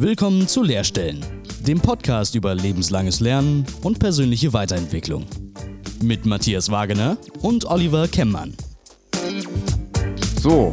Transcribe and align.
Willkommen 0.00 0.48
zu 0.48 0.62
Lehrstellen, 0.62 1.22
dem 1.66 1.78
Podcast 1.78 2.34
über 2.34 2.54
lebenslanges 2.54 3.20
Lernen 3.20 3.66
und 3.82 3.98
persönliche 3.98 4.54
Weiterentwicklung. 4.54 5.26
Mit 6.02 6.24
Matthias 6.24 6.70
Wagener 6.70 7.18
und 7.42 7.66
Oliver 7.66 8.08
Kemmmann. 8.08 8.56
So, 10.40 10.72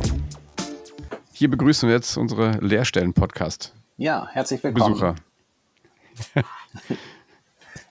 hier 1.33 1.49
begrüßen 1.49 1.89
wir 1.89 1.95
jetzt 1.95 2.15
unsere 2.15 2.51
Lehrstellen-Podcast. 2.65 3.73
Ja, 3.97 4.29
herzlich 4.31 4.63
willkommen. 4.63 4.93
Besucher. 4.93 5.15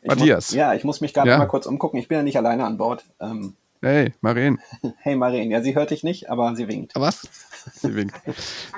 Matthias. 0.07 0.53
Muss, 0.53 0.57
ja, 0.57 0.73
ich 0.73 0.85
muss 0.85 1.03
mich 1.03 1.13
gerade 1.13 1.29
Ja. 1.29 1.37
mal 1.37 1.45
kurz 1.45 1.67
umgucken. 1.67 1.99
Ich 2.01 2.09
bin 2.09 2.17
ja 2.17 2.23
nicht 2.25 2.39
alleine 2.39 2.65
an 2.65 2.79
Bord. 2.79 3.05
Ähm, 3.21 3.53
Hey, 3.83 4.15
Maren. 4.23 4.59
hey 5.01 5.17
Maren, 5.17 5.51
ja, 5.51 5.61
sie 5.61 5.75
hört 5.75 5.91
dich 5.91 6.03
nicht, 6.03 6.31
aber 6.31 6.57
sie 6.57 6.67
winkt. 6.67 6.93
Was? 6.95 7.29
Sie 7.75 7.95
winkt. 7.95 8.17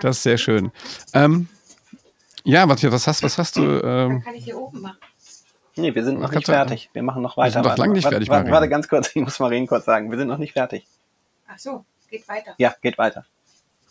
Das 0.00 0.16
ist 0.16 0.22
sehr 0.24 0.38
schön. 0.38 0.72
Ähm, 1.14 1.46
ja, 2.44 2.66
Matthias, 2.66 2.92
was 2.92 3.06
hast, 3.06 3.22
was 3.22 3.38
hast 3.38 3.56
du? 3.56 3.80
Dann 3.80 4.10
Ähm, 4.12 4.22
kann 4.22 4.34
ich 4.34 4.44
hier 4.44 4.58
oben 4.58 4.80
machen. 4.80 4.98
Nee, 5.76 5.94
wir 5.94 6.04
sind 6.04 6.20
noch 6.20 6.32
nicht 6.32 6.46
fertig. 6.46 6.90
Wir 6.92 7.02
machen 7.02 7.22
noch 7.22 7.36
weiter. 7.36 7.52
sind 7.52 7.62
doch 7.64 7.70
Warte, 7.70 7.82
lang 7.82 7.92
nicht 7.92 8.04
warte, 8.04 8.16
fertig, 8.16 8.28
Warte, 8.28 8.50
warte 8.50 8.68
ganz 8.68 8.88
kurz, 8.88 9.10
ich 9.14 9.22
muss 9.22 9.38
Maren 9.38 9.66
kurz 9.66 9.84
sagen. 9.84 10.10
Wir 10.10 10.18
sind 10.18 10.28
noch 10.28 10.38
nicht 10.38 10.52
fertig. 10.52 10.86
Ach 11.46 11.58
so, 11.58 11.84
geht 12.10 12.28
weiter. 12.28 12.54
Ja, 12.58 12.74
geht 12.82 12.98
weiter. 12.98 13.24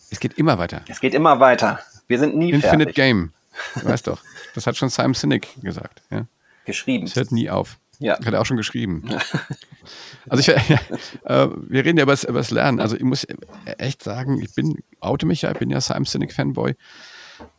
es 0.10 0.20
geht 0.20 0.38
immer 0.38 0.58
weiter. 0.58 0.82
Es 0.88 1.00
geht 1.00 1.14
immer 1.14 1.40
weiter. 1.40 1.80
Wir 2.08 2.20
sind 2.20 2.36
nie 2.36 2.52
Infinite 2.52 2.78
fertig. 2.78 2.96
Game. 2.96 3.34
Du 3.76 3.86
weißt 3.90 4.08
doch. 4.08 4.22
Das 4.54 4.68
hat 4.68 4.76
schon 4.78 4.90
Simon 4.90 5.14
Sinek 5.14 5.48
gesagt. 5.62 6.02
Ja. 6.10 6.26
Geschrieben. 6.66 7.06
Es 7.06 7.16
hört 7.16 7.32
nie 7.32 7.50
auf. 7.50 7.78
Ja. 8.00 8.14
Hat 8.14 8.34
er 8.34 8.42
auch 8.42 8.46
schon 8.46 8.58
geschrieben. 8.58 9.08
Also 10.30 10.42
ich, 10.42 10.50
äh, 10.50 10.78
wir 11.24 11.86
reden 11.86 11.98
ja 11.98 12.04
über 12.04 12.12
das, 12.12 12.26
über 12.26 12.40
das 12.40 12.52
Lernen. 12.52 12.82
Also 12.82 12.98
ich 12.98 13.04
muss 13.04 13.26
echt 13.78 14.04
sagen, 14.04 14.42
ich 14.42 14.54
bin, 14.54 14.84
oute 15.00 15.26
mich 15.26 15.44
ja, 15.44 15.52
ich 15.52 15.58
bin 15.58 15.70
ja 15.70 15.80
Simon 15.80 16.04
Sinek 16.04 16.34
Fanboy. 16.34 16.76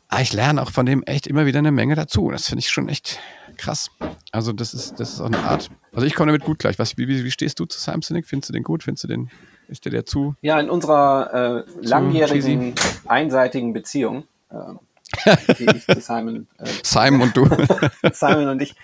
Aber 0.08 0.22
ich 0.22 0.32
lerne 0.32 0.62
auch 0.62 0.70
von 0.70 0.86
dem 0.86 1.02
echt 1.02 1.26
immer 1.26 1.44
wieder 1.44 1.58
eine 1.58 1.70
Menge 1.70 1.94
dazu. 1.94 2.30
Das 2.30 2.46
finde 2.46 2.60
ich 2.60 2.70
schon 2.70 2.88
echt 2.88 3.18
krass. 3.58 3.90
Also 4.32 4.52
das 4.52 4.72
ist, 4.72 4.98
das 4.98 5.12
ist 5.12 5.20
auch 5.20 5.26
eine 5.26 5.38
Art. 5.40 5.70
Also 5.92 6.06
ich 6.06 6.14
komme 6.14 6.28
damit 6.28 6.44
gut 6.44 6.58
gleich. 6.58 6.78
Was, 6.78 6.96
wie, 6.96 7.06
wie, 7.08 7.30
stehst 7.30 7.60
du 7.60 7.66
zu 7.66 7.78
Simon 7.78 8.00
Sinek? 8.00 8.26
Findest 8.26 8.48
du 8.48 8.54
den 8.54 8.62
gut? 8.62 8.82
Findest 8.82 9.04
du 9.04 9.08
den, 9.08 9.30
ist 9.68 9.84
der 9.84 9.92
der 9.92 10.06
zu? 10.06 10.34
Ja, 10.40 10.58
in 10.58 10.70
unserer 10.70 11.66
äh, 11.68 11.70
langjährigen, 11.82 12.74
einseitigen 13.06 13.74
Beziehung, 13.74 14.24
äh, 14.50 15.36
die 15.58 15.66
ich 15.66 15.84
zu 15.84 16.00
Simon, 16.00 16.46
äh, 16.58 16.66
Simon 16.82 17.20
und 17.20 17.36
du. 17.36 17.44
Simon 18.12 18.48
und 18.48 18.62
ich, 18.62 18.74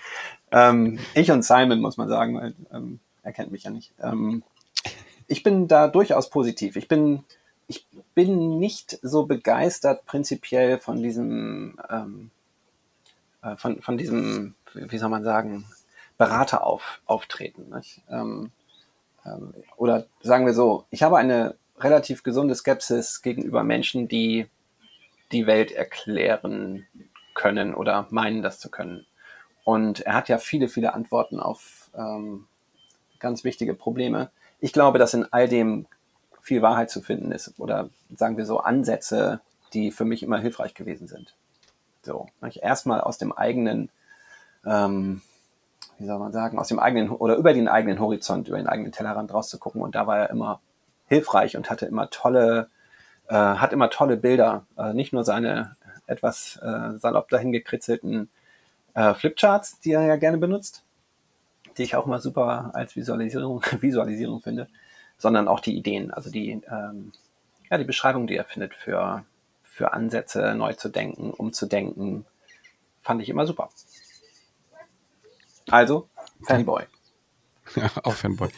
ähm, 0.51 0.99
ich 1.15 1.31
und 1.31 1.43
Simon 1.43 1.81
muss 1.81 1.97
man 1.97 2.07
sagen, 2.07 2.35
weil 2.35 2.53
ähm, 2.71 2.99
er 3.23 3.33
kennt 3.33 3.51
mich 3.51 3.63
ja 3.63 3.71
nicht. 3.71 3.93
Ähm, 3.99 4.43
ich 5.27 5.41
bin 5.41 5.67
da 5.67 5.87
durchaus 5.87 6.29
positiv. 6.29 6.75
Ich 6.75 6.87
bin, 6.87 7.23
ich 7.67 7.85
bin 8.13 8.59
nicht 8.59 8.99
so 9.01 9.25
begeistert 9.25 10.05
prinzipiell 10.05 10.79
von 10.79 11.01
diesem, 11.01 11.79
ähm, 11.89 12.31
äh, 13.41 13.55
von, 13.57 13.81
von 13.81 13.97
diesem, 13.97 14.55
wie 14.73 14.97
soll 14.97 15.09
man 15.09 15.23
sagen, 15.23 15.65
Beraterauf 16.17 17.01
auftreten. 17.05 17.73
Nicht? 17.75 18.01
Ähm, 18.09 18.51
ähm, 19.25 19.53
oder 19.77 20.05
sagen 20.21 20.45
wir 20.45 20.53
so, 20.53 20.85
ich 20.89 21.03
habe 21.03 21.17
eine 21.17 21.55
relativ 21.79 22.23
gesunde 22.23 22.55
Skepsis 22.55 23.21
gegenüber 23.21 23.63
Menschen, 23.63 24.07
die 24.07 24.47
die 25.31 25.47
Welt 25.47 25.71
erklären 25.71 26.87
können 27.33 27.73
oder 27.73 28.07
meinen, 28.11 28.41
das 28.41 28.59
zu 28.59 28.69
können. 28.69 29.05
Und 29.63 30.01
er 30.01 30.13
hat 30.13 30.29
ja 30.29 30.37
viele, 30.37 30.67
viele 30.67 30.93
Antworten 30.93 31.39
auf 31.39 31.89
ähm, 31.95 32.47
ganz 33.19 33.43
wichtige 33.43 33.73
Probleme. 33.73 34.29
Ich 34.59 34.71
glaube, 34.71 34.99
dass 34.99 35.13
in 35.13 35.25
all 35.33 35.49
dem 35.49 35.87
viel 36.45 36.61
Wahrheit 36.61 36.91
zu 36.91 37.01
finden 37.01 37.31
ist 37.31 37.59
oder 37.59 37.89
sagen 38.15 38.37
wir 38.37 38.45
so 38.45 38.59
Ansätze, 38.59 39.41
die 39.73 39.89
für 39.89 40.05
mich 40.05 40.21
immer 40.21 40.37
hilfreich 40.37 40.75
gewesen 40.75 41.07
sind. 41.07 41.33
So, 42.03 42.27
nicht? 42.41 42.61
erstmal 42.61 43.01
aus 43.01 43.17
dem 43.17 43.31
eigenen, 43.31 43.89
ähm, 44.63 45.23
wie 45.97 46.05
soll 46.05 46.19
man 46.19 46.31
sagen, 46.31 46.59
aus 46.59 46.67
dem 46.67 46.77
eigenen 46.77 47.09
oder 47.09 47.35
über 47.35 47.51
den 47.51 47.67
eigenen 47.67 47.99
Horizont, 47.99 48.47
über 48.47 48.57
den 48.57 48.67
eigenen 48.67 48.91
Tellerrand 48.91 49.33
rauszugucken. 49.33 49.81
Und 49.81 49.95
da 49.95 50.05
war 50.05 50.19
er 50.19 50.29
immer 50.29 50.61
hilfreich 51.07 51.57
und 51.57 51.71
hatte 51.71 51.87
immer 51.87 52.11
tolle, 52.11 52.69
äh, 53.27 53.33
hat 53.33 53.73
immer 53.73 53.89
tolle 53.89 54.15
Bilder, 54.15 54.67
äh, 54.77 54.93
nicht 54.93 55.13
nur 55.13 55.23
seine 55.23 55.75
etwas 56.05 56.59
äh, 56.61 56.99
salopp 56.99 57.29
dahin 57.29 57.51
gekritzelten 57.51 58.29
äh, 58.93 59.15
Flipcharts, 59.15 59.79
die 59.79 59.93
er 59.93 60.03
ja 60.03 60.17
gerne 60.17 60.37
benutzt, 60.37 60.83
die 61.79 61.81
ich 61.81 61.95
auch 61.95 62.05
mal 62.05 62.21
super 62.21 62.69
als 62.75 62.95
Visualisierung, 62.95 63.63
Visualisierung 63.81 64.41
finde, 64.41 64.67
sondern 65.17 65.47
auch 65.47 65.59
die 65.59 65.75
Ideen, 65.75 66.11
also 66.11 66.29
die, 66.29 66.51
ähm, 66.51 67.11
ja, 67.69 67.77
die 67.77 67.83
Beschreibung, 67.83 68.27
die 68.27 68.35
er 68.35 68.45
findet 68.45 68.73
für, 68.73 69.25
für 69.63 69.93
Ansätze, 69.93 70.55
neu 70.55 70.73
zu 70.73 70.89
denken, 70.89 71.31
umzudenken, 71.31 72.25
fand 73.01 73.21
ich 73.21 73.29
immer 73.29 73.45
super. 73.45 73.69
Also, 75.69 76.09
Fanboy. 76.43 76.83
Ja, 77.75 77.89
auch 78.03 78.13
Fanboy. 78.13 78.49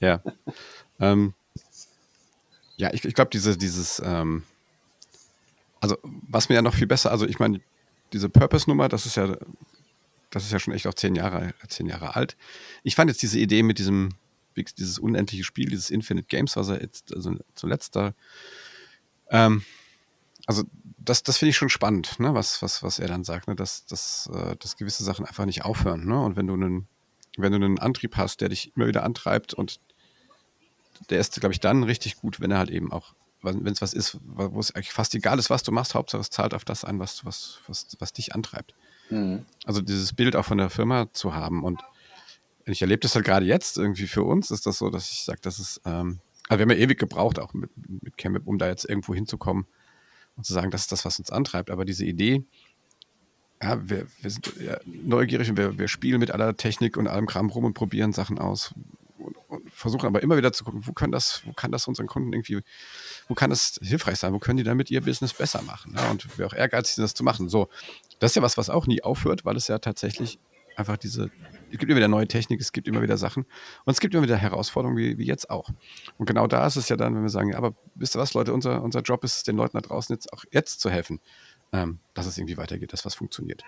Ja. 0.00 0.22
ähm, 1.00 1.32
ja, 2.76 2.92
ich, 2.92 3.04
ich 3.04 3.14
glaube, 3.14 3.30
diese, 3.30 3.56
dieses, 3.56 4.02
ähm, 4.04 4.42
also 5.80 5.96
was 6.02 6.48
mir 6.48 6.56
ja 6.56 6.62
noch 6.62 6.74
viel 6.74 6.86
besser, 6.86 7.10
also 7.10 7.26
ich 7.26 7.38
meine, 7.38 7.60
diese 8.12 8.28
Purpose-Nummer, 8.28 8.88
das 8.88 9.06
ist 9.06 9.16
ja, 9.16 9.36
das 10.30 10.44
ist 10.44 10.52
ja 10.52 10.58
schon 10.58 10.74
echt 10.74 10.86
auch 10.86 10.94
zehn 10.94 11.14
Jahre, 11.14 11.54
zehn 11.68 11.86
Jahre 11.86 12.16
alt. 12.16 12.36
Ich 12.82 12.94
fand 12.94 13.10
jetzt 13.10 13.22
diese 13.22 13.38
Idee 13.38 13.62
mit 13.62 13.78
diesem, 13.78 14.10
dieses 14.54 14.98
unendliche 14.98 15.44
Spiel, 15.44 15.68
dieses 15.68 15.90
Infinite 15.90 16.26
Games, 16.28 16.56
was 16.56 16.68
er 16.68 16.80
jetzt 16.80 17.14
also 17.14 17.36
zuletzt 17.54 17.96
da, 17.96 18.14
ähm, 19.30 19.64
also 20.46 20.64
das, 20.98 21.22
das 21.22 21.38
finde 21.38 21.50
ich 21.50 21.56
schon 21.56 21.68
spannend, 21.68 22.18
ne, 22.18 22.34
was, 22.34 22.62
was, 22.62 22.82
was 22.82 22.98
er 22.98 23.08
dann 23.08 23.24
sagt, 23.24 23.48
ne, 23.48 23.56
dass, 23.56 23.86
dass, 23.86 24.28
äh, 24.34 24.56
dass 24.56 24.76
gewisse 24.76 25.04
Sachen 25.04 25.24
einfach 25.24 25.46
nicht 25.46 25.64
aufhören, 25.64 26.06
ne? 26.06 26.20
Und 26.20 26.36
wenn 26.36 26.46
du 26.46 26.54
einen, 26.54 26.86
wenn 27.36 27.52
du 27.52 27.56
einen 27.56 27.78
Antrieb 27.78 28.16
hast, 28.16 28.40
der 28.40 28.48
dich 28.48 28.72
immer 28.76 28.86
wieder 28.86 29.04
antreibt 29.04 29.54
und 29.54 29.80
der 31.08 31.20
ist, 31.20 31.40
glaube 31.40 31.52
ich, 31.52 31.60
dann 31.60 31.84
richtig 31.84 32.16
gut, 32.16 32.40
wenn 32.40 32.50
er 32.50 32.58
halt 32.58 32.70
eben 32.70 32.92
auch, 32.92 33.14
wenn 33.42 33.66
es 33.66 33.80
was 33.80 33.94
ist, 33.94 34.18
wo 34.22 34.60
es 34.60 34.74
eigentlich 34.74 34.92
fast 34.92 35.14
egal 35.14 35.38
ist, 35.38 35.48
was 35.48 35.62
du 35.62 35.72
machst, 35.72 35.94
Hauptsache 35.94 36.20
es 36.20 36.30
zahlt 36.30 36.52
auf 36.52 36.64
das 36.64 36.84
ein, 36.84 36.98
was, 36.98 37.24
was, 37.24 37.60
was, 37.66 37.86
was 37.98 38.12
dich 38.12 38.34
antreibt. 38.34 38.74
Mhm. 39.08 39.46
Also 39.64 39.80
dieses 39.80 40.12
Bild 40.12 40.36
auch 40.36 40.44
von 40.44 40.58
der 40.58 40.68
Firma 40.68 41.10
zu 41.12 41.34
haben 41.34 41.64
und 41.64 41.80
ich 42.64 42.82
erlebe 42.82 43.00
das 43.00 43.14
halt 43.14 43.24
gerade 43.24 43.46
jetzt 43.46 43.78
irgendwie 43.78 44.06
für 44.06 44.22
uns, 44.22 44.50
ist 44.50 44.66
das 44.66 44.78
so, 44.78 44.90
dass 44.90 45.10
ich 45.10 45.24
sage, 45.24 45.40
das 45.42 45.58
ist, 45.58 45.80
ähm, 45.84 46.20
also 46.48 46.58
wir 46.58 46.62
haben 46.62 46.70
ja 46.70 46.84
ewig 46.84 46.98
gebraucht, 46.98 47.38
auch 47.38 47.54
mit, 47.54 47.70
mit 48.02 48.18
CamWeb, 48.18 48.46
um 48.46 48.58
da 48.58 48.68
jetzt 48.68 48.84
irgendwo 48.84 49.14
hinzukommen 49.14 49.66
und 50.36 50.44
zu 50.44 50.52
sagen, 50.52 50.70
das 50.70 50.82
ist 50.82 50.92
das, 50.92 51.04
was 51.04 51.18
uns 51.18 51.30
antreibt. 51.30 51.70
Aber 51.70 51.84
diese 51.84 52.04
Idee, 52.04 52.44
ja, 53.62 53.88
wir, 53.88 54.06
wir 54.20 54.30
sind 54.30 54.52
ja, 54.60 54.78
neugierig 54.84 55.50
und 55.50 55.56
wir, 55.56 55.78
wir 55.78 55.88
spielen 55.88 56.18
mit 56.18 56.30
aller 56.30 56.56
Technik 56.56 56.96
und 56.96 57.06
allem 57.06 57.26
Kram 57.26 57.50
rum 57.50 57.64
und 57.64 57.74
probieren 57.74 58.12
Sachen 58.12 58.38
aus 58.38 58.74
und, 59.18 59.36
und 59.48 59.70
versuchen 59.70 60.06
aber 60.06 60.22
immer 60.22 60.36
wieder 60.36 60.52
zu 60.52 60.64
gucken, 60.64 60.86
wo 60.86 60.92
kann 60.92 61.12
das, 61.12 61.42
wo 61.44 61.52
kann 61.52 61.70
das 61.70 61.86
unseren 61.86 62.06
Kunden 62.06 62.32
irgendwie, 62.32 62.60
wo 63.28 63.34
kann 63.34 63.50
das 63.50 63.78
hilfreich 63.82 64.18
sein, 64.18 64.32
wo 64.32 64.38
können 64.38 64.56
die 64.56 64.64
damit 64.64 64.90
ihr 64.90 65.02
Business 65.02 65.34
besser 65.34 65.62
machen 65.62 65.94
ja, 65.96 66.10
und 66.10 66.38
wir 66.38 66.46
auch 66.46 66.54
ehrgeizig 66.54 66.96
sind, 66.96 67.02
das 67.02 67.14
zu 67.14 67.22
machen. 67.22 67.48
So, 67.48 67.68
das 68.18 68.32
ist 68.32 68.36
ja 68.36 68.42
was, 68.42 68.56
was 68.56 68.70
auch 68.70 68.86
nie 68.86 69.02
aufhört, 69.02 69.44
weil 69.44 69.56
es 69.56 69.68
ja 69.68 69.78
tatsächlich 69.78 70.38
einfach 70.76 70.96
diese, 70.96 71.30
es 71.72 71.78
gibt 71.78 71.90
immer 71.90 71.96
wieder 71.96 72.08
neue 72.08 72.26
Technik, 72.26 72.60
es 72.60 72.72
gibt 72.72 72.88
immer 72.88 73.02
wieder 73.02 73.16
Sachen 73.16 73.44
und 73.84 73.92
es 73.92 74.00
gibt 74.00 74.14
immer 74.14 74.22
wieder 74.22 74.36
Herausforderungen, 74.36 74.96
wie, 74.98 75.18
wie 75.18 75.26
jetzt 75.26 75.50
auch. 75.50 75.68
Und 76.18 76.26
genau 76.26 76.46
da 76.46 76.66
ist 76.66 76.76
es 76.76 76.88
ja 76.88 76.96
dann, 76.96 77.14
wenn 77.14 77.22
wir 77.22 77.28
sagen, 77.28 77.50
ja, 77.50 77.58
aber 77.58 77.74
wisst 77.94 78.16
ihr 78.16 78.20
was, 78.20 78.34
Leute, 78.34 78.52
unser, 78.52 78.82
unser 78.82 79.00
Job 79.00 79.24
ist 79.24 79.36
es, 79.36 79.42
den 79.44 79.56
Leuten 79.56 79.76
da 79.76 79.80
draußen 79.80 80.14
jetzt 80.14 80.32
auch 80.32 80.44
jetzt 80.50 80.80
zu 80.80 80.90
helfen, 80.90 81.20
ähm, 81.72 82.00
dass 82.14 82.26
es 82.26 82.36
irgendwie 82.38 82.56
weitergeht, 82.56 82.92
dass 82.92 83.04
was 83.04 83.14
funktioniert. 83.14 83.62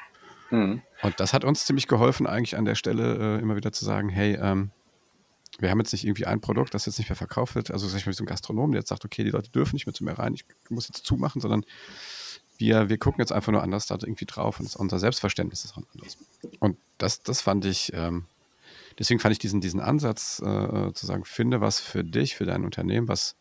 Mhm. 0.50 0.82
Und 1.02 1.20
das 1.20 1.32
hat 1.32 1.44
uns 1.44 1.64
ziemlich 1.64 1.86
geholfen, 1.88 2.26
eigentlich 2.26 2.56
an 2.56 2.64
der 2.64 2.74
Stelle 2.74 3.38
äh, 3.38 3.40
immer 3.40 3.56
wieder 3.56 3.72
zu 3.72 3.84
sagen, 3.84 4.08
hey, 4.08 4.38
ähm, 4.40 4.70
wir 5.58 5.70
haben 5.70 5.78
jetzt 5.78 5.92
nicht 5.92 6.04
irgendwie 6.04 6.26
ein 6.26 6.40
Produkt, 6.40 6.74
das 6.74 6.86
jetzt 6.86 6.98
nicht 6.98 7.08
mehr 7.08 7.16
verkauft 7.16 7.54
wird. 7.54 7.70
Also 7.70 7.86
sag 7.86 7.98
ich 7.98 8.06
mal, 8.06 8.12
so 8.12 8.22
ein 8.22 8.26
Gastronom, 8.26 8.72
der 8.72 8.80
jetzt 8.80 8.88
sagt, 8.88 9.04
okay, 9.04 9.22
die 9.22 9.30
Leute 9.30 9.50
dürfen 9.50 9.76
nicht 9.76 9.86
mehr 9.86 9.94
zu 9.94 10.04
mir 10.04 10.18
rein, 10.18 10.34
ich 10.34 10.44
muss 10.70 10.88
jetzt 10.88 11.04
zumachen, 11.04 11.40
sondern 11.40 11.64
wir, 12.62 12.88
wir 12.88 12.98
gucken 12.98 13.20
jetzt 13.20 13.32
einfach 13.32 13.50
nur 13.50 13.62
anders 13.62 13.86
da 13.86 13.96
irgendwie 14.00 14.24
drauf 14.24 14.60
und 14.60 14.74
unser 14.76 14.98
Selbstverständnis 14.98 15.64
ist 15.64 15.72
auch 15.72 15.82
anders. 15.92 16.16
Und 16.60 16.76
das, 16.98 17.22
das 17.22 17.40
fand 17.40 17.64
ich, 17.64 17.92
ähm, 17.92 18.26
deswegen 18.98 19.18
fand 19.18 19.32
ich 19.32 19.40
diesen, 19.40 19.60
diesen 19.60 19.80
Ansatz 19.80 20.40
äh, 20.40 20.92
zu 20.92 21.06
sagen, 21.06 21.24
finde 21.24 21.60
was 21.60 21.80
für 21.80 22.04
dich, 22.04 22.36
für 22.36 22.46
dein 22.46 22.64
Unternehmen, 22.64 23.08
was, 23.08 23.34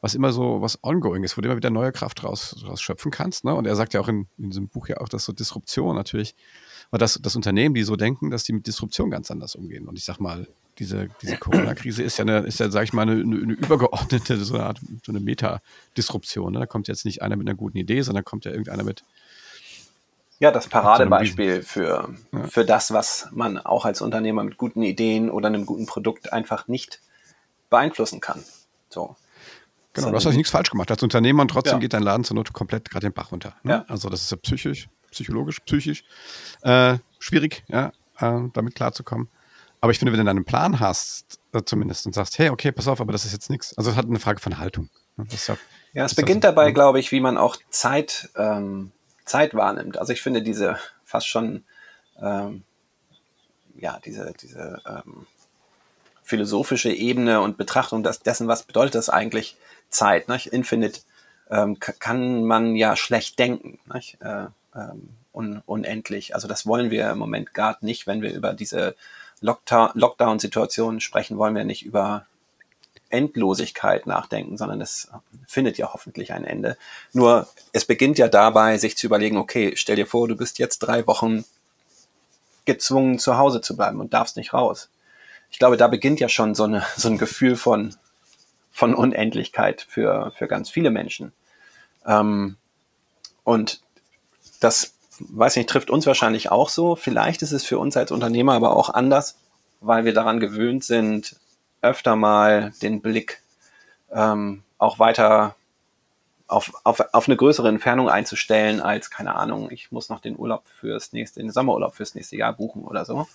was 0.00 0.14
immer 0.14 0.32
so 0.32 0.60
was 0.60 0.78
ongoing 0.84 1.24
ist, 1.24 1.36
wo 1.36 1.40
du 1.40 1.48
immer 1.48 1.56
wieder 1.56 1.70
neue 1.70 1.90
Kraft 1.90 2.22
raus, 2.22 2.64
raus 2.64 2.80
schöpfen 2.80 3.10
kannst. 3.10 3.44
Ne? 3.44 3.54
Und 3.54 3.66
er 3.66 3.74
sagt 3.74 3.92
ja 3.92 4.00
auch 4.00 4.08
in, 4.08 4.28
in 4.38 4.50
diesem 4.50 4.68
Buch 4.68 4.86
ja 4.86 4.98
auch, 4.98 5.08
dass 5.08 5.24
so 5.24 5.32
Disruption 5.32 5.96
natürlich, 5.96 6.36
oder 6.94 7.00
dass, 7.00 7.14
dass 7.20 7.34
Unternehmen, 7.34 7.74
die 7.74 7.82
so 7.82 7.96
denken, 7.96 8.30
dass 8.30 8.44
die 8.44 8.52
mit 8.52 8.68
Disruption 8.68 9.10
ganz 9.10 9.28
anders 9.28 9.56
umgehen. 9.56 9.88
Und 9.88 9.98
ich 9.98 10.04
sag 10.04 10.20
mal, 10.20 10.46
diese, 10.78 11.08
diese 11.22 11.38
Corona-Krise 11.38 12.04
ist 12.04 12.18
ja, 12.18 12.22
eine, 12.22 12.38
ist 12.46 12.60
ja, 12.60 12.70
sag 12.70 12.84
ich 12.84 12.92
mal, 12.92 13.02
eine, 13.02 13.20
eine, 13.20 13.34
übergeordnete, 13.52 14.36
so 14.36 14.54
eine 14.54 14.66
Art, 14.66 14.78
so 15.04 15.10
eine 15.10 15.18
Meta-Disruption. 15.18 16.52
Ne? 16.52 16.60
Da 16.60 16.66
kommt 16.66 16.86
jetzt 16.86 17.04
nicht 17.04 17.20
einer 17.20 17.34
mit 17.34 17.48
einer 17.48 17.56
guten 17.56 17.78
Idee, 17.78 18.00
sondern 18.02 18.24
kommt 18.24 18.44
ja 18.44 18.52
irgendeiner 18.52 18.84
mit, 18.84 19.02
Ja, 20.38 20.52
das 20.52 20.68
Paradebeispiel 20.68 21.64
für, 21.64 22.14
für 22.48 22.64
das, 22.64 22.92
was 22.92 23.26
man 23.32 23.58
auch 23.58 23.86
als 23.86 24.00
Unternehmer 24.00 24.44
mit 24.44 24.56
guten 24.56 24.82
Ideen 24.82 25.30
oder 25.30 25.48
einem 25.48 25.66
guten 25.66 25.86
Produkt 25.86 26.32
einfach 26.32 26.68
nicht 26.68 27.00
beeinflussen 27.70 28.20
kann. 28.20 28.44
So. 28.88 29.16
Genau, 29.94 30.10
du 30.10 30.14
hast 30.14 30.26
also 30.26 30.36
nichts 30.36 30.52
falsch 30.52 30.70
gemacht 30.70 30.92
als 30.92 31.02
Unternehmer 31.02 31.42
und 31.42 31.48
trotzdem 31.48 31.74
Ja. 31.74 31.78
geht 31.80 31.92
dein 31.92 32.04
Laden 32.04 32.22
zur 32.22 32.36
Not 32.36 32.52
komplett 32.52 32.88
gerade 32.88 33.08
den 33.08 33.12
Bach 33.12 33.32
runter. 33.32 33.56
Ne? 33.64 33.72
Ja. 33.72 33.84
Also 33.88 34.08
das 34.08 34.22
ist 34.22 34.30
ja 34.30 34.36
psychisch, 34.36 34.88
psychologisch, 35.14 35.60
psychisch 35.60 36.04
äh, 36.62 36.98
schwierig, 37.18 37.64
ja, 37.68 37.92
äh, 38.18 38.40
damit 38.52 38.74
klarzukommen. 38.74 39.28
Aber 39.80 39.92
ich 39.92 39.98
finde, 39.98 40.12
wenn 40.12 40.18
du 40.18 40.24
dann 40.24 40.36
einen 40.36 40.44
Plan 40.44 40.80
hast, 40.80 41.40
äh, 41.52 41.62
zumindest, 41.62 42.06
und 42.06 42.14
sagst, 42.14 42.38
hey, 42.38 42.48
okay, 42.48 42.72
pass 42.72 42.88
auf, 42.88 43.00
aber 43.00 43.12
das 43.12 43.24
ist 43.24 43.32
jetzt 43.32 43.50
nichts. 43.50 43.76
Also 43.76 43.90
es 43.90 43.96
hat 43.96 44.06
eine 44.06 44.18
Frage 44.18 44.40
von 44.40 44.58
Haltung. 44.58 44.88
Ne? 45.16 45.26
Ja, 45.46 45.56
ja, 45.92 46.04
es 46.04 46.14
beginnt 46.14 46.44
dabei, 46.44 46.72
glaube 46.72 47.00
ich, 47.00 47.12
wie 47.12 47.20
man 47.20 47.36
auch 47.36 47.56
Zeit, 47.70 48.30
ähm, 48.36 48.92
Zeit 49.24 49.54
wahrnimmt. 49.54 49.98
Also 49.98 50.12
ich 50.12 50.22
finde 50.22 50.42
diese 50.42 50.78
fast 51.04 51.28
schon, 51.28 51.64
ähm, 52.20 52.64
ja, 53.76 54.00
diese, 54.04 54.32
diese 54.40 54.80
ähm, 54.86 55.26
philosophische 56.22 56.90
Ebene 56.90 57.40
und 57.42 57.58
Betrachtung 57.58 58.02
des, 58.02 58.20
dessen, 58.20 58.48
was 58.48 58.62
bedeutet 58.62 58.94
das 58.94 59.10
eigentlich 59.10 59.56
Zeit. 59.90 60.28
Nicht? 60.28 60.46
Infinite 60.46 61.00
ähm, 61.50 61.78
kann 61.78 62.44
man 62.44 62.74
ja 62.74 62.96
schlecht 62.96 63.38
denken. 63.38 63.78
Nicht? 63.92 64.18
Äh, 64.20 64.46
ähm, 64.46 64.48
un 65.32 65.62
unendlich. 65.66 66.34
Also 66.34 66.48
das 66.48 66.66
wollen 66.66 66.90
wir 66.90 67.10
im 67.10 67.18
Moment 67.18 67.54
gar 67.54 67.78
nicht, 67.80 68.06
wenn 68.06 68.22
wir 68.22 68.32
über 68.32 68.52
diese 68.52 68.94
Lockdown-Situation 69.40 71.00
sprechen, 71.00 71.38
wollen 71.38 71.54
wir 71.54 71.64
nicht 71.64 71.84
über 71.84 72.26
Endlosigkeit 73.10 74.06
nachdenken, 74.06 74.56
sondern 74.56 74.80
es 74.80 75.10
findet 75.46 75.78
ja 75.78 75.92
hoffentlich 75.92 76.32
ein 76.32 76.44
Ende. 76.44 76.76
Nur 77.12 77.48
es 77.72 77.84
beginnt 77.84 78.18
ja 78.18 78.28
dabei, 78.28 78.78
sich 78.78 78.96
zu 78.96 79.06
überlegen, 79.06 79.36
okay, 79.36 79.74
stell 79.76 79.96
dir 79.96 80.06
vor, 80.06 80.26
du 80.26 80.36
bist 80.36 80.58
jetzt 80.58 80.80
drei 80.80 81.06
Wochen 81.06 81.44
gezwungen, 82.64 83.18
zu 83.18 83.36
Hause 83.36 83.60
zu 83.60 83.76
bleiben 83.76 84.00
und 84.00 84.14
darfst 84.14 84.36
nicht 84.36 84.52
raus. 84.52 84.88
Ich 85.50 85.58
glaube, 85.58 85.76
da 85.76 85.86
beginnt 85.86 86.18
ja 86.18 86.28
schon 86.28 86.54
so, 86.54 86.64
eine, 86.64 86.84
so 86.96 87.08
ein 87.08 87.18
Gefühl 87.18 87.56
von, 87.56 87.94
von 88.72 88.94
Unendlichkeit 88.94 89.86
für, 89.88 90.32
für 90.36 90.48
ganz 90.48 90.70
viele 90.70 90.90
Menschen. 90.90 91.32
Ähm, 92.06 92.56
und 93.44 93.83
das, 94.64 94.94
weiß 95.18 95.56
nicht, 95.56 95.68
trifft 95.68 95.90
uns 95.90 96.06
wahrscheinlich 96.06 96.50
auch 96.50 96.68
so. 96.68 96.96
Vielleicht 96.96 97.42
ist 97.42 97.52
es 97.52 97.64
für 97.64 97.78
uns 97.78 97.96
als 97.96 98.10
Unternehmer 98.10 98.54
aber 98.54 98.76
auch 98.76 98.90
anders, 98.90 99.36
weil 99.80 100.04
wir 100.04 100.14
daran 100.14 100.40
gewöhnt 100.40 100.84
sind, 100.84 101.36
öfter 101.82 102.16
mal 102.16 102.72
den 102.82 103.02
Blick 103.02 103.42
ähm, 104.10 104.62
auch 104.78 104.98
weiter 104.98 105.54
auf, 106.46 106.72
auf, 106.84 107.00
auf 107.12 107.28
eine 107.28 107.36
größere 107.36 107.68
Entfernung 107.68 108.08
einzustellen 108.08 108.80
als, 108.80 109.10
keine 109.10 109.34
Ahnung, 109.34 109.70
ich 109.70 109.92
muss 109.92 110.08
noch 110.08 110.20
den 110.20 110.38
Urlaub 110.38 110.64
fürs 110.66 111.12
nächste, 111.12 111.40
den 111.40 111.50
Sommerurlaub 111.50 111.94
fürs 111.94 112.14
nächste 112.14 112.36
Jahr 112.36 112.52
buchen 112.52 112.84
oder 112.84 113.04
so. 113.04 113.26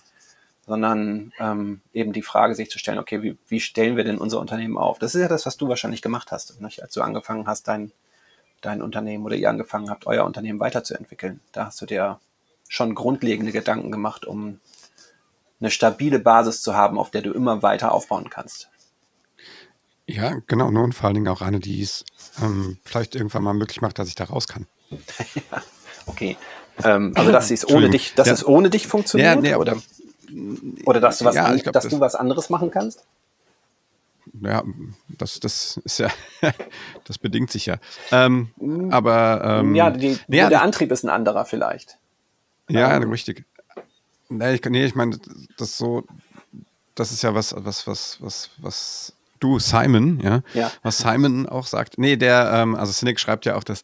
Sondern 0.66 1.32
ähm, 1.38 1.80
eben 1.92 2.12
die 2.12 2.22
Frage 2.22 2.54
sich 2.54 2.70
zu 2.70 2.78
stellen, 2.78 2.98
okay, 2.98 3.22
wie, 3.22 3.36
wie 3.48 3.60
stellen 3.60 3.96
wir 3.96 4.04
denn 4.04 4.18
unser 4.18 4.38
Unternehmen 4.38 4.78
auf? 4.78 4.98
Das 4.98 5.14
ist 5.14 5.20
ja 5.20 5.28
das, 5.28 5.46
was 5.46 5.56
du 5.56 5.68
wahrscheinlich 5.68 6.02
gemacht 6.02 6.30
hast, 6.30 6.60
nicht? 6.60 6.82
als 6.82 6.92
du 6.92 7.02
angefangen 7.02 7.46
hast, 7.46 7.66
dein, 7.66 7.92
dein 8.60 8.82
Unternehmen 8.82 9.24
oder 9.24 9.36
ihr 9.36 9.48
angefangen 9.48 9.90
habt, 9.90 10.06
euer 10.06 10.24
Unternehmen 10.24 10.60
weiterzuentwickeln. 10.60 11.40
Da 11.52 11.66
hast 11.66 11.80
du 11.80 11.86
dir 11.86 12.20
schon 12.68 12.94
grundlegende 12.94 13.52
Gedanken 13.52 13.90
gemacht, 13.90 14.24
um 14.26 14.60
eine 15.60 15.70
stabile 15.70 16.18
Basis 16.18 16.62
zu 16.62 16.74
haben, 16.74 16.98
auf 16.98 17.10
der 17.10 17.22
du 17.22 17.32
immer 17.32 17.62
weiter 17.62 17.92
aufbauen 17.92 18.30
kannst. 18.30 18.70
Ja, 20.06 20.40
genau. 20.46 20.68
Und 20.68 20.94
vor 20.94 21.06
allen 21.06 21.14
Dingen 21.14 21.28
auch 21.28 21.42
eine, 21.42 21.60
die 21.60 21.82
es 21.82 22.04
ähm, 22.42 22.78
vielleicht 22.84 23.14
irgendwann 23.14 23.44
mal 23.44 23.54
möglich 23.54 23.80
macht, 23.80 23.98
dass 23.98 24.08
ich 24.08 24.14
da 24.14 24.24
raus 24.24 24.48
kann. 24.48 24.66
ja, 24.90 25.62
okay. 26.06 26.36
Ähm, 26.82 27.12
also 27.14 27.30
dass 27.30 27.50
es 27.50 27.68
ohne 27.68 27.90
dich, 27.90 28.14
dass 28.14 28.26
ja. 28.26 28.32
es 28.32 28.46
ohne 28.46 28.70
dich 28.70 28.86
funktioniert, 28.86 29.36
ja, 29.36 29.40
nee, 29.40 29.54
oder, 29.54 29.76
oder 30.86 31.00
dass 31.00 31.18
du 31.18 31.26
was, 31.26 31.34
ja, 31.34 31.54
glaub, 31.54 31.72
dass 31.72 31.84
das, 31.84 31.92
du 31.92 32.00
was 32.00 32.14
anderes 32.14 32.50
machen 32.50 32.70
kannst? 32.70 33.04
Ja, 34.40 34.62
das, 35.08 35.40
das 35.40 35.80
ist 35.84 35.98
ja, 35.98 36.08
das 37.04 37.18
bedingt 37.18 37.50
sich 37.50 37.66
ja. 37.66 37.78
Ähm, 38.12 38.50
hm. 38.58 38.92
aber 38.92 39.60
ähm, 39.60 39.74
ja, 39.74 39.90
die, 39.90 40.18
ja, 40.28 40.48
der 40.48 40.62
Antrieb 40.62 40.90
ist 40.92 41.04
ein 41.04 41.10
anderer 41.10 41.44
vielleicht. 41.44 41.98
Ja, 42.68 42.96
ähm, 42.96 43.10
richtig. 43.10 43.44
Nee, 44.28 44.54
ich, 44.54 44.64
nee, 44.64 44.84
ich 44.84 44.94
meine, 44.94 45.18
das 45.58 45.76
so, 45.76 46.04
das 46.94 47.10
ist 47.10 47.22
ja 47.22 47.34
was, 47.34 47.54
was, 47.56 47.86
was, 47.86 48.18
was, 48.20 48.50
was 48.58 49.12
du, 49.40 49.58
Simon, 49.58 50.20
ja, 50.20 50.42
ja. 50.54 50.70
was 50.82 50.98
Simon 50.98 51.48
auch 51.48 51.66
sagt. 51.66 51.98
Nee, 51.98 52.16
der, 52.16 52.50
ähm, 52.54 52.76
also 52.76 52.92
Cynic 52.92 53.18
schreibt 53.18 53.46
ja 53.46 53.56
auch, 53.56 53.64
dass, 53.64 53.82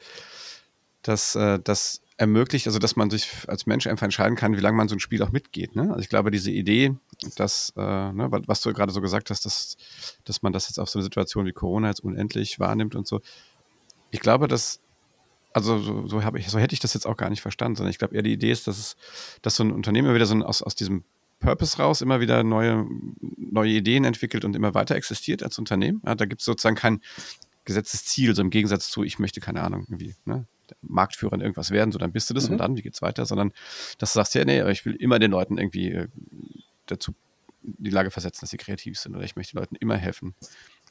dass 1.03 1.35
äh, 1.35 1.59
das 1.63 2.01
ermöglicht, 2.19 2.67
also 2.67 2.79
dass 2.79 2.97
man 2.97 3.11
sich 3.11 3.31
als 3.47 3.67
Mensch 3.67 3.87
einfach 3.87 4.05
entscheiden 4.05 4.37
kann, 4.37 4.57
wie 4.57 4.61
lange 4.61 4.77
man 4.77 4.89
so 4.89 4.97
ein 4.97 5.01
Spiel 5.01 5.23
auch 5.23 5.33
mitgeht. 5.33 5.77
Ne? 5.77 5.89
Also 5.91 6.01
ich 6.01 6.09
glaube, 6.09 6.31
diese 6.31 6.51
Idee, 6.51 6.95
dass, 7.37 7.73
äh, 7.77 7.81
ne, 7.81 8.29
was 8.31 8.63
du 8.63 8.73
gerade 8.73 8.93
so 8.93 9.01
gesagt 9.01 9.31
hast, 9.31 9.45
dass, 9.45 9.77
dass 10.25 10.43
man 10.43 10.53
das 10.53 10.69
jetzt 10.69 10.79
auf 10.79 10.89
so 10.89 10.99
eine 10.99 11.05
Situation 11.05 11.45
wie 11.45 11.53
Corona 11.53 11.89
jetzt 11.89 12.01
unendlich 12.01 12.59
wahrnimmt 12.59 12.95
und 12.95 13.07
so. 13.07 13.21
Ich 14.11 14.21
glaube, 14.21 14.49
dass 14.49 14.81
also 15.53 15.79
so, 15.79 16.07
so, 16.07 16.23
ich, 16.35 16.51
so 16.51 16.59
hätte 16.59 16.75
ich 16.75 16.81
das 16.81 16.93
jetzt 16.93 17.07
auch 17.07 17.17
gar 17.17 17.31
nicht 17.31 17.41
verstanden, 17.41 17.77
sondern 17.77 17.91
ich 17.91 17.99
glaube 17.99 18.15
eher 18.15 18.23
die 18.23 18.33
Idee 18.33 18.51
ist, 18.51 18.67
dass 18.67 18.79
es, 18.79 18.97
dass 19.41 19.57
so 19.57 19.65
ein 19.65 19.73
Unternehmen 19.73 20.15
wieder 20.15 20.27
so 20.27 20.35
ein, 20.35 20.43
aus, 20.43 20.63
aus 20.63 20.75
diesem 20.75 21.05
Purpose 21.41 21.79
raus 21.79 22.03
immer 22.03 22.21
wieder 22.21 22.45
neue, 22.45 22.87
neue 23.37 23.71
Ideen 23.73 24.05
entwickelt 24.05 24.45
und 24.45 24.55
immer 24.55 24.75
weiter 24.75 24.97
existiert 24.97 25.43
als 25.43 25.59
Unternehmen. 25.59 26.03
Ja, 26.05 26.15
da 26.15 26.27
gibt 26.27 26.43
es 26.43 26.47
sozusagen 26.47 26.77
kein 26.77 27.01
gesetztes 27.65 28.05
Ziel, 28.05 28.35
so 28.35 28.43
im 28.43 28.51
Gegensatz 28.51 28.91
zu, 28.91 29.03
ich 29.03 29.19
möchte, 29.19 29.41
keine 29.41 29.63
Ahnung, 29.63 29.87
irgendwie, 29.89 30.15
ne, 30.25 30.47
Marktführer 30.83 31.35
in 31.35 31.41
irgendwas 31.41 31.71
werden, 31.71 31.93
so 31.93 31.99
dann 31.99 32.13
bist 32.13 32.31
du 32.31 32.35
das 32.35 32.47
mhm. 32.47 32.53
und 32.53 32.59
dann, 32.59 32.77
wie 32.77 32.83
geht's 32.83 33.03
weiter, 33.03 33.27
sondern 33.27 33.53
dass 33.99 34.13
du 34.13 34.19
sagst, 34.19 34.35
ja, 34.35 34.45
nee, 34.45 34.61
aber 34.61 34.71
ich 34.71 34.85
will 34.85 34.95
immer 34.95 35.19
den 35.19 35.31
Leuten 35.31 35.59
irgendwie 35.59 35.93
äh, 35.93 36.09
dazu 36.87 37.15
die 37.63 37.91
Lage 37.91 38.11
versetzen, 38.11 38.41
dass 38.43 38.51
sie 38.51 38.57
kreativ 38.59 38.99
sind 38.99 39.17
oder 39.17 39.25
ich 39.25 39.35
möchte 39.35 39.55
den 39.55 39.61
Leuten 39.61 39.77
immer 39.77 39.97
helfen, 39.97 40.35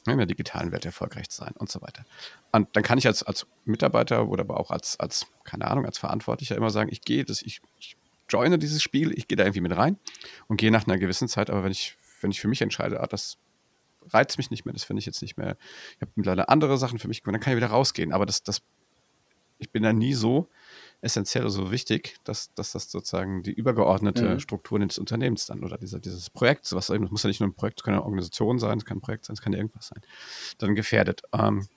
in 0.05 0.17
der 0.17 0.27
digitalen 0.27 0.71
Welt 0.71 0.85
erfolgreich 0.85 1.29
zu 1.29 1.37
sein 1.37 1.53
und 1.57 1.71
so 1.71 1.81
weiter. 1.81 2.05
Und 2.51 2.67
dann 2.75 2.83
kann 2.83 2.97
ich 2.97 3.07
als, 3.07 3.23
als 3.23 3.47
Mitarbeiter 3.63 4.27
oder 4.27 4.41
aber 4.41 4.59
auch 4.59 4.69
als, 4.69 4.99
als, 4.99 5.25
keine 5.43 5.65
Ahnung, 5.65 5.85
als 5.85 5.97
Verantwortlicher 5.97 6.55
immer 6.55 6.69
sagen, 6.69 6.89
ich 6.91 7.01
gehe, 7.01 7.23
das, 7.23 7.41
ich, 7.41 7.61
ich 7.79 7.95
joine 8.29 8.59
dieses 8.59 8.83
Spiel, 8.83 9.11
ich 9.17 9.27
gehe 9.27 9.35
da 9.35 9.43
irgendwie 9.43 9.61
mit 9.61 9.75
rein 9.75 9.97
und 10.47 10.57
gehe 10.57 10.69
nach 10.69 10.85
einer 10.85 10.97
gewissen 10.97 11.27
Zeit, 11.27 11.49
aber 11.49 11.63
wenn 11.63 11.71
ich, 11.71 11.97
wenn 12.21 12.29
ich 12.29 12.39
für 12.39 12.47
mich 12.47 12.61
entscheide, 12.61 12.99
ah, 12.99 13.07
das 13.07 13.37
reizt 14.09 14.37
mich 14.37 14.51
nicht 14.51 14.65
mehr, 14.65 14.73
das 14.73 14.83
finde 14.83 14.99
ich 14.99 15.05
jetzt 15.05 15.21
nicht 15.21 15.37
mehr, 15.37 15.57
ich 15.95 16.01
habe 16.01 16.11
mittlerweile 16.15 16.49
andere 16.49 16.77
Sachen 16.77 16.99
für 16.99 17.07
mich, 17.07 17.23
dann 17.23 17.39
kann 17.39 17.53
ich 17.53 17.57
wieder 17.57 17.67
rausgehen. 17.67 18.13
Aber 18.13 18.25
das, 18.25 18.43
das, 18.43 18.61
ich 19.57 19.71
bin 19.71 19.83
da 19.83 19.93
nie 19.93 20.13
so, 20.13 20.49
essentiell 21.05 21.43
oder 21.43 21.51
so 21.51 21.71
wichtig, 21.71 22.17
dass, 22.23 22.53
dass 22.55 22.71
das 22.71 22.89
sozusagen 22.89 23.43
die 23.43 23.53
übergeordnete 23.53 24.27
mhm. 24.27 24.39
Struktur 24.39 24.79
des 24.79 24.97
Unternehmens 24.97 25.45
dann 25.45 25.63
oder 25.63 25.77
dieser, 25.77 25.99
dieses 25.99 26.29
Projekt, 26.29 26.73
was 26.73 26.87
das 26.87 26.99
muss 26.99 27.23
ja 27.23 27.27
nicht 27.27 27.39
nur 27.39 27.49
ein 27.49 27.53
Projekt, 27.53 27.79
es 27.79 27.83
kann 27.83 27.93
eine 27.93 28.03
Organisation 28.03 28.59
sein, 28.59 28.79
es 28.79 28.85
kann 28.85 28.97
ein 28.97 29.01
Projekt 29.01 29.25
sein, 29.25 29.35
es 29.35 29.41
kann 29.41 29.53
irgendwas 29.53 29.87
sein, 29.87 30.01
dann 30.57 30.75
gefährdet. 30.75 31.21
Ähm, 31.31 31.67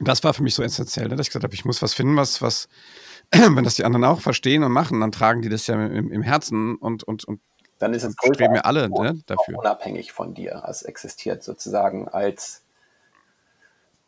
das 0.00 0.22
war 0.22 0.34
für 0.34 0.42
mich 0.42 0.54
so 0.54 0.62
essentiell, 0.62 1.08
ne, 1.08 1.16
dass 1.16 1.26
ich 1.26 1.30
gesagt 1.30 1.44
habe, 1.44 1.54
ich 1.54 1.64
muss 1.64 1.82
was 1.82 1.94
finden, 1.94 2.16
was, 2.16 2.42
was, 2.42 2.68
wenn 3.30 3.64
das 3.64 3.76
die 3.76 3.84
anderen 3.84 4.04
auch 4.04 4.20
verstehen 4.20 4.64
und 4.64 4.72
machen, 4.72 5.00
dann 5.00 5.12
tragen 5.12 5.40
die 5.40 5.48
das 5.48 5.66
ja 5.66 5.74
im, 5.74 6.10
im 6.10 6.22
Herzen 6.22 6.76
und, 6.76 7.04
und, 7.04 7.24
und 7.24 7.40
dann 7.78 7.94
ist 7.94 8.02
es 8.02 8.14
streben 8.14 8.54
wir 8.54 8.66
alle 8.66 8.88
ne, 8.88 9.22
dafür. 9.26 9.56
unabhängig 9.56 10.10
von 10.10 10.34
dir. 10.34 10.64
Es 10.68 10.82
existiert 10.82 11.44
sozusagen 11.44 12.08
als 12.08 12.64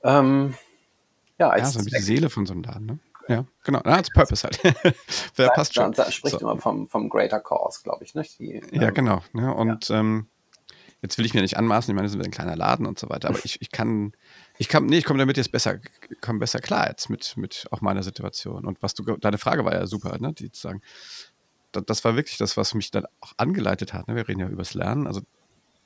ähm, 0.02 0.54
ja, 1.40 1.56
ja, 1.56 1.64
so 1.64 1.80
die 1.80 1.98
Seele 2.00 2.30
von 2.30 2.46
so 2.46 2.52
einem 2.52 2.62
Laden. 2.62 2.86
Ne? 2.86 2.98
Ja, 3.28 3.44
genau. 3.64 3.80
Ja, 3.84 3.92
als 3.96 4.10
Purpose 4.10 4.44
halt. 4.44 4.60
Wer 5.36 5.46
ja, 5.46 5.52
passt 5.52 5.74
schon. 5.74 5.92
Da 5.92 6.10
spricht 6.10 6.38
so. 6.38 6.40
immer 6.40 6.58
vom, 6.58 6.86
vom 6.86 7.08
Greater 7.08 7.40
Cause, 7.40 7.80
glaube 7.82 8.04
ich. 8.04 8.14
Nicht? 8.14 8.38
Die, 8.38 8.60
ja, 8.72 8.88
ähm, 8.88 8.94
genau. 8.94 9.22
Ne? 9.32 9.54
Und 9.54 9.88
ja. 9.88 10.00
Ähm, 10.00 10.26
jetzt 11.02 11.16
will 11.16 11.24
ich 11.24 11.32
mir 11.32 11.40
nicht 11.40 11.56
anmaßen, 11.56 11.90
ich 11.90 11.96
meine, 11.96 12.06
das 12.06 12.14
ist 12.14 12.24
ein 12.24 12.30
kleiner 12.30 12.56
Laden 12.56 12.86
und 12.86 12.98
so 12.98 13.08
weiter, 13.08 13.28
aber 13.30 13.38
ich, 13.42 13.62
ich 13.62 13.70
kann, 13.70 14.12
ich 14.58 14.68
kann, 14.68 14.84
nee, 14.84 14.98
ich 14.98 15.04
komme 15.04 15.18
damit 15.18 15.38
jetzt 15.38 15.50
besser, 15.50 15.78
komme 16.20 16.40
besser 16.40 16.58
klar 16.58 16.88
jetzt 16.88 17.08
mit, 17.08 17.36
mit 17.36 17.66
auch 17.70 17.80
meiner 17.80 18.02
Situation. 18.02 18.66
Und 18.66 18.82
was 18.82 18.94
du, 18.94 19.04
deine 19.16 19.38
Frage 19.38 19.64
war 19.64 19.72
ja 19.72 19.86
super, 19.86 20.18
ne, 20.18 20.34
die 20.34 20.52
zu 20.52 20.60
sagen, 20.60 20.82
das, 21.72 21.84
das 21.86 22.04
war 22.04 22.16
wirklich 22.16 22.36
das, 22.36 22.56
was 22.56 22.74
mich 22.74 22.90
dann 22.90 23.06
auch 23.20 23.32
angeleitet 23.38 23.94
hat. 23.94 24.08
Ne? 24.08 24.16
Wir 24.16 24.28
reden 24.28 24.40
ja 24.40 24.48
übers 24.48 24.74
Lernen. 24.74 25.06
Also 25.06 25.22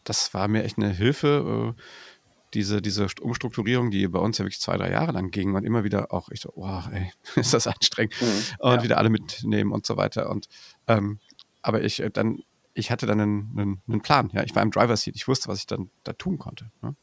das 0.02 0.34
war 0.34 0.48
mir 0.48 0.64
echt 0.64 0.78
eine 0.78 0.90
Hilfe, 0.90 1.74
äh, 1.76 1.82
diese, 2.54 2.80
diese 2.80 3.06
Umstrukturierung, 3.20 3.90
die 3.90 4.06
bei 4.08 4.18
uns 4.18 4.38
ja 4.38 4.44
wirklich 4.44 4.60
zwei, 4.60 4.76
drei 4.76 4.90
Jahre 4.90 5.12
lang 5.12 5.30
ging 5.30 5.54
und 5.54 5.64
immer 5.64 5.84
wieder 5.84 6.12
auch, 6.12 6.28
ich 6.30 6.40
so, 6.40 6.52
wow, 6.54 6.88
ey, 6.92 7.10
ist 7.36 7.52
das 7.52 7.66
anstrengend 7.66 8.14
mhm, 8.20 8.26
und 8.58 8.76
ja. 8.76 8.82
wieder 8.82 8.98
alle 8.98 9.10
mitnehmen 9.10 9.72
und 9.72 9.84
so 9.84 9.96
weiter. 9.96 10.30
Und 10.30 10.48
ähm, 10.86 11.18
aber 11.62 11.82
ich 11.82 12.00
äh, 12.00 12.10
dann, 12.10 12.42
ich 12.74 12.90
hatte 12.90 13.06
dann 13.06 13.20
einen, 13.20 13.54
einen, 13.56 13.82
einen, 13.88 14.00
Plan, 14.00 14.30
ja, 14.32 14.42
ich 14.42 14.54
war 14.54 14.62
im 14.62 14.70
Driver 14.70 14.96
Seat, 14.96 15.16
ich 15.16 15.28
wusste, 15.28 15.48
was 15.48 15.58
ich 15.58 15.66
dann 15.66 15.90
da 16.04 16.12
tun 16.12 16.38
konnte. 16.38 16.70
Ne? 16.82 16.96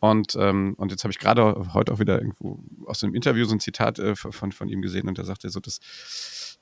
Und, 0.00 0.36
ähm, 0.36 0.74
und 0.78 0.92
jetzt 0.92 1.02
habe 1.02 1.10
ich 1.10 1.18
gerade 1.18 1.72
heute 1.74 1.92
auch 1.92 1.98
wieder 1.98 2.20
irgendwo 2.20 2.62
aus 2.86 3.02
einem 3.02 3.14
Interview 3.14 3.44
so 3.46 3.54
ein 3.54 3.60
Zitat 3.60 3.98
äh, 3.98 4.14
von, 4.14 4.52
von 4.52 4.68
ihm 4.68 4.80
gesehen 4.80 5.08
und 5.08 5.18
der 5.18 5.24
sagte 5.24 5.50
so, 5.50 5.58
dass 5.58 5.80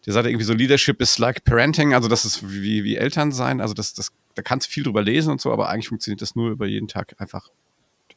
der 0.06 0.12
sagte 0.14 0.30
irgendwie 0.30 0.44
so, 0.44 0.54
Leadership 0.54 1.02
is 1.02 1.18
like 1.18 1.44
parenting, 1.44 1.92
also 1.92 2.08
das 2.08 2.24
ist 2.24 2.48
wie, 2.48 2.82
wie 2.84 2.96
Eltern 2.96 3.32
sein, 3.32 3.60
also 3.60 3.74
das, 3.74 3.92
das, 3.92 4.12
da 4.34 4.42
kannst 4.42 4.68
du 4.68 4.72
viel 4.72 4.84
drüber 4.84 5.02
lesen 5.02 5.32
und 5.32 5.40
so, 5.40 5.52
aber 5.52 5.68
eigentlich 5.68 5.88
funktioniert 5.88 6.22
das 6.22 6.34
nur 6.34 6.50
über 6.50 6.66
jeden 6.66 6.88
Tag 6.88 7.14
einfach 7.18 7.50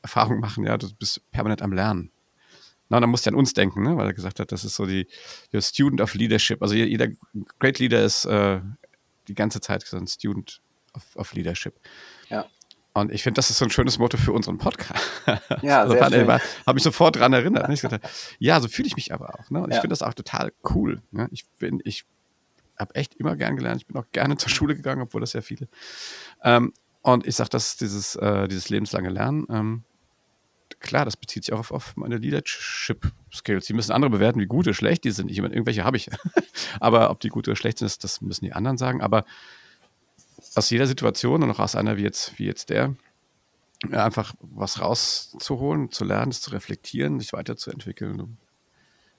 Erfahrung 0.01 0.39
machen, 0.39 0.65
ja, 0.65 0.77
du 0.77 0.87
bist 0.95 1.21
permanent 1.31 1.61
am 1.61 1.73
Lernen. 1.73 2.11
Na, 2.89 2.99
dann 2.99 3.09
musst 3.09 3.25
du 3.25 3.29
an 3.29 3.35
uns 3.35 3.53
denken, 3.53 3.83
ne? 3.83 3.97
weil 3.97 4.07
er 4.07 4.13
gesagt 4.13 4.39
hat, 4.39 4.51
das 4.51 4.65
ist 4.65 4.75
so 4.75 4.85
die 4.85 5.07
your 5.53 5.61
Student 5.61 6.01
of 6.01 6.15
Leadership. 6.15 6.61
Also 6.61 6.73
jeder 6.73 7.07
Great 7.59 7.77
Leader 7.79 8.03
ist 8.03 8.25
äh, 8.25 8.61
die 9.27 9.35
ganze 9.35 9.61
Zeit 9.61 9.83
so 9.85 9.97
ein 9.97 10.07
Student 10.07 10.61
of, 10.95 11.03
of 11.15 11.33
Leadership. 11.33 11.75
Ja. 12.29 12.45
Und 12.93 13.11
ich 13.11 13.21
finde, 13.21 13.35
das 13.35 13.51
ist 13.51 13.59
so 13.59 13.65
ein 13.65 13.69
schönes 13.71 13.99
Motto 13.99 14.17
für 14.17 14.33
unseren 14.33 14.57
Podcast. 14.57 15.03
Ja, 15.61 15.81
also 15.81 15.93
sehr 15.93 16.09
schön. 16.09 16.27
Habe 16.27 16.73
mich 16.73 16.83
sofort 16.83 17.15
dran 17.17 17.31
erinnert. 17.31 17.67
Ne? 17.67 17.75
Ich 17.75 17.81
dachte, 17.81 18.01
ja, 18.39 18.59
so 18.59 18.67
fühle 18.67 18.87
ich 18.87 18.95
mich 18.95 19.13
aber 19.13 19.39
auch. 19.39 19.49
Ne? 19.51 19.61
Und 19.61 19.69
ich 19.69 19.75
Ja. 19.75 19.81
finde 19.81 19.93
das 19.93 20.01
auch 20.01 20.15
total 20.15 20.51
cool. 20.73 21.01
Ne? 21.11 21.27
Ich 21.31 21.45
bin, 21.59 21.81
ich 21.83 22.05
habe 22.79 22.95
echt 22.95 23.13
immer 23.15 23.35
gern 23.35 23.55
gelernt. 23.55 23.81
Ich 23.81 23.87
bin 23.87 23.97
auch 23.97 24.05
gerne 24.11 24.37
zur 24.37 24.49
Schule 24.49 24.75
gegangen, 24.75 25.03
obwohl 25.03 25.21
das 25.21 25.33
ja 25.33 25.41
viele. 25.41 25.67
Ähm, 26.43 26.73
und 27.01 27.27
ich 27.27 27.35
sage, 27.35 27.51
das 27.51 27.67
ist 27.67 27.81
dieses, 27.81 28.15
äh, 28.15 28.47
dieses 28.47 28.69
lebenslange 28.69 29.09
Lernen. 29.09 29.45
Ähm, 29.51 29.83
klar, 30.79 31.05
das 31.05 31.17
bezieht 31.17 31.45
sich 31.45 31.53
auch 31.53 31.59
auf, 31.59 31.71
auf 31.71 31.97
meine 31.97 32.17
Leadership-Skills. 32.17 33.65
Die 33.65 33.73
müssen 33.73 33.91
andere 33.91 34.11
bewerten, 34.11 34.39
wie 34.39 34.45
gut 34.45 34.67
oder 34.67 34.73
schlecht 34.73 35.03
die 35.03 35.11
sind. 35.11 35.29
Ich 35.29 35.41
meine, 35.41 35.53
irgendwelche 35.53 35.83
habe 35.83 35.97
ich. 35.97 36.09
aber 36.79 37.09
ob 37.09 37.19
die 37.19 37.29
gut 37.29 37.47
oder 37.47 37.55
schlecht 37.55 37.79
sind, 37.79 38.03
das, 38.03 38.21
müssen 38.21 38.45
die 38.45 38.53
anderen 38.53 38.77
sagen. 38.77 39.01
Aber 39.01 39.25
aus 40.55 40.69
jeder 40.69 40.87
Situation 40.87 41.43
und 41.43 41.51
auch 41.51 41.59
aus 41.59 41.75
einer 41.75 41.97
wie 41.97 42.03
jetzt, 42.03 42.39
wie 42.39 42.45
jetzt 42.45 42.69
der, 42.69 42.95
einfach 43.91 44.33
was 44.41 44.81
rauszuholen, 44.81 45.91
zu 45.91 46.03
lernen, 46.03 46.31
es 46.31 46.41
zu 46.41 46.51
reflektieren, 46.51 47.19
sich 47.19 47.33
weiterzuentwickeln. 47.33 48.37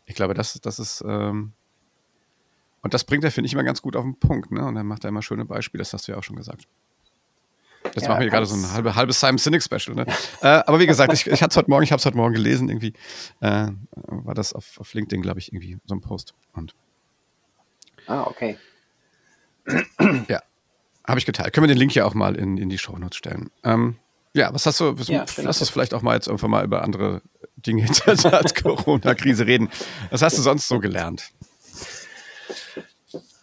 Ich 0.06 0.14
glaube, 0.14 0.34
das, 0.34 0.60
das 0.60 0.78
ist, 0.78 1.02
ähm, 1.06 1.52
und 2.82 2.94
das 2.94 3.04
bringt 3.04 3.24
er, 3.24 3.30
finde 3.30 3.46
ich, 3.46 3.52
immer 3.52 3.64
ganz 3.64 3.82
gut 3.82 3.96
auf 3.96 4.04
den 4.04 4.18
Punkt. 4.18 4.50
Ne? 4.50 4.64
Und 4.64 4.74
dann 4.74 4.86
macht 4.86 5.04
er 5.04 5.08
immer 5.08 5.22
schöne 5.22 5.44
Beispiele, 5.44 5.82
das 5.82 5.92
hast 5.92 6.08
du 6.08 6.12
ja 6.12 6.18
auch 6.18 6.24
schon 6.24 6.36
gesagt. 6.36 6.66
Jetzt 7.94 8.02
Ja, 8.02 8.08
machen 8.08 8.18
wir 8.20 8.24
hier 8.24 8.30
gerade 8.30 8.46
so 8.46 8.54
ein 8.54 8.72
halbe, 8.72 8.94
halbes 8.94 9.20
Simon 9.20 9.38
Sinek 9.38 9.62
Special. 9.62 9.94
Ne? 9.96 10.06
äh, 10.42 10.46
aber 10.66 10.78
wie 10.80 10.86
gesagt, 10.86 11.12
ich, 11.12 11.26
ich 11.26 11.42
hatte 11.42 11.50
es 11.50 11.56
heute 11.56 11.70
Morgen, 11.70 11.82
ich 11.84 11.92
habe 11.92 11.98
es 12.00 12.06
heute 12.06 12.16
Morgen 12.16 12.34
gelesen, 12.34 12.68
irgendwie 12.68 12.94
äh, 13.40 13.68
war 14.06 14.34
das 14.34 14.52
auf, 14.52 14.78
auf 14.78 14.92
LinkedIn, 14.94 15.22
glaube 15.22 15.38
ich, 15.40 15.52
irgendwie 15.52 15.78
so 15.86 15.94
ein 15.94 16.00
Post. 16.00 16.34
Und 16.52 16.74
Ah, 18.06 18.22
okay. 18.24 18.56
ja, 20.28 20.40
habe 21.06 21.18
ich 21.18 21.26
geteilt. 21.26 21.52
Können 21.52 21.64
wir 21.68 21.74
den 21.74 21.78
Link 21.78 21.94
ja 21.94 22.04
auch 22.04 22.14
mal 22.14 22.34
in, 22.36 22.56
in 22.58 22.68
die 22.68 22.78
Shownotes 22.78 23.16
stellen. 23.16 23.50
Ähm, 23.62 23.96
ja, 24.32 24.52
was 24.54 24.66
hast 24.66 24.80
du, 24.80 24.98
was, 24.98 25.08
Ja, 25.08 25.24
lass 25.38 25.60
uns 25.60 25.70
vielleicht 25.70 25.92
auch 25.94 26.02
mal 26.02 26.14
jetzt 26.14 26.28
einfach 26.28 26.48
mal 26.48 26.64
über 26.64 26.82
andere 26.82 27.22
Dinge 27.56 27.84
jetzt 27.84 28.06
als 28.08 28.54
Corona-Krise 28.62 29.46
reden. 29.46 29.68
Was 30.10 30.22
hast 30.22 30.38
du 30.38 30.42
sonst 30.42 30.66
so 30.68 30.78
gelernt? 30.80 31.30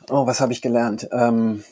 Oh, 0.09 0.25
was 0.25 0.39
habe 0.39 0.53
ich 0.53 0.61
gelernt? 0.61 1.07
Ähm, 1.11 1.63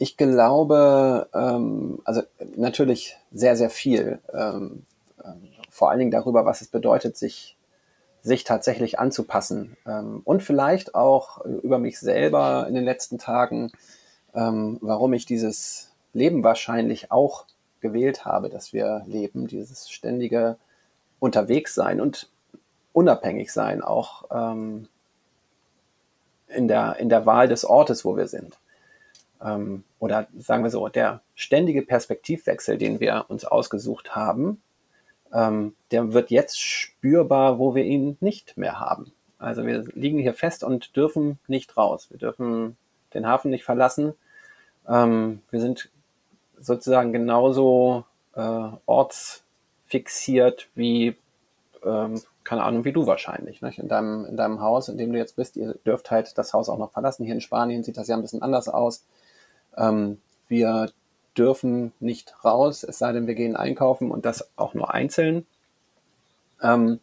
ich 0.00 0.16
glaube, 0.16 1.28
ähm, 1.34 2.00
also 2.04 2.22
natürlich 2.56 3.18
sehr, 3.32 3.54
sehr 3.54 3.68
viel. 3.68 4.18
Ähm, 4.32 4.86
ähm, 5.22 5.48
vor 5.68 5.90
allen 5.90 5.98
Dingen 5.98 6.10
darüber, 6.10 6.46
was 6.46 6.62
es 6.62 6.68
bedeutet, 6.68 7.18
sich, 7.18 7.54
sich 8.22 8.44
tatsächlich 8.44 8.98
anzupassen. 8.98 9.76
Ähm, 9.86 10.22
und 10.24 10.42
vielleicht 10.42 10.94
auch 10.94 11.44
über 11.44 11.78
mich 11.78 12.00
selber 12.00 12.64
in 12.66 12.74
den 12.74 12.84
letzten 12.84 13.18
Tagen, 13.18 13.72
ähm, 14.34 14.78
warum 14.80 15.12
ich 15.12 15.26
dieses 15.26 15.90
Leben 16.14 16.42
wahrscheinlich 16.44 17.12
auch 17.12 17.44
gewählt 17.80 18.24
habe, 18.24 18.48
dass 18.48 18.72
wir 18.72 19.02
leben, 19.06 19.48
dieses 19.48 19.90
ständige 19.90 20.56
Unterwegssein 21.18 22.00
und 22.00 22.30
unabhängig 22.94 23.52
sein, 23.52 23.82
auch 23.82 24.24
ähm, 24.32 24.88
in 26.48 26.68
der, 26.68 26.96
in 26.96 27.10
der 27.10 27.26
Wahl 27.26 27.48
des 27.48 27.66
Ortes, 27.66 28.06
wo 28.06 28.16
wir 28.16 28.28
sind. 28.28 28.59
Ähm, 29.42 29.84
oder 29.98 30.28
sagen 30.38 30.62
wir 30.62 30.70
so, 30.70 30.88
der 30.88 31.20
ständige 31.34 31.82
Perspektivwechsel, 31.82 32.78
den 32.78 33.00
wir 33.00 33.26
uns 33.28 33.44
ausgesucht 33.44 34.14
haben, 34.14 34.62
ähm, 35.32 35.74
der 35.90 36.12
wird 36.12 36.30
jetzt 36.30 36.60
spürbar, 36.60 37.58
wo 37.58 37.74
wir 37.74 37.84
ihn 37.84 38.16
nicht 38.20 38.56
mehr 38.56 38.80
haben. 38.80 39.12
Also 39.38 39.64
wir 39.64 39.84
liegen 39.94 40.18
hier 40.18 40.34
fest 40.34 40.64
und 40.64 40.96
dürfen 40.96 41.38
nicht 41.46 41.76
raus. 41.76 42.08
Wir 42.10 42.18
dürfen 42.18 42.76
den 43.14 43.26
Hafen 43.26 43.50
nicht 43.50 43.64
verlassen. 43.64 44.14
Ähm, 44.88 45.40
wir 45.50 45.60
sind 45.60 45.90
sozusagen 46.58 47.12
genauso 47.12 48.04
äh, 48.34 48.68
ortsfixiert 48.86 50.68
wie 50.74 51.16
ähm, 51.84 52.20
keine 52.44 52.64
Ahnung, 52.64 52.84
wie 52.84 52.92
du 52.92 53.06
wahrscheinlich, 53.06 53.62
nicht? 53.62 53.78
In 53.78 53.88
deinem, 53.88 54.24
in 54.24 54.36
deinem 54.36 54.60
Haus, 54.60 54.88
in 54.88 54.98
dem 54.98 55.12
du 55.12 55.18
jetzt 55.18 55.36
bist, 55.36 55.56
ihr 55.56 55.74
dürft 55.86 56.10
halt 56.10 56.36
das 56.36 56.52
Haus 56.52 56.68
auch 56.68 56.78
noch 56.78 56.92
verlassen. 56.92 57.24
Hier 57.24 57.34
in 57.34 57.40
Spanien 57.40 57.84
sieht 57.84 57.96
das 57.96 58.08
ja 58.08 58.16
ein 58.16 58.22
bisschen 58.22 58.42
anders 58.42 58.68
aus. 58.68 59.04
Ähm, 59.76 60.20
wir 60.48 60.90
dürfen 61.36 61.92
nicht 62.00 62.44
raus, 62.44 62.82
es 62.82 62.98
sei 62.98 63.12
denn, 63.12 63.26
wir 63.26 63.34
gehen 63.34 63.56
einkaufen 63.56 64.10
und 64.10 64.24
das 64.24 64.50
auch 64.56 64.74
nur 64.74 64.92
einzeln. 64.92 65.46
Ähm, 66.62 67.00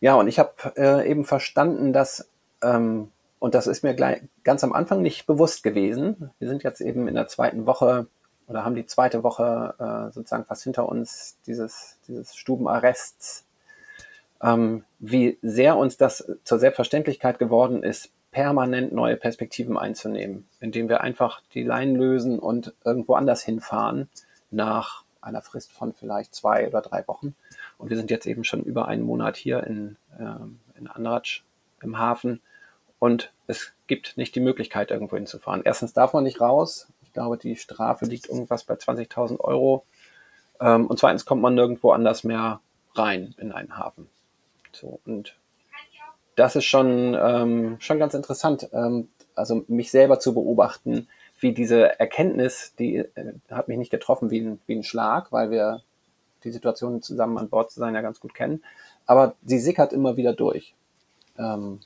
ja, 0.00 0.14
und 0.14 0.28
ich 0.28 0.38
habe 0.38 0.52
äh, 0.76 1.08
eben 1.08 1.24
verstanden, 1.24 1.92
dass, 1.92 2.28
ähm, 2.62 3.10
und 3.38 3.54
das 3.54 3.66
ist 3.66 3.84
mir 3.84 3.94
gleich, 3.94 4.22
ganz 4.44 4.64
am 4.64 4.72
Anfang 4.72 5.02
nicht 5.02 5.26
bewusst 5.26 5.62
gewesen, 5.62 6.30
wir 6.38 6.48
sind 6.48 6.62
jetzt 6.62 6.80
eben 6.80 7.06
in 7.06 7.14
der 7.14 7.28
zweiten 7.28 7.66
Woche 7.66 8.06
oder 8.46 8.64
haben 8.64 8.74
die 8.74 8.86
zweite 8.86 9.22
Woche 9.22 9.74
äh, 9.78 10.12
sozusagen 10.12 10.44
fast 10.44 10.64
hinter 10.64 10.88
uns 10.88 11.38
dieses, 11.46 11.98
dieses 12.08 12.34
Stubenarrests, 12.34 13.46
ähm, 14.42 14.84
wie 14.98 15.38
sehr 15.42 15.76
uns 15.76 15.96
das 15.96 16.30
zur 16.44 16.58
Selbstverständlichkeit 16.58 17.38
geworden 17.38 17.82
ist, 17.82 18.10
permanent 18.30 18.92
neue 18.92 19.16
Perspektiven 19.16 19.76
einzunehmen, 19.76 20.46
indem 20.60 20.88
wir 20.88 21.00
einfach 21.00 21.42
die 21.54 21.62
Leinen 21.62 21.96
lösen 21.96 22.38
und 22.38 22.74
irgendwo 22.84 23.14
anders 23.14 23.42
hinfahren 23.42 24.08
nach 24.50 25.04
einer 25.20 25.42
Frist 25.42 25.72
von 25.72 25.92
vielleicht 25.92 26.34
zwei 26.34 26.66
oder 26.66 26.80
drei 26.80 27.06
Wochen. 27.06 27.34
Und 27.78 27.90
wir 27.90 27.96
sind 27.96 28.10
jetzt 28.10 28.26
eben 28.26 28.44
schon 28.44 28.62
über 28.62 28.88
einen 28.88 29.02
Monat 29.02 29.36
hier 29.36 29.64
in, 29.64 29.96
ähm, 30.18 30.60
in 30.78 30.86
Andratsch 30.86 31.44
im 31.82 31.98
Hafen 31.98 32.40
und 32.98 33.32
es 33.46 33.72
gibt 33.86 34.16
nicht 34.16 34.34
die 34.34 34.40
Möglichkeit, 34.40 34.90
irgendwo 34.90 35.16
hinzufahren. 35.16 35.62
Erstens 35.64 35.92
darf 35.92 36.12
man 36.12 36.24
nicht 36.24 36.40
raus. 36.40 36.88
Ich 37.02 37.12
glaube, 37.12 37.38
die 37.38 37.56
Strafe 37.56 38.04
liegt 38.04 38.28
irgendwas 38.28 38.64
bei 38.64 38.74
20.000 38.74 39.40
Euro. 39.40 39.84
Ähm, 40.60 40.86
und 40.86 40.98
zweitens 40.98 41.24
kommt 41.24 41.42
man 41.42 41.54
nirgendwo 41.54 41.92
anders 41.92 42.24
mehr 42.24 42.60
rein 42.94 43.34
in 43.38 43.52
einen 43.52 43.76
Hafen. 43.76 44.08
So, 44.72 45.00
und 45.04 45.34
das 46.40 46.56
ist 46.56 46.64
schon, 46.64 47.14
ähm, 47.20 47.76
schon 47.80 47.98
ganz 47.98 48.14
interessant, 48.14 48.70
ähm, 48.72 49.08
also 49.34 49.62
mich 49.68 49.90
selber 49.90 50.18
zu 50.18 50.32
beobachten, 50.32 51.06
wie 51.38 51.52
diese 51.52 52.00
Erkenntnis, 52.00 52.74
die 52.78 52.96
äh, 52.96 53.34
hat 53.50 53.68
mich 53.68 53.76
nicht 53.76 53.90
getroffen 53.90 54.30
wie 54.30 54.40
ein, 54.40 54.60
wie 54.66 54.76
ein 54.76 54.82
Schlag, 54.82 55.32
weil 55.32 55.50
wir 55.50 55.82
die 56.42 56.50
Situation 56.50 57.02
zusammen 57.02 57.36
an 57.36 57.50
Bord 57.50 57.70
zu 57.70 57.78
sein 57.78 57.94
ja 57.94 58.00
ganz 58.00 58.20
gut 58.20 58.32
kennen, 58.32 58.64
aber 59.04 59.34
sie 59.44 59.58
sickert 59.58 59.92
immer 59.92 60.16
wieder 60.16 60.32
durch. 60.32 60.74
Ähm, 61.38 61.80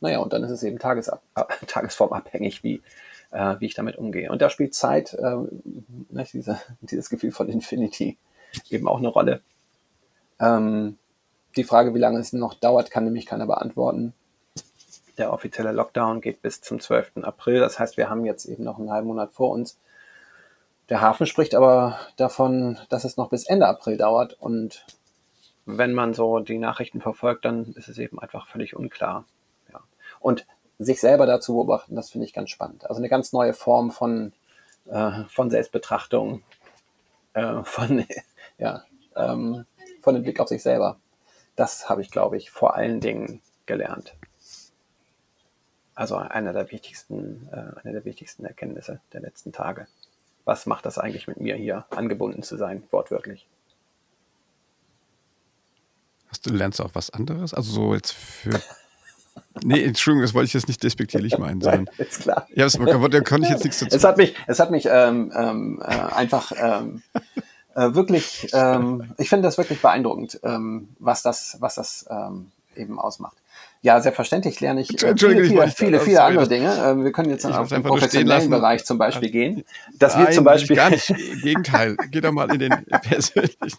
naja, 0.00 0.18
und 0.18 0.34
dann 0.34 0.44
ist 0.44 0.50
es 0.50 0.62
eben 0.62 0.78
tagesab 0.78 1.22
tagesformabhängig, 1.66 2.62
wie, 2.62 2.82
äh, 3.30 3.56
wie 3.60 3.66
ich 3.66 3.74
damit 3.74 3.96
umgehe. 3.96 4.30
Und 4.30 4.42
da 4.42 4.50
spielt 4.50 4.74
Zeit, 4.74 5.14
äh, 5.14 5.36
diese, 6.34 6.60
dieses 6.82 7.08
Gefühl 7.08 7.32
von 7.32 7.48
Infinity 7.48 8.18
eben 8.68 8.86
auch 8.86 8.98
eine 8.98 9.08
Rolle. 9.08 9.40
Ähm, 10.38 10.98
die 11.56 11.64
Frage, 11.64 11.94
wie 11.94 11.98
lange 11.98 12.18
es 12.18 12.32
noch 12.32 12.54
dauert, 12.54 12.90
kann 12.90 13.04
nämlich 13.04 13.26
keiner 13.26 13.46
beantworten. 13.46 14.14
Der 15.18 15.32
offizielle 15.32 15.72
Lockdown 15.72 16.20
geht 16.20 16.42
bis 16.42 16.60
zum 16.60 16.80
12. 16.80 17.18
April. 17.22 17.60
Das 17.60 17.78
heißt, 17.78 17.96
wir 17.96 18.08
haben 18.08 18.24
jetzt 18.24 18.46
eben 18.46 18.64
noch 18.64 18.78
einen 18.78 18.90
halben 18.90 19.08
Monat 19.08 19.32
vor 19.32 19.50
uns. 19.50 19.78
Der 20.88 21.00
Hafen 21.00 21.26
spricht 21.26 21.54
aber 21.54 21.98
davon, 22.16 22.78
dass 22.88 23.04
es 23.04 23.16
noch 23.16 23.28
bis 23.30 23.46
Ende 23.46 23.66
April 23.66 23.96
dauert. 23.96 24.34
Und 24.40 24.86
wenn 25.66 25.92
man 25.92 26.14
so 26.14 26.40
die 26.40 26.58
Nachrichten 26.58 27.00
verfolgt, 27.00 27.44
dann 27.44 27.74
ist 27.74 27.88
es 27.88 27.98
eben 27.98 28.18
einfach 28.18 28.46
völlig 28.46 28.74
unklar. 28.74 29.24
Ja. 29.72 29.80
Und 30.20 30.46
sich 30.78 31.00
selber 31.00 31.26
dazu 31.26 31.54
beobachten, 31.54 31.94
das 31.94 32.10
finde 32.10 32.26
ich 32.26 32.32
ganz 32.32 32.50
spannend. 32.50 32.88
Also 32.88 33.00
eine 33.00 33.08
ganz 33.08 33.32
neue 33.32 33.52
Form 33.52 33.90
von, 33.90 34.32
äh, 34.86 35.24
von 35.28 35.50
Selbstbetrachtung, 35.50 36.42
äh, 37.34 37.62
von, 37.62 38.04
ja, 38.58 38.84
ähm, 39.14 39.66
von 40.00 40.14
dem 40.14 40.22
Blick 40.22 40.40
auf 40.40 40.48
sich 40.48 40.62
selber. 40.62 40.98
Das 41.60 41.90
habe 41.90 42.00
ich, 42.00 42.10
glaube 42.10 42.38
ich, 42.38 42.50
vor 42.50 42.74
allen 42.74 43.00
Dingen 43.00 43.42
gelernt. 43.66 44.14
Also 45.94 46.16
einer 46.16 46.54
der 46.54 46.70
wichtigsten, 46.70 47.50
äh, 47.52 47.78
eine 47.82 47.92
der 47.92 48.06
wichtigsten 48.06 48.46
Erkenntnisse 48.46 49.02
der 49.12 49.20
letzten 49.20 49.52
Tage. 49.52 49.86
Was 50.46 50.64
macht 50.64 50.86
das 50.86 50.96
eigentlich 50.96 51.26
mit 51.26 51.38
mir 51.38 51.56
hier 51.56 51.84
angebunden 51.90 52.42
zu 52.42 52.56
sein, 52.56 52.82
wortwörtlich? 52.90 53.46
Hast 56.28 56.46
du 56.46 56.50
lernst 56.54 56.80
auch 56.80 56.94
was 56.94 57.10
anderes? 57.10 57.52
Also 57.52 57.72
so 57.72 57.92
jetzt 57.92 58.12
für. 58.12 58.58
Nee, 59.62 59.84
Entschuldigung, 59.84 60.22
das 60.22 60.32
wollte 60.32 60.46
ich 60.46 60.54
jetzt 60.54 60.68
nicht 60.68 60.82
despektierlich 60.82 61.36
meinen, 61.36 61.60
sondern. 61.60 61.90
ist 61.98 62.22
klar. 62.22 62.46
Ja, 62.54 62.64
das, 62.64 62.78
da 62.78 63.20
konnte 63.20 63.42
ich 63.42 63.50
jetzt 63.50 63.64
nichts 63.64 63.80
dazu. 63.80 63.96
Es 63.98 64.04
hat 64.04 64.16
mich, 64.16 64.34
es 64.46 64.60
hat 64.60 64.70
mich 64.70 64.88
ähm, 64.90 65.30
ähm, 65.36 65.82
äh, 65.82 65.84
einfach 65.84 66.52
ähm, 66.56 67.02
äh, 67.74 67.94
wirklich, 67.94 68.48
ähm, 68.52 69.12
ich 69.18 69.28
finde 69.28 69.46
das 69.48 69.58
wirklich 69.58 69.80
beeindruckend, 69.80 70.40
ähm, 70.42 70.88
was 70.98 71.22
das, 71.22 71.56
was 71.60 71.76
das 71.76 72.06
ähm, 72.10 72.50
eben 72.76 72.98
ausmacht. 72.98 73.36
Ja, 73.82 74.00
selbstverständlich 74.00 74.60
lerne 74.60 74.82
ich 74.82 75.02
äh, 75.02 75.14
viele, 75.16 75.44
viele, 75.44 75.68
viele, 75.68 76.00
viele 76.00 76.22
andere 76.22 76.48
Dinge. 76.48 76.74
Ähm, 76.84 77.04
wir 77.04 77.12
können 77.12 77.30
jetzt 77.30 77.46
auf 77.46 77.68
den 77.68 77.82
professionellen. 77.82 78.50
Bereich 78.50 78.84
zum 78.84 78.98
Beispiel 78.98 79.30
gehen. 79.30 79.64
Dass 79.98 80.16
wir 80.18 80.24
Nein, 80.24 80.34
zum 80.34 80.44
will 80.44 80.52
ich 80.52 80.60
Beispiel 80.60 80.76
Gar 80.76 80.90
nicht. 80.90 81.10
Im 81.32 81.40
Gegenteil. 81.40 81.96
Geh 82.10 82.20
doch 82.20 82.32
mal 82.32 82.50
in 82.52 82.58
den 82.58 82.84
persönlichen. 83.02 83.78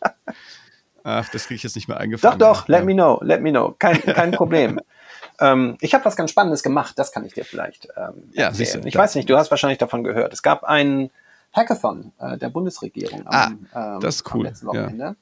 Ach, 1.03 1.29
das 1.29 1.45
kriege 1.47 1.55
ich 1.55 1.63
jetzt 1.63 1.75
nicht 1.75 1.87
mehr 1.87 1.97
Doch, 1.97 2.03
eingefangen. 2.03 2.39
doch, 2.39 2.67
let 2.67 2.79
Ja. 2.79 2.85
me 2.85 2.93
know, 2.93 3.19
let 3.23 3.41
me 3.41 3.51
know. 3.51 3.75
Kein, 3.77 4.01
kein 4.01 4.31
Problem. 4.31 4.79
ähm, 5.39 5.77
ich 5.81 5.93
habe 5.93 6.05
was 6.05 6.15
ganz 6.15 6.31
Spannendes 6.31 6.63
gemacht, 6.63 6.97
das 6.97 7.11
kann 7.11 7.25
ich 7.25 7.33
dir 7.33 7.45
vielleicht 7.45 7.87
ähm, 7.97 8.29
Ja, 8.33 8.45
erzählen. 8.47 8.53
siehst 8.53 8.75
du, 8.75 8.87
Ich 8.87 8.95
weiß 8.95 9.15
nicht, 9.15 9.29
du 9.29 9.37
hast 9.37 9.51
wahrscheinlich 9.51 9.79
davon 9.79 10.03
gehört. 10.03 10.33
Es 10.33 10.41
gab 10.41 10.63
einen 10.63 11.09
Hackathon 11.53 12.11
äh, 12.19 12.37
der 12.37 12.49
Bundesregierung 12.49 13.27
am, 13.27 13.67
ah, 13.73 13.99
das 13.99 14.17
ist 14.17 14.33
cool. 14.33 14.45
letzten 14.45 14.67
Wochenende. 14.67 15.03
Ja. 15.03 15.15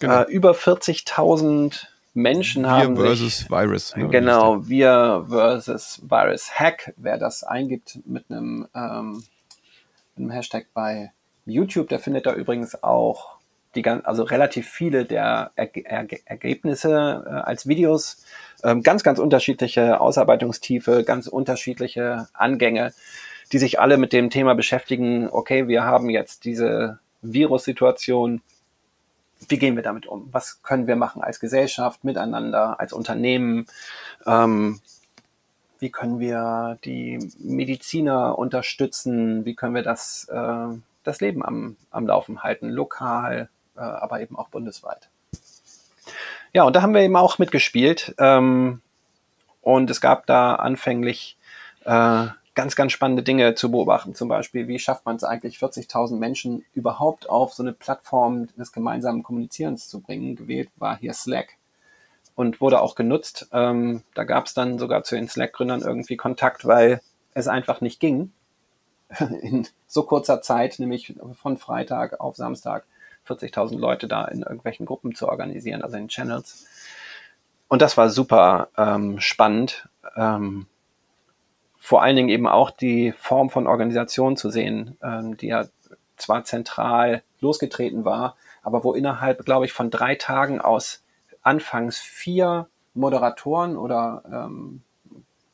Genau. 0.00 0.22
Äh, 0.22 0.32
über 0.32 0.52
40.000 0.52 1.86
Menschen 2.14 2.62
wir 2.62 2.70
haben 2.70 2.96
versus 2.96 3.38
sich, 3.38 3.50
Virus. 3.50 3.96
Ne, 3.96 4.08
genau, 4.08 4.66
wir 4.68 5.26
versus 5.28 6.00
Virus 6.02 6.50
Hack. 6.52 6.94
Wer 6.96 7.18
das 7.18 7.42
eingibt 7.42 7.98
mit 8.06 8.30
einem, 8.30 8.68
ähm, 8.74 9.24
einem 10.16 10.30
Hashtag 10.30 10.66
bei 10.72 11.12
YouTube, 11.44 11.88
der 11.88 11.98
findet 11.98 12.26
da 12.26 12.34
übrigens 12.34 12.82
auch 12.82 13.34
die 13.74 13.82
ganz, 13.82 14.04
also 14.04 14.22
relativ 14.22 14.68
viele 14.68 15.04
der 15.04 15.50
Erge 15.56 15.84
Erge 15.84 16.20
Ergebnisse 16.24 17.24
äh, 17.26 17.30
als 17.30 17.66
Videos, 17.66 18.24
ähm, 18.62 18.82
ganz, 18.82 19.02
ganz 19.02 19.18
unterschiedliche 19.18 20.00
Ausarbeitungstiefe, 20.00 21.02
ganz 21.04 21.26
unterschiedliche 21.26 22.28
Angänge, 22.32 22.92
die 23.54 23.58
sich 23.58 23.80
alle 23.80 23.96
mit 23.96 24.12
dem 24.12 24.28
Thema 24.28 24.54
beschäftigen. 24.54 25.30
Okay, 25.30 25.68
wir 25.68 25.84
haben 25.84 26.10
jetzt 26.10 26.44
diese 26.44 26.98
Virussituation 27.22 28.42
wie 29.48 29.58
gehen 29.58 29.76
wir 29.76 29.82
damit 29.82 30.06
um? 30.06 30.28
Was 30.32 30.62
können 30.62 30.86
wir 30.86 30.96
machen 30.96 31.22
als 31.22 31.40
Gesellschaft, 31.40 32.04
miteinander, 32.04 32.80
als 32.80 32.92
Unternehmen? 32.92 33.66
Ähm, 34.26 34.80
wie 35.78 35.90
können 35.90 36.20
wir 36.20 36.78
die 36.84 37.18
Mediziner 37.38 38.38
unterstützen? 38.38 39.44
Wie 39.44 39.54
können 39.54 39.74
wir 39.74 39.82
das, 39.82 40.28
äh, 40.30 40.78
das 41.02 41.20
Leben 41.20 41.44
am, 41.44 41.76
am 41.90 42.06
Laufen 42.06 42.42
halten, 42.42 42.70
lokal, 42.70 43.48
äh, 43.76 43.80
aber 43.80 44.20
eben 44.20 44.36
auch 44.36 44.48
bundesweit? 44.48 45.08
Ja, 46.52 46.62
und 46.62 46.76
da 46.76 46.82
haben 46.82 46.94
wir 46.94 47.02
eben 47.02 47.16
auch 47.16 47.38
mitgespielt. 47.38 48.14
Ähm, 48.18 48.80
und 49.60 49.90
es 49.90 50.00
gab 50.00 50.26
da 50.26 50.54
anfänglich 50.54 51.36
äh, 51.84 52.26
ganz, 52.54 52.76
ganz 52.76 52.92
spannende 52.92 53.22
Dinge 53.22 53.54
zu 53.54 53.70
beobachten. 53.70 54.14
Zum 54.14 54.28
Beispiel, 54.28 54.68
wie 54.68 54.78
schafft 54.78 55.04
man 55.06 55.16
es 55.16 55.24
eigentlich, 55.24 55.58
40.000 55.58 56.16
Menschen 56.16 56.64
überhaupt 56.72 57.28
auf 57.28 57.52
so 57.52 57.62
eine 57.62 57.72
Plattform 57.72 58.48
des 58.56 58.72
gemeinsamen 58.72 59.22
Kommunizierens 59.22 59.88
zu 59.88 60.00
bringen? 60.00 60.36
Gewählt 60.36 60.70
war 60.76 60.96
hier 60.96 61.14
Slack 61.14 61.56
und 62.36 62.60
wurde 62.60 62.80
auch 62.80 62.94
genutzt. 62.94 63.48
Ähm, 63.52 64.02
da 64.14 64.24
gab 64.24 64.46
es 64.46 64.54
dann 64.54 64.78
sogar 64.78 65.02
zu 65.04 65.16
den 65.16 65.28
Slack-Gründern 65.28 65.82
irgendwie 65.82 66.16
Kontakt, 66.16 66.64
weil 66.64 67.00
es 67.34 67.48
einfach 67.48 67.80
nicht 67.80 68.00
ging, 68.00 68.32
in 69.18 69.66
so 69.86 70.04
kurzer 70.04 70.40
Zeit, 70.40 70.78
nämlich 70.78 71.14
von 71.34 71.58
Freitag 71.58 72.20
auf 72.20 72.36
Samstag, 72.36 72.84
40.000 73.26 73.78
Leute 73.78 74.06
da 74.06 74.26
in 74.26 74.42
irgendwelchen 74.42 74.86
Gruppen 74.86 75.14
zu 75.14 75.28
organisieren, 75.28 75.82
also 75.82 75.96
in 75.96 76.08
Channels. 76.08 76.66
Und 77.68 77.82
das 77.82 77.96
war 77.96 78.10
super 78.10 78.68
ähm, 78.76 79.18
spannend. 79.18 79.88
Ähm, 80.16 80.66
vor 81.84 82.02
allen 82.02 82.16
Dingen 82.16 82.30
eben 82.30 82.48
auch 82.48 82.70
die 82.70 83.12
Form 83.12 83.50
von 83.50 83.66
Organisation 83.66 84.38
zu 84.38 84.48
sehen, 84.48 84.96
ähm, 85.02 85.36
die 85.36 85.48
ja 85.48 85.66
zwar 86.16 86.42
zentral 86.44 87.22
losgetreten 87.40 88.06
war, 88.06 88.36
aber 88.62 88.84
wo 88.84 88.94
innerhalb, 88.94 89.44
glaube 89.44 89.66
ich, 89.66 89.74
von 89.74 89.90
drei 89.90 90.14
Tagen 90.14 90.62
aus 90.62 91.04
anfangs 91.42 91.98
vier 91.98 92.68
Moderatoren 92.94 93.76
oder 93.76 94.22
ähm, 94.32 94.80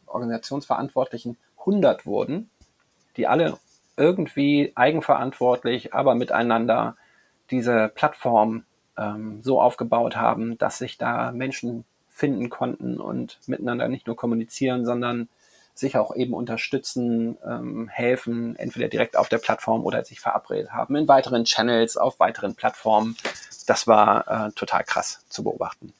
Organisationsverantwortlichen 0.06 1.36
100 1.58 2.06
wurden, 2.06 2.48
die 3.16 3.26
alle 3.26 3.58
irgendwie 3.96 4.70
eigenverantwortlich, 4.76 5.94
aber 5.94 6.14
miteinander 6.14 6.94
diese 7.50 7.88
Plattform 7.88 8.62
ähm, 8.96 9.42
so 9.42 9.60
aufgebaut 9.60 10.14
haben, 10.14 10.58
dass 10.58 10.78
sich 10.78 10.96
da 10.96 11.32
Menschen 11.32 11.84
finden 12.08 12.50
konnten 12.50 13.00
und 13.00 13.40
miteinander 13.48 13.88
nicht 13.88 14.06
nur 14.06 14.14
kommunizieren, 14.14 14.86
sondern 14.86 15.28
sich 15.80 15.96
auch 15.96 16.14
eben 16.14 16.34
unterstützen, 16.34 17.36
ähm, 17.44 17.88
helfen, 17.88 18.56
entweder 18.56 18.88
direkt 18.88 19.16
auf 19.16 19.28
der 19.28 19.38
Plattform 19.38 19.84
oder 19.84 20.04
sich 20.04 20.20
verabredet 20.20 20.72
haben 20.72 20.94
in 20.96 21.08
weiteren 21.08 21.44
Channels, 21.44 21.96
auf 21.96 22.20
weiteren 22.20 22.54
Plattformen. 22.54 23.16
Das 23.66 23.86
war 23.86 24.48
äh, 24.48 24.52
total 24.52 24.84
krass 24.84 25.24
zu 25.28 25.42
beobachten. 25.42 25.92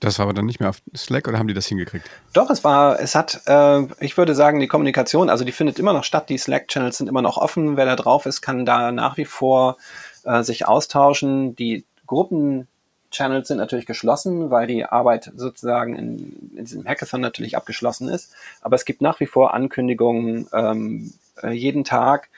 Das 0.00 0.18
war 0.18 0.24
aber 0.24 0.32
dann 0.32 0.46
nicht 0.46 0.60
mehr 0.60 0.70
auf 0.70 0.80
Slack 0.96 1.28
oder 1.28 1.38
haben 1.38 1.46
die 1.46 1.54
das 1.54 1.66
hingekriegt? 1.66 2.08
Doch, 2.32 2.48
es 2.48 2.64
war, 2.64 2.98
es 3.00 3.14
hat, 3.14 3.42
äh, 3.46 3.82
ich 4.00 4.16
würde 4.16 4.34
sagen, 4.34 4.58
die 4.58 4.66
Kommunikation, 4.66 5.28
also 5.28 5.44
die 5.44 5.52
findet 5.52 5.78
immer 5.78 5.92
noch 5.92 6.04
statt, 6.04 6.30
die 6.30 6.38
Slack-Channels 6.38 6.96
sind 6.96 7.08
immer 7.08 7.20
noch 7.20 7.36
offen. 7.36 7.76
Wer 7.76 7.84
da 7.84 7.96
drauf 7.96 8.24
ist, 8.24 8.40
kann 8.40 8.64
da 8.64 8.92
nach 8.92 9.18
wie 9.18 9.26
vor 9.26 9.76
äh, 10.24 10.42
sich 10.42 10.66
austauschen. 10.66 11.54
Die 11.54 11.84
Gruppen 12.06 12.66
Channels 13.10 13.48
sind 13.48 13.58
natürlich 13.58 13.86
geschlossen, 13.86 14.50
weil 14.50 14.66
die 14.66 14.84
Arbeit 14.84 15.32
sozusagen 15.36 15.96
in, 15.96 16.50
in 16.56 16.64
diesem 16.64 16.86
Hackathon 16.86 17.20
natürlich 17.20 17.56
abgeschlossen 17.56 18.08
ist. 18.08 18.32
Aber 18.62 18.76
es 18.76 18.84
gibt 18.84 19.02
nach 19.02 19.20
wie 19.20 19.26
vor 19.26 19.54
Ankündigungen 19.54 20.46
ähm, 20.52 21.12
äh, 21.42 21.50
jeden 21.50 21.84
Tag. 21.84 22.28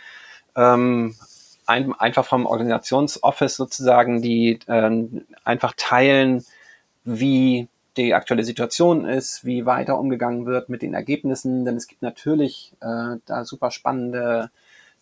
Ähm, 0.57 1.15
ein, 1.67 1.93
einfach 1.93 2.25
vom 2.25 2.47
Organisationsoffice 2.47 3.57
sozusagen, 3.57 4.23
die 4.23 4.59
äh, 4.67 4.91
einfach 5.45 5.75
teilen, 5.77 6.45
wie 7.05 7.69
die 7.97 8.15
aktuelle 8.15 8.45
Situation 8.45 9.05
ist, 9.05 9.45
wie 9.45 9.67
weiter 9.67 9.99
umgegangen 9.99 10.47
wird 10.47 10.69
mit 10.69 10.83
den 10.83 10.95
Ergebnissen, 10.95 11.65
denn 11.65 11.77
es 11.77 11.89
gibt 11.89 12.03
natürlich 12.03 12.73
äh, 12.81 13.17
da 13.27 13.45
super 13.45 13.71
spannende 13.71 14.51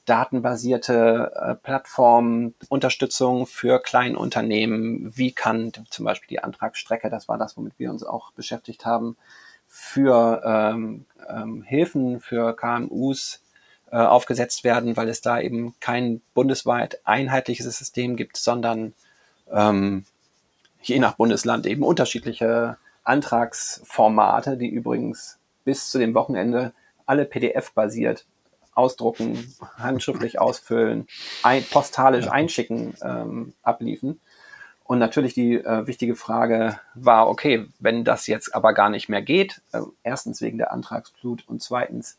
datenbasierte 0.05 1.33
äh, 1.35 1.55
Plattform, 1.55 2.55
Unterstützung 2.69 3.47
für 3.47 3.81
Kleinunternehmen. 3.81 5.17
Wie 5.17 5.33
kann 5.33 5.73
zum 5.91 6.05
Beispiel 6.05 6.29
die 6.29 6.43
Antragsstrecke, 6.43 7.11
das 7.11 7.29
war 7.29 7.39
das, 7.39 7.57
womit 7.57 7.75
wir 7.79 7.91
uns 7.91 8.03
auch 8.03 8.33
beschäftigt 8.33 8.85
haben, 8.85 9.17
für 9.69 10.43
ähm, 10.45 11.07
ähm, 11.29 11.63
Hilfen 11.63 12.21
für 12.21 12.57
KMUs 12.57 13.41
äh, 13.93 13.97
aufgesetzt 13.97 14.65
werden, 14.65 14.97
weil 14.97 15.09
es 15.09 15.21
da 15.21 15.41
eben 15.41 15.75
kein 15.81 16.21
bundesweit 16.35 17.01
einheitliches 17.05 17.79
System 17.79 18.17
gibt, 18.17 18.37
sondern 18.37 18.95
ähm, 19.51 20.05
je 20.83 20.99
nach 20.99 21.15
Bundesland 21.15 21.67
eben 21.67 21.85
unterschiedliche 21.85 22.79
Antragsformate, 23.05 24.57
die 24.57 24.69
übrigens 24.69 25.39
bis 25.65 25.91
zu 25.91 25.99
dem 25.99 26.15
Wochenende 26.15 26.73
alle 27.07 27.25
PDF-basiert 27.25 28.27
ausdrucken, 28.75 29.55
handschriftlich 29.77 30.39
ausfüllen, 30.39 31.07
ein, 31.43 31.65
postalisch 31.65 32.29
einschicken, 32.29 32.95
ähm, 33.03 33.55
abliefen. 33.63 34.21
Und 34.85 34.99
natürlich 34.99 35.35
die 35.35 35.55
äh, 35.55 35.87
wichtige 35.87 36.17
Frage 36.17 36.81
war, 36.95 37.29
okay, 37.29 37.69
wenn 37.79 38.05
das 38.05 38.27
jetzt 38.27 38.55
aber 38.55 38.73
gar 38.73 38.91
nicht 38.91 39.09
mehr 39.09 39.23
geht, 39.23 39.61
äh, 39.73 39.83
erstens 40.03 40.41
wegen 40.41 40.59
der 40.59 40.73
Antragsflut 40.73 41.47
und 41.47 41.63
zweitens 41.63 42.19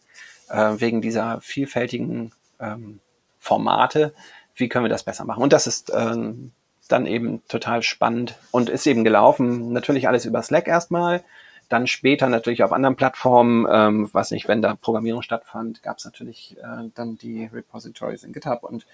äh, 0.50 0.76
wegen 0.78 1.02
dieser 1.02 1.42
vielfältigen 1.42 2.32
ähm, 2.62 3.02
Formate, 3.40 4.14
wie 4.56 4.70
können 4.70 4.86
wir 4.86 4.90
das 4.90 5.04
besser 5.04 5.26
machen? 5.26 5.44
Und 5.44 5.52
das 5.52 5.68
ist 5.68 5.92
ähm, 5.94 6.54
dann 6.88 7.06
eben 7.08 7.46
total 7.48 7.84
spannend 7.84 8.36
und 8.52 8.70
ist 8.70 8.88
eben 8.88 9.04
gelaufen. 9.04 9.74
Natürlich 9.74 10.08
alles 10.08 10.26
über 10.26 10.42
Slack 10.42 10.68
erstmal. 10.68 11.24
Dann 11.72 11.88
später 11.88 12.28
natürlich 12.28 12.64
auf 12.64 12.74
anderen 12.74 12.98
Plattformen, 12.98 13.66
ähm, 13.72 14.10
was 14.12 14.32
nicht, 14.32 14.50
wenn 14.50 14.62
da 14.62 14.76
Programmierung 14.76 15.22
stattfand, 15.22 15.82
gab 15.82 16.00
es 16.00 16.04
natürlich 16.04 16.58
äh, 16.58 16.90
dann 16.96 17.18
die 17.18 17.46
Repositories 17.46 18.26
in 18.26 18.34
GitHub 18.34 18.64
und 18.64 18.86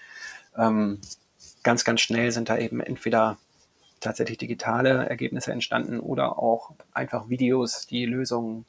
ähm, 0.56 1.02
ganz, 1.64 1.84
ganz 1.86 2.02
schnell 2.02 2.32
sind 2.32 2.50
da 2.50 2.58
eben 2.60 2.80
entweder 2.80 3.40
tatsächlich 4.00 4.38
digitale 4.38 5.10
Ergebnisse 5.10 5.52
entstanden 5.52 6.00
oder 6.00 6.38
auch 6.38 6.70
einfach 6.94 7.30
Videos, 7.30 7.88
die 7.88 8.06
Lösungen 8.06 8.68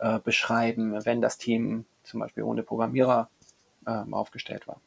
äh, 0.00 0.18
beschreiben, 0.18 1.04
wenn 1.04 1.20
das 1.20 1.38
Team 1.38 1.84
zum 2.02 2.18
Beispiel 2.18 2.42
ohne 2.42 2.64
Programmierer 2.64 3.30
äh, 3.86 4.02
aufgestellt 4.10 4.66
war. 4.66 4.80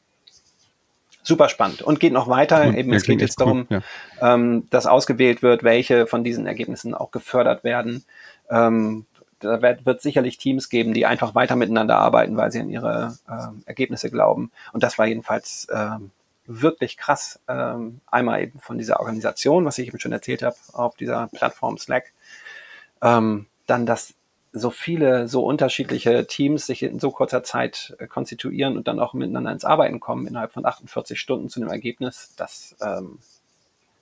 Super 1.30 1.48
spannend 1.48 1.80
und 1.80 2.00
geht 2.00 2.12
noch 2.12 2.26
weiter. 2.26 2.64
Cool. 2.66 2.76
Eben, 2.76 2.90
ja, 2.90 2.96
es 2.96 3.04
geht 3.04 3.20
jetzt 3.20 3.40
darum, 3.40 3.68
cool. 3.70 3.82
ja. 4.20 4.34
ähm, 4.34 4.66
dass 4.70 4.86
ausgewählt 4.86 5.42
wird, 5.42 5.62
welche 5.62 6.08
von 6.08 6.24
diesen 6.24 6.44
Ergebnissen 6.44 6.92
auch 6.92 7.12
gefördert 7.12 7.62
werden. 7.62 8.04
Ähm, 8.50 9.06
da 9.38 9.62
wird, 9.62 9.86
wird 9.86 10.02
sicherlich 10.02 10.38
Teams 10.38 10.68
geben, 10.70 10.92
die 10.92 11.06
einfach 11.06 11.36
weiter 11.36 11.54
miteinander 11.54 11.98
arbeiten, 11.98 12.36
weil 12.36 12.50
sie 12.50 12.58
an 12.58 12.68
ihre 12.68 13.16
äh, 13.28 13.68
Ergebnisse 13.68 14.10
glauben. 14.10 14.50
Und 14.72 14.82
das 14.82 14.98
war 14.98 15.06
jedenfalls 15.06 15.68
ähm, 15.72 16.10
wirklich 16.46 16.96
krass. 16.96 17.38
Ähm, 17.46 18.00
einmal 18.10 18.42
eben 18.42 18.58
von 18.58 18.76
dieser 18.76 18.98
Organisation, 18.98 19.64
was 19.64 19.78
ich 19.78 19.86
eben 19.86 20.00
schon 20.00 20.10
erzählt 20.10 20.42
habe, 20.42 20.56
auf 20.72 20.96
dieser 20.96 21.28
Plattform 21.28 21.78
Slack. 21.78 22.12
Ähm, 23.02 23.46
dann, 23.68 23.86
dass 23.86 24.14
so 24.52 24.70
viele, 24.70 25.28
so 25.28 25.44
unterschiedliche 25.44 26.26
Teams 26.26 26.66
sich 26.66 26.82
in 26.82 26.98
so 26.98 27.10
kurzer 27.10 27.42
Zeit 27.42 27.94
äh, 27.98 28.06
konstituieren 28.06 28.76
und 28.76 28.88
dann 28.88 28.98
auch 28.98 29.14
miteinander 29.14 29.52
ins 29.52 29.64
Arbeiten 29.64 30.00
kommen 30.00 30.26
innerhalb 30.26 30.52
von 30.52 30.66
48 30.66 31.20
Stunden 31.20 31.48
zu 31.48 31.60
einem 31.60 31.70
Ergebnis, 31.70 32.34
das 32.36 32.76
ähm, 32.82 33.18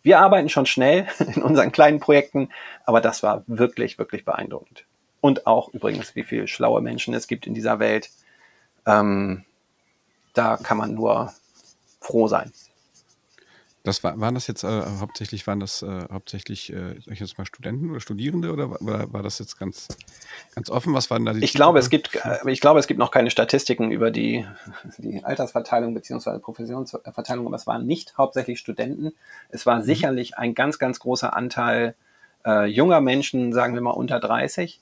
wir 0.02 0.20
arbeiten 0.20 0.48
schon 0.48 0.66
schnell 0.66 1.06
in 1.18 1.42
unseren 1.42 1.72
kleinen 1.72 2.00
Projekten, 2.00 2.48
aber 2.84 3.00
das 3.00 3.22
war 3.22 3.44
wirklich, 3.46 3.98
wirklich 3.98 4.24
beeindruckend. 4.24 4.84
Und 5.20 5.46
auch 5.46 5.68
übrigens, 5.74 6.14
wie 6.14 6.22
viele 6.22 6.46
schlaue 6.46 6.80
Menschen 6.80 7.12
es 7.12 7.26
gibt 7.26 7.46
in 7.46 7.54
dieser 7.54 7.78
Welt. 7.78 8.10
Ähm, 8.86 9.44
da 10.32 10.56
kann 10.56 10.78
man 10.78 10.94
nur 10.94 11.32
froh 12.00 12.28
sein. 12.28 12.52
Das 13.84 14.02
war, 14.04 14.20
waren 14.20 14.34
das 14.34 14.46
jetzt 14.46 14.64
äh, 14.64 14.82
hauptsächlich, 15.00 15.46
waren 15.46 15.60
das 15.60 15.82
äh, 15.82 16.04
hauptsächlich, 16.12 16.72
äh, 16.72 16.96
sag 17.00 17.14
ich 17.14 17.20
jetzt 17.20 17.38
mal 17.38 17.46
Studenten 17.46 17.90
oder 17.90 18.00
Studierende 18.00 18.52
oder 18.52 18.70
war, 18.70 19.12
war 19.12 19.22
das 19.22 19.38
jetzt 19.38 19.58
ganz, 19.58 19.88
ganz 20.54 20.68
offen? 20.68 20.94
Was 20.94 21.10
waren 21.10 21.24
da 21.24 21.32
die 21.32 21.44
Ich 21.44 21.54
glaube, 21.54 21.78
es 21.78 21.88
gibt, 21.88 22.14
äh, 22.14 22.38
ich 22.50 22.60
glaube, 22.60 22.80
es 22.80 22.86
gibt 22.86 22.98
noch 22.98 23.10
keine 23.10 23.30
Statistiken 23.30 23.90
über 23.90 24.10
die, 24.10 24.44
die 24.98 25.24
Altersverteilung 25.24 25.94
beziehungsweise 25.94 26.40
Professionsverteilung, 26.40 27.46
aber 27.46 27.56
es 27.56 27.66
waren 27.66 27.86
nicht 27.86 28.18
hauptsächlich 28.18 28.58
Studenten. 28.58 29.12
Es 29.48 29.64
war 29.64 29.78
mhm. 29.78 29.84
sicherlich 29.84 30.36
ein 30.36 30.54
ganz, 30.54 30.78
ganz 30.78 30.98
großer 30.98 31.34
Anteil 31.34 31.94
äh, 32.44 32.66
junger 32.66 33.00
Menschen, 33.00 33.52
sagen 33.52 33.74
wir 33.74 33.80
mal 33.80 33.90
unter 33.90 34.20
30. 34.20 34.80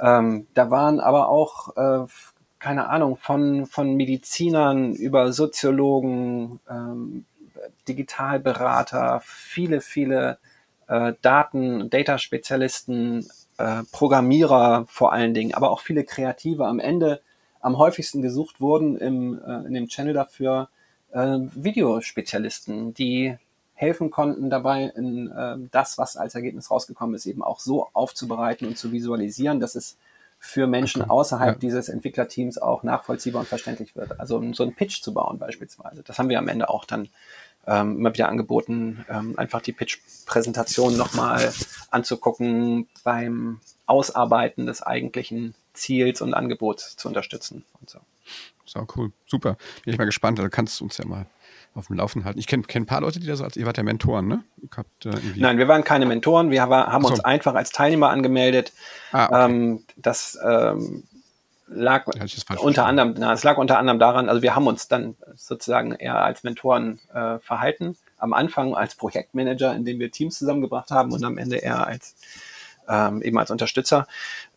Ähm, 0.00 0.46
da 0.54 0.70
waren 0.70 1.00
aber 1.00 1.28
auch, 1.28 1.76
äh, 1.76 2.06
keine 2.58 2.88
Ahnung, 2.88 3.16
von, 3.16 3.66
von 3.66 3.94
Medizinern 3.94 4.94
über 4.94 5.32
Soziologen, 5.32 6.60
ähm, 6.70 7.24
Digitalberater, 7.86 9.20
viele, 9.24 9.80
viele 9.80 10.38
äh, 10.86 11.14
Daten, 11.22 11.90
Data-Spezialisten, 11.90 13.28
äh, 13.58 13.82
Programmierer 13.92 14.86
vor 14.88 15.12
allen 15.12 15.34
Dingen, 15.34 15.54
aber 15.54 15.70
auch 15.70 15.80
viele 15.80 16.04
Kreative. 16.04 16.66
Am 16.66 16.80
Ende 16.80 17.20
am 17.60 17.78
häufigsten 17.78 18.22
gesucht 18.22 18.60
wurden 18.60 18.96
im, 18.96 19.40
äh, 19.42 19.66
in 19.66 19.74
dem 19.74 19.88
Channel 19.88 20.14
dafür 20.14 20.68
äh, 21.12 21.38
Videospezialisten, 21.54 22.94
die 22.94 23.36
helfen 23.74 24.10
konnten 24.10 24.50
dabei, 24.50 24.84
in, 24.84 25.30
äh, 25.30 25.56
das, 25.70 25.98
was 25.98 26.16
als 26.16 26.34
Ergebnis 26.34 26.70
rausgekommen 26.70 27.14
ist, 27.14 27.26
eben 27.26 27.42
auch 27.42 27.60
so 27.60 27.88
aufzubereiten 27.92 28.66
und 28.66 28.76
zu 28.76 28.92
visualisieren, 28.92 29.60
dass 29.60 29.74
es 29.74 29.96
für 30.40 30.66
Menschen 30.66 31.02
okay. 31.02 31.10
außerhalb 31.10 31.56
ja. 31.56 31.58
dieses 31.58 31.88
Entwicklerteams 31.88 32.58
auch 32.58 32.82
nachvollziehbar 32.82 33.40
und 33.40 33.48
verständlich 33.48 33.96
wird. 33.96 34.20
Also 34.20 34.42
so 34.52 34.62
ein 34.62 34.74
Pitch 34.74 35.02
zu 35.02 35.12
bauen 35.12 35.38
beispielsweise. 35.38 36.02
Das 36.02 36.18
haben 36.18 36.28
wir 36.28 36.38
am 36.38 36.48
Ende 36.48 36.68
auch 36.68 36.84
dann 36.84 37.08
ähm, 37.68 37.98
immer 37.98 38.12
wieder 38.12 38.28
angeboten, 38.28 39.04
ähm, 39.08 39.38
einfach 39.38 39.60
die 39.60 39.72
Pitch-Präsentation 39.72 40.96
nochmal 40.96 41.52
anzugucken, 41.90 42.88
beim 43.04 43.60
Ausarbeiten 43.86 44.66
des 44.66 44.82
eigentlichen 44.82 45.54
Ziels 45.74 46.22
und 46.22 46.34
Angebots 46.34 46.96
zu 46.96 47.08
unterstützen 47.08 47.64
und 47.80 47.90
so. 47.90 48.00
So, 48.64 48.86
cool. 48.96 49.12
Super. 49.26 49.56
Bin 49.84 49.94
ich 49.94 49.98
mal 49.98 50.04
gespannt. 50.04 50.38
Da 50.38 50.48
kannst 50.48 50.80
du 50.80 50.84
uns 50.84 50.98
ja 50.98 51.06
mal 51.06 51.26
auf 51.74 51.86
dem 51.86 51.96
Laufen 51.96 52.24
halten. 52.24 52.38
Ich 52.38 52.46
kenne 52.46 52.64
kenn 52.64 52.82
ein 52.82 52.86
paar 52.86 53.00
Leute, 53.00 53.20
die 53.20 53.26
da 53.26 53.36
so 53.36 53.44
als, 53.44 53.56
ihr 53.56 53.64
wart 53.64 53.76
ja 53.76 53.82
Mentoren, 53.82 54.28
ne? 54.28 54.44
Habt, 54.76 55.06
äh, 55.06 55.12
Nein, 55.36 55.58
wir 55.58 55.68
waren 55.68 55.84
keine 55.84 56.06
Mentoren. 56.06 56.50
Wir 56.50 56.62
haben 56.62 57.04
so. 57.04 57.10
uns 57.10 57.20
einfach 57.20 57.54
als 57.54 57.70
Teilnehmer 57.70 58.10
angemeldet. 58.10 58.72
Ah, 59.12 59.26
okay. 59.26 59.44
ähm, 59.44 59.84
das 59.96 60.38
ähm, 60.44 61.04
lag 61.68 62.06
unter 62.58 62.86
anderem, 62.86 63.14
na, 63.18 63.32
es 63.32 63.44
lag 63.44 63.58
unter 63.58 63.78
anderem 63.78 63.98
daran, 63.98 64.28
also 64.28 64.42
wir 64.42 64.54
haben 64.54 64.66
uns 64.66 64.88
dann 64.88 65.16
sozusagen 65.34 65.92
eher 65.92 66.22
als 66.22 66.42
Mentoren 66.42 66.98
äh, 67.12 67.38
verhalten. 67.38 67.96
Am 68.18 68.32
Anfang 68.32 68.74
als 68.74 68.94
Projektmanager, 68.96 69.74
in 69.74 69.84
dem 69.84 70.00
wir 70.00 70.10
Teams 70.10 70.38
zusammengebracht 70.38 70.90
haben 70.90 71.12
und 71.12 71.24
am 71.24 71.38
Ende 71.38 71.56
eher 71.56 71.86
als 71.86 72.16
ähm, 72.88 73.22
eben 73.22 73.38
als 73.38 73.50
Unterstützer. 73.50 74.06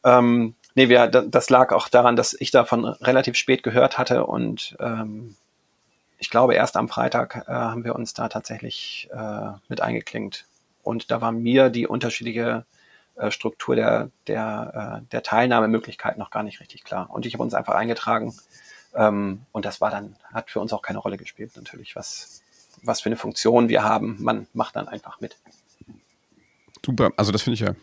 Ähm, 0.04 0.56
nee, 0.74 0.89
wir, 0.89 1.08
das 1.08 1.50
lag 1.50 1.74
auch 1.74 1.89
daran, 1.89 2.15
dass 2.15 2.34
ich 2.39 2.52
davon 2.52 2.86
relativ 2.86 3.36
spät 3.36 3.62
gehört 3.62 3.97
hatte 3.97 4.26
und 4.26 4.76
ähm, 4.80 5.36
ich 6.17 6.30
glaube, 6.30 6.54
erst 6.54 6.78
am 6.78 6.88
Freitag 6.88 7.45
äh, 7.47 7.52
haben 7.52 7.84
wir 7.84 7.95
uns 7.95 8.13
da 8.13 8.30
tatsächlich 8.30 9.10
äh, 9.12 9.52
mit 9.67 9.82
eingeklinkt. 9.82 10.45
Und 10.84 11.10
da 11.10 11.19
war 11.19 11.32
mir 11.32 11.69
die 11.69 11.88
unterschiedliche 11.88 12.65
äh, 13.21 13.29
Struktur 13.29 13.75
der, 13.75 14.10
der, 14.25 15.01
äh, 15.03 15.07
der 15.12 15.21
Teilnahmemöglichkeit 15.21 16.17
noch 16.17 16.31
gar 16.31 16.41
nicht 16.41 16.60
richtig 16.60 16.84
klar. 16.84 17.10
Und 17.12 17.25
ich 17.25 17.34
habe 17.34 17.43
uns 17.43 17.53
einfach 17.53 17.75
eingetragen. 17.75 18.34
Ähm, 18.95 19.43
und 19.51 19.63
das 19.63 19.79
war 19.79 19.91
dann, 19.91 20.15
hat 20.34 20.49
für 20.49 20.60
uns 20.60 20.73
auch 20.73 20.81
keine 20.81 20.97
Rolle 20.97 21.17
gespielt, 21.17 21.55
natürlich, 21.55 21.95
was, 21.95 22.41
was 22.81 22.99
für 22.99 23.10
eine 23.10 23.17
Funktion 23.17 23.69
wir 23.69 23.84
haben. 23.84 24.17
Man 24.19 24.47
macht 24.53 24.75
dann 24.75 24.88
einfach 24.88 25.21
mit. 25.21 25.38
Super, 26.84 27.12
also 27.15 27.31
das 27.31 27.43
finde 27.43 27.53
ich 27.53 27.60
ja, 27.60 27.75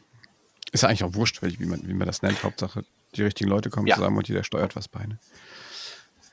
ist 0.72 0.82
ja 0.82 0.88
eigentlich 0.88 1.04
auch 1.04 1.14
wurscht, 1.14 1.40
wie 1.40 1.66
man, 1.66 1.86
wie 1.86 1.94
man 1.94 2.06
das 2.06 2.22
nennt. 2.22 2.42
Hauptsache, 2.42 2.84
die 3.14 3.22
richtigen 3.22 3.48
Leute 3.48 3.70
kommen 3.70 3.86
ja. 3.86 3.94
zusammen 3.94 4.18
und 4.18 4.28
jeder 4.28 4.42
steuert 4.42 4.74
was 4.74 4.88
bei. 4.88 5.06
Ne? 5.06 5.18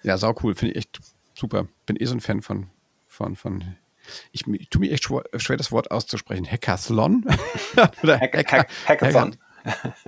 Ja, 0.01 0.17
sau 0.17 0.33
cool, 0.41 0.55
finde 0.55 0.73
ich 0.73 0.77
echt 0.79 0.99
super. 1.35 1.67
Bin 1.85 1.95
eh 1.95 2.05
so 2.05 2.15
ein 2.15 2.21
Fan 2.21 2.41
von, 2.41 2.71
von, 3.07 3.35
von 3.35 3.75
ich, 4.31 4.47
ich 4.47 4.69
tue 4.69 4.81
mir 4.81 4.91
echt 4.91 5.03
schwer, 5.03 5.23
schwer, 5.37 5.57
das 5.57 5.71
Wort 5.71 5.91
auszusprechen. 5.91 6.45
Hackathon? 6.49 7.25
Oder 8.03 8.19
Hack, 8.19 8.35
Hackathon. 8.87 9.37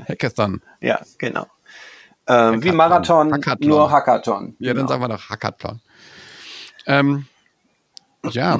Hackathon. 0.08 0.62
Ja, 0.82 1.02
genau. 1.18 1.48
Ähm, 2.28 2.64
wie 2.64 2.72
Marathon, 2.72 3.34
Hackathon. 3.34 3.68
nur 3.68 3.90
Hackathon. 3.90 4.56
Ja, 4.60 4.74
genau. 4.74 4.82
dann 4.82 4.88
sagen 4.90 5.02
wir 5.02 5.08
noch 5.08 5.30
Hackathon. 5.30 5.82
Ähm, 6.86 7.26
ja, 8.30 8.60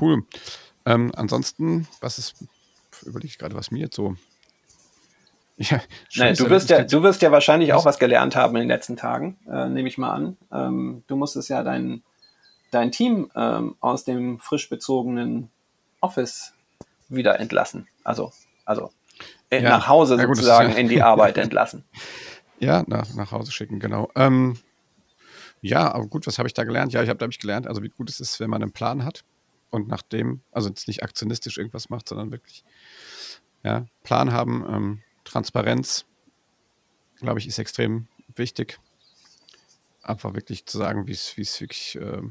cool. 0.00 0.24
Ähm, 0.84 1.12
ansonsten, 1.16 1.88
was 2.00 2.18
ist, 2.18 2.34
überlege 3.02 3.28
ich 3.28 3.38
gerade, 3.38 3.54
was 3.54 3.70
mir 3.70 3.80
jetzt 3.80 3.96
so. 3.96 4.16
Ja, 5.58 5.80
Nein, 6.16 6.34
du 6.34 6.50
wirst 6.50 6.68
ja, 6.68 6.84
du 6.84 7.02
wirst 7.02 7.22
ja 7.22 7.32
wahrscheinlich 7.32 7.70
was? 7.70 7.76
auch 7.76 7.84
was 7.86 7.98
gelernt 7.98 8.36
haben 8.36 8.54
in 8.56 8.60
den 8.60 8.68
letzten 8.68 8.94
Tagen, 8.94 9.38
äh, 9.50 9.70
nehme 9.70 9.88
ich 9.88 9.96
mal 9.96 10.10
an. 10.10 10.36
Ähm, 10.52 11.02
du 11.06 11.16
musstest 11.16 11.48
ja 11.48 11.62
deinen 11.62 12.02
dein 12.70 12.92
Team 12.92 13.30
ähm, 13.34 13.76
aus 13.80 14.04
dem 14.04 14.38
frisch 14.38 14.68
bezogenen 14.68 15.50
Office 16.00 16.52
wieder 17.08 17.38
entlassen. 17.40 17.88
Also, 18.04 18.32
also 18.64 18.90
äh, 19.50 19.62
ja. 19.62 19.70
nach 19.70 19.88
Hause 19.88 20.16
gut, 20.16 20.36
sozusagen 20.36 20.70
ja 20.70 20.76
in 20.76 20.88
die 20.88 21.02
Arbeit 21.02 21.38
entlassen. 21.38 21.84
Ja, 22.58 22.84
nach, 22.86 23.12
nach 23.12 23.32
Hause 23.32 23.52
schicken, 23.52 23.80
genau. 23.80 24.08
Ähm, 24.14 24.56
ja, 25.60 25.92
aber 25.92 26.06
gut, 26.06 26.26
was 26.26 26.38
habe 26.38 26.48
ich 26.48 26.54
da 26.54 26.64
gelernt? 26.64 26.94
Ja, 26.94 27.02
ich 27.02 27.10
habe, 27.10 27.18
glaube 27.18 27.32
ich, 27.32 27.38
gelernt, 27.38 27.66
also 27.66 27.82
wie 27.82 27.90
gut 27.90 28.08
es 28.08 28.18
ist, 28.18 28.40
wenn 28.40 28.48
man 28.48 28.62
einen 28.62 28.72
Plan 28.72 29.04
hat 29.04 29.24
und 29.68 29.88
nach 29.88 30.00
dem, 30.00 30.40
also 30.52 30.70
jetzt 30.70 30.88
nicht 30.88 31.02
aktionistisch 31.02 31.58
irgendwas 31.58 31.90
macht, 31.90 32.08
sondern 32.08 32.30
wirklich, 32.30 32.64
ja, 33.62 33.84
Plan 34.04 34.32
haben, 34.32 34.64
ähm, 34.70 35.02
Transparenz, 35.24 36.06
glaube 37.16 37.40
ich, 37.40 37.46
ist 37.46 37.58
extrem 37.58 38.08
wichtig. 38.36 38.78
Einfach 40.02 40.32
wirklich 40.32 40.64
zu 40.64 40.78
sagen, 40.78 41.06
wie 41.06 41.12
es 41.12 41.60
wirklich 41.60 41.96
äh, 41.96 42.22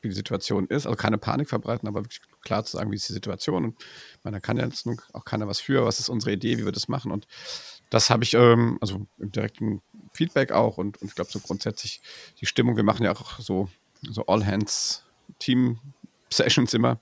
wie 0.00 0.08
die 0.08 0.14
Situation 0.14 0.66
ist. 0.66 0.86
Also 0.86 0.96
keine 0.96 1.18
Panik 1.18 1.48
verbreiten, 1.48 1.88
aber 1.88 2.04
wirklich 2.04 2.20
klar 2.42 2.64
zu 2.64 2.76
sagen, 2.76 2.90
wie 2.90 2.96
ist 2.96 3.08
die 3.08 3.12
Situation. 3.12 3.64
Und 3.64 3.76
da 4.22 4.40
kann 4.40 4.56
ja 4.56 4.64
jetzt 4.64 4.88
auch 5.12 5.24
keiner 5.24 5.46
was 5.48 5.60
für. 5.60 5.84
Was 5.84 6.00
ist 6.00 6.08
unsere 6.08 6.32
Idee, 6.32 6.58
wie 6.58 6.64
wir 6.64 6.72
das 6.72 6.88
machen? 6.88 7.12
Und 7.12 7.28
das 7.90 8.10
habe 8.10 8.24
ich, 8.24 8.34
ähm, 8.34 8.78
also 8.80 9.06
im 9.18 9.30
direkten 9.32 9.80
Feedback 10.12 10.52
auch 10.52 10.76
und, 10.78 11.00
und 11.00 11.08
ich 11.08 11.14
glaube 11.14 11.30
so 11.30 11.40
grundsätzlich 11.40 12.02
die 12.40 12.46
Stimmung. 12.46 12.76
Wir 12.76 12.84
machen 12.84 13.04
ja 13.04 13.12
auch 13.12 13.38
so, 13.40 13.68
so 14.02 14.26
All-Hands-Team-Sessions 14.26 16.74
immer. 16.74 17.00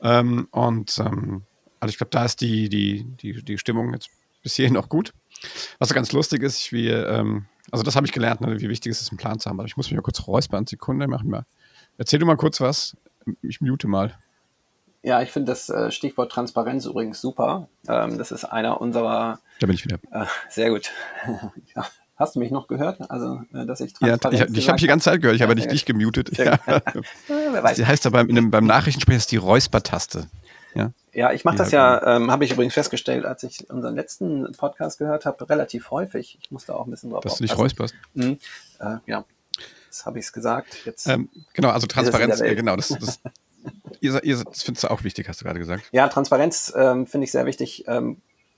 Ähm, 0.00 0.46
und 0.50 0.98
ähm, 0.98 1.42
also 1.80 1.90
ich 1.90 1.98
glaube, 1.98 2.10
da 2.10 2.24
ist 2.24 2.40
die, 2.40 2.68
die, 2.68 3.04
die, 3.20 3.44
die 3.44 3.58
Stimmung 3.58 3.92
jetzt 3.92 4.10
bis 4.42 4.54
hierhin 4.54 4.76
auch 4.76 4.88
gut. 4.88 5.12
Was 5.78 5.92
ganz 5.92 6.12
lustig 6.12 6.42
ist, 6.42 6.72
wie, 6.72 6.88
ähm, 6.88 7.46
also 7.70 7.82
das 7.82 7.96
habe 7.96 8.06
ich 8.06 8.12
gelernt, 8.12 8.40
ne, 8.40 8.60
wie 8.60 8.68
wichtig 8.68 8.92
es 8.92 9.02
ist, 9.02 9.10
einen 9.10 9.18
Plan 9.18 9.40
zu 9.40 9.50
haben. 9.50 9.58
Aber 9.58 9.66
ich 9.66 9.76
muss 9.76 9.86
mich 9.86 9.96
mal 9.96 10.02
kurz 10.02 10.26
räuspern, 10.26 10.66
Sekunde, 10.66 11.08
machen 11.08 11.30
wir. 11.30 11.46
Erzähl 11.98 12.18
du 12.18 12.26
mal 12.26 12.36
kurz 12.36 12.60
was. 12.60 12.96
Ich 13.42 13.60
mute 13.60 13.86
mal. 13.86 14.14
Ja, 15.02 15.20
ich 15.20 15.30
finde 15.30 15.52
das 15.52 15.68
äh, 15.68 15.90
Stichwort 15.90 16.32
Transparenz 16.32 16.86
übrigens 16.86 17.20
super. 17.20 17.68
Ähm, 17.88 18.16
das 18.16 18.32
ist 18.32 18.44
einer 18.44 18.80
unserer. 18.80 19.38
Da 19.60 19.66
bin 19.66 19.74
ich 19.74 19.84
wieder. 19.84 19.98
Äh, 20.10 20.24
sehr 20.48 20.70
gut. 20.70 20.90
Hast 22.16 22.36
du 22.36 22.38
mich 22.38 22.50
noch 22.50 22.68
gehört? 22.68 23.10
Also, 23.10 23.42
äh, 23.52 23.66
dass 23.66 23.80
ich 23.80 23.92
Transparenz 23.92 24.38
Ja, 24.40 24.46
ich, 24.46 24.56
ich 24.56 24.68
habe 24.68 24.78
die 24.78 24.86
ganze 24.86 25.10
Zeit 25.10 25.20
gehört, 25.20 25.34
ich 25.34 25.40
ja, 25.40 25.46
habe 25.46 25.56
dich 25.56 25.66
nicht 25.66 25.84
gemutet. 25.84 26.30
Ja. 26.38 26.58
das 27.60 27.84
heißt 27.84 28.06
aber 28.06 28.24
beim, 28.24 28.50
beim 28.50 28.66
Nachrichtensprecher 28.66 29.18
ist 29.18 29.32
die 29.32 29.36
Räusper-Taste. 29.36 30.26
Ja, 30.74 30.92
ja 31.12 31.32
ich 31.32 31.44
mache 31.44 31.56
das 31.56 31.70
ja, 31.70 32.16
ähm, 32.16 32.30
habe 32.30 32.44
ich 32.44 32.52
übrigens 32.52 32.74
festgestellt, 32.74 33.26
als 33.26 33.42
ich 33.42 33.68
unseren 33.68 33.94
letzten 33.94 34.50
Podcast 34.52 34.98
gehört 34.98 35.26
habe, 35.26 35.48
relativ 35.50 35.90
häufig. 35.90 36.38
Ich 36.40 36.50
musste 36.50 36.74
auch 36.74 36.86
ein 36.86 36.90
bisschen 36.90 37.10
drauf 37.10 37.22
Dass 37.22 37.36
du 37.36 37.42
dich 37.42 37.56
räusperst. 37.56 37.94
Mhm. 38.14 38.38
Äh, 38.78 38.96
ja, 39.06 39.24
Jetzt 39.94 40.06
habe 40.06 40.18
ich 40.18 40.24
es 40.24 40.32
gesagt. 40.32 40.84
Jetzt 40.84 41.06
ähm, 41.06 41.28
genau, 41.52 41.68
also 41.68 41.86
Transparenz, 41.86 42.40
äh, 42.40 42.56
genau, 42.56 42.74
das, 42.74 42.88
das, 42.88 43.20
ihr, 44.00 44.24
ihr, 44.24 44.42
das 44.42 44.64
findest 44.64 44.82
du 44.82 44.90
auch 44.90 45.04
wichtig, 45.04 45.28
hast 45.28 45.40
du 45.40 45.44
gerade 45.44 45.60
gesagt. 45.60 45.84
Ja, 45.92 46.08
Transparenz 46.08 46.72
ähm, 46.76 47.06
finde 47.06 47.26
ich 47.26 47.30
sehr 47.30 47.46
wichtig. 47.46 47.84
Ähm, 47.86 48.16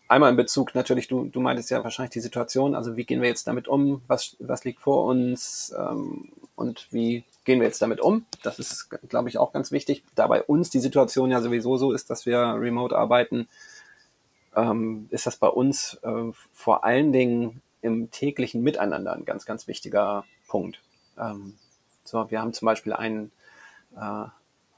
einmal 0.08 0.30
in 0.30 0.36
Bezug 0.36 0.74
natürlich, 0.74 1.08
du, 1.08 1.26
du 1.26 1.42
meintest 1.42 1.68
ja 1.68 1.84
wahrscheinlich 1.84 2.12
die 2.12 2.20
Situation, 2.20 2.74
also 2.74 2.96
wie 2.96 3.04
gehen 3.04 3.20
wir 3.20 3.28
jetzt 3.28 3.46
damit 3.46 3.68
um, 3.68 4.00
was, 4.06 4.36
was 4.38 4.64
liegt 4.64 4.80
vor 4.80 5.04
uns 5.04 5.74
ähm, 5.78 6.32
und 6.54 6.88
wie 6.90 7.24
gehen 7.44 7.60
wir 7.60 7.66
jetzt 7.66 7.82
damit 7.82 8.00
um. 8.00 8.24
Das 8.42 8.58
ist, 8.58 8.88
glaube 9.10 9.28
ich, 9.28 9.36
auch 9.36 9.52
ganz 9.52 9.70
wichtig. 9.70 10.04
Da 10.14 10.28
bei 10.28 10.42
uns 10.42 10.70
die 10.70 10.80
Situation 10.80 11.30
ja 11.30 11.42
sowieso 11.42 11.76
so 11.76 11.92
ist, 11.92 12.08
dass 12.08 12.24
wir 12.24 12.38
remote 12.38 12.96
arbeiten, 12.96 13.46
ähm, 14.56 15.06
ist 15.10 15.26
das 15.26 15.36
bei 15.36 15.48
uns 15.48 15.98
äh, 16.02 16.32
vor 16.54 16.84
allen 16.84 17.12
Dingen 17.12 17.60
im 17.82 18.10
täglichen 18.10 18.62
Miteinander 18.62 19.12
ein 19.12 19.26
ganz, 19.26 19.44
ganz 19.44 19.68
wichtiger 19.68 20.24
Punkt. 20.48 20.80
Ähm, 21.18 21.54
so, 22.04 22.30
wir 22.30 22.40
haben 22.40 22.52
zum 22.52 22.66
Beispiel 22.66 22.92
ein, 22.92 23.30
äh, 23.96 24.24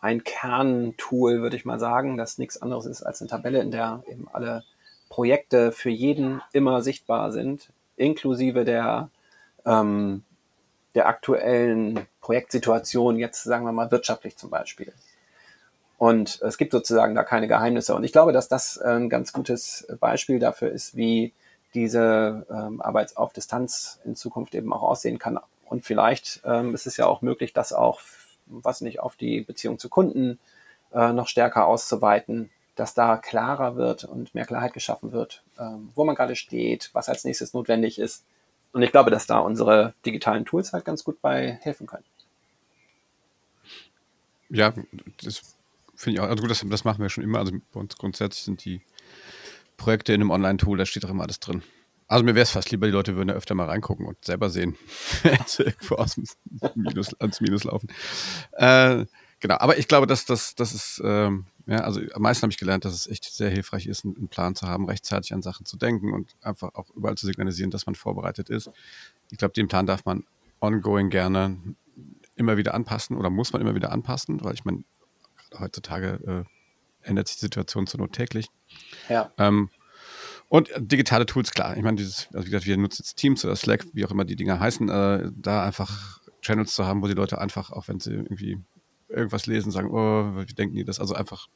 ein 0.01 0.25
Kerntool, 0.25 1.43
würde 1.43 1.57
ich 1.57 1.65
mal 1.65 1.79
sagen, 1.79 2.17
das 2.17 2.39
nichts 2.39 2.61
anderes 2.61 2.87
ist 2.87 3.03
als 3.03 3.21
eine 3.21 3.29
Tabelle, 3.29 3.61
in 3.61 3.71
der 3.71 4.03
eben 4.09 4.29
alle 4.33 4.65
Projekte 5.09 5.73
für 5.73 5.91
jeden 5.91 6.43
immer 6.53 6.83
sichtbar 6.83 7.33
sind, 7.33 7.71
inklusive 7.97 8.65
der, 8.65 9.11
ähm, 9.65 10.25
der 10.95 11.07
aktuellen 11.07 12.07
Projektsituation, 12.21 13.19
jetzt 13.19 13.43
sagen 13.43 13.65
wir 13.65 13.73
mal 13.73 13.91
wirtschaftlich 13.91 14.37
zum 14.37 14.51
Beispiel. 14.51 14.93
Und 15.99 16.41
es 16.43 16.59
gibt 16.59 16.73
sozusagen 16.73 17.17
da 17.17 17.25
keine 17.25 17.49
Geheimnisse. 17.49 17.95
Und 17.95 18.05
ich 18.05 18.13
glaube, 18.13 18.33
dass 18.33 18.49
das 18.49 18.79
ein 18.79 19.09
ganz 19.09 19.33
gutes 19.33 19.87
Beispiel 19.99 20.39
dafür 20.39 20.71
ist, 20.71 20.97
wie 20.97 21.33
diese 21.75 22.47
ähm, 22.51 22.81
Arbeit 22.81 23.17
auf 23.17 23.33
Distanz 23.33 24.01
in 24.05 24.15
Zukunft 24.15 24.55
eben 24.55 24.73
auch 24.73 24.83
aussehen 24.83 25.19
kann. 25.19 25.39
Und 25.69 25.85
vielleicht 25.85 26.41
ähm, 26.45 26.75
ist 26.75 26.87
es 26.87 26.97
ja 26.97 27.07
auch 27.07 27.23
möglich, 27.23 27.53
das 27.53 27.73
auch, 27.73 28.01
was 28.47 28.81
nicht, 28.81 29.01
auf 29.01 29.17
die 29.17 29.43
Beziehung 29.43 29.79
zu 29.79 29.89
Kunden 29.89 30.39
äh, 30.93 31.13
noch 31.13 31.29
stärker 31.29 31.67
auszuweiten, 31.67 32.51
dass 32.75 32.95
da 32.95 33.17
klarer 33.17 33.77
wird 33.77 34.05
und 34.05 34.35
mehr 34.35 34.47
Klarheit 34.47 34.73
geschaffen 34.73 35.13
wird, 35.13 35.43
ähm, 35.59 35.91
wo 35.95 36.05
man 36.05 36.15
gerade 36.15 36.37
steht, 36.37 36.91
was 36.93 37.09
als 37.09 37.25
nächstes 37.25 37.53
notwendig 37.53 37.99
ist. 37.99 38.25
Und 38.73 38.83
ich 38.83 38.93
glaube, 38.93 39.11
dass 39.11 39.27
da 39.27 39.39
unsere 39.39 39.95
digitalen 40.07 40.45
Tools 40.45 40.73
halt 40.73 40.85
ganz 40.85 41.05
gut 41.05 41.21
bei 41.21 41.59
helfen 41.63 41.87
können. 41.87 42.05
Ja, 44.49 44.73
das 45.23 45.43
finde 45.95 46.15
ich 46.15 46.21
auch. 46.21 46.29
Also 46.29 46.41
gut, 46.41 46.51
das, 46.51 46.65
das 46.67 46.85
machen 46.85 47.03
wir 47.03 47.11
schon 47.11 47.25
immer. 47.25 47.39
Also 47.39 47.53
bei 47.73 47.81
uns 47.81 47.97
grundsätzlich 47.97 48.45
sind 48.45 48.65
die 48.65 48.81
Projekte 49.77 50.13
in 50.13 50.21
einem 50.21 50.31
Online-Tool, 50.31 50.79
da 50.79 50.87
steht 50.87 51.05
auch 51.05 51.11
immer 51.11 51.25
alles 51.25 51.41
drin. 51.41 51.63
Also 52.09 52.25
mir 52.25 52.35
wäre 52.35 52.45
es 52.45 52.51
fast 52.51 52.71
lieber, 52.71 52.87
die 52.87 52.93
Leute 52.93 53.17
würden 53.17 53.29
ja 53.29 53.35
öfter 53.35 53.55
mal 53.55 53.67
reingucken 53.67 54.07
und 54.07 54.25
selber 54.25 54.49
sehen, 54.49 54.77
wenn 55.23 55.39
sie 55.47 55.65
irgendwo 55.65 55.97
aus 55.97 56.15
dem 56.15 56.25
Minus, 56.75 57.15
ans 57.21 57.41
Minus 57.41 57.65
laufen. 57.65 57.89
Äh, 58.53 59.05
genau, 59.41 59.57
aber 59.59 59.79
ich 59.79 59.89
glaube, 59.89 60.07
dass 60.07 60.25
das, 60.25 60.55
das 60.55 60.73
ist, 60.73 61.03
ähm, 61.05 61.45
ja, 61.67 61.81
also 61.81 62.01
am 62.15 62.23
meisten 62.23 62.43
habe 62.43 62.51
ich 62.53 62.59
gelernt, 62.59 62.87
dass 62.87 62.95
es 62.95 63.07
echt 63.07 63.25
sehr 63.25 63.51
hilfreich 63.51 63.87
ist, 63.87 64.07
einen 64.07 64.29
Plan 64.29 64.55
zu 64.55 64.67
haben, 64.67 64.87
rechtzeitig 64.87 65.35
an 65.35 65.43
Sachen 65.43 65.67
zu 65.67 65.77
denken 65.77 66.15
und 66.15 66.35
einfach 66.41 66.75
auch 66.75 66.89
überall 66.97 67.17
zu 67.17 67.27
signalisieren, 67.27 67.71
dass 67.71 67.85
man 67.85 67.95
vorbereitet 67.95 68.49
ist. 68.49 68.71
Ich 69.31 69.37
glaube, 69.37 69.53
den 69.53 69.69
Plan 69.69 69.85
darf 69.85 70.07
man 70.07 70.25
ongoing 70.61 71.11
gerne 71.11 71.59
immer 72.37 72.57
wieder 72.57 72.73
anpassen 72.73 73.19
oder 73.19 73.29
muss 73.29 73.53
man 73.53 73.61
immer 73.61 73.75
wieder 73.75 73.93
anpassen, 73.93 74.43
weil 74.43 74.55
ich 74.55 74.65
meine, 74.65 74.83
heutzutage 75.59 76.47
äh, 76.47 77.09
ändert 77.09 77.29
sich 77.29 77.37
die 77.37 77.47
Situation 77.47 77.87
zur 77.87 78.01
Not 78.01 78.13
täglich. 78.13 78.49
Ja. 79.09 79.33
Ähm, 79.37 79.71
und 80.49 80.71
digitale 80.79 81.27
Tools, 81.27 81.51
klar. 81.51 81.77
Ich 81.77 81.83
meine, 81.83 81.97
dieses, 81.97 82.29
also 82.33 82.47
wie 82.47 82.51
gesagt, 82.51 82.67
wir 82.67 82.77
nutzen 82.77 83.03
jetzt 83.03 83.17
Teams 83.17 83.45
oder 83.45 83.55
Slack, 83.55 83.87
wie 83.93 84.05
auch 84.05 84.11
immer 84.11 84.25
die 84.25 84.37
Dinger 84.37 84.59
heißen, 84.59 84.89
äh, 84.89 85.31
da 85.37 85.65
einfach 85.65 86.21
Channels 86.41 86.75
zu 86.75 86.87
haben, 86.87 87.03
wo 87.03 87.07
die 87.07 87.15
Leute 87.15 87.39
einfach, 87.39 87.71
auch 87.71 87.89
wenn 87.89 88.01
sie 88.01 88.13
irgendwie 88.13 88.59
irgendwas 89.09 89.47
lesen, 89.47 89.71
sagen, 89.71 89.91
oh, 89.91 90.47
wie 90.47 90.55
denken 90.55 90.75
die 90.75 90.85
das? 90.85 91.01
Also 91.01 91.15
einfach 91.15 91.49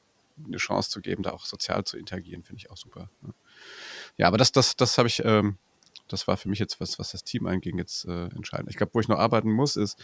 eine 0.44 0.56
Chance 0.56 0.90
zu 0.90 1.00
geben, 1.00 1.22
da 1.22 1.30
auch 1.30 1.44
sozial 1.44 1.84
zu 1.84 1.96
interagieren, 1.96 2.42
finde 2.42 2.60
ich 2.60 2.70
auch 2.70 2.76
super. 2.76 3.10
Ne? 3.22 3.34
Ja, 4.16 4.28
aber 4.28 4.38
das, 4.38 4.52
das, 4.52 4.76
das 4.76 4.98
habe 4.98 5.08
ich, 5.08 5.22
ähm, 5.24 5.56
das 6.08 6.26
war 6.26 6.36
für 6.36 6.48
mich 6.48 6.58
jetzt 6.58 6.80
was, 6.80 6.98
was 6.98 7.12
das 7.12 7.24
Team 7.24 7.46
anging, 7.46 7.78
jetzt 7.78 8.06
äh, 8.06 8.26
entscheidend. 8.26 8.70
Ich 8.70 8.76
glaube, 8.76 8.92
wo 8.94 9.00
ich 9.00 9.08
noch 9.08 9.18
arbeiten 9.18 9.50
muss, 9.50 9.76
ist 9.76 9.98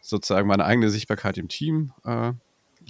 sozusagen 0.00 0.48
meine 0.48 0.64
eigene 0.64 0.90
Sichtbarkeit 0.90 1.38
im 1.38 1.48
Team 1.48 1.92
äh, 2.04 2.32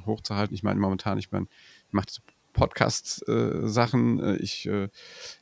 hochzuhalten. 0.07 0.55
Ich 0.55 0.63
meine, 0.63 0.81
momentan, 0.81 1.19
ich 1.19 1.31
meine, 1.33 1.47
ich 1.87 1.93
mache 1.93 2.07
diese 2.07 2.21
Podcast-Sachen. 2.55 4.21
Äh, 4.21 4.37
ich, 4.37 4.67
äh, 4.67 4.88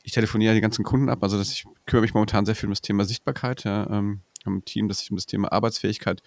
ich 0.03 0.11
telefoniere 0.11 0.53
die 0.53 0.61
ganzen 0.61 0.83
Kunden 0.83 1.07
ab. 1.07 1.23
Also 1.23 1.37
dass 1.37 1.51
ich 1.51 1.65
kümmere 1.85 2.01
mich 2.01 2.13
momentan 2.13 2.45
sehr 2.45 2.55
viel 2.55 2.67
um 2.67 2.73
das 2.73 2.81
Thema 2.81 3.05
Sichtbarkeit. 3.05 3.63
Ja, 3.63 3.89
ähm, 3.89 4.21
haben 4.45 4.57
ein 4.57 4.65
Team, 4.65 4.87
das 4.87 4.99
sich 4.99 5.11
um 5.11 5.17
das 5.17 5.25
Thema 5.25 5.51
Arbeitsfähigkeit 5.51 6.21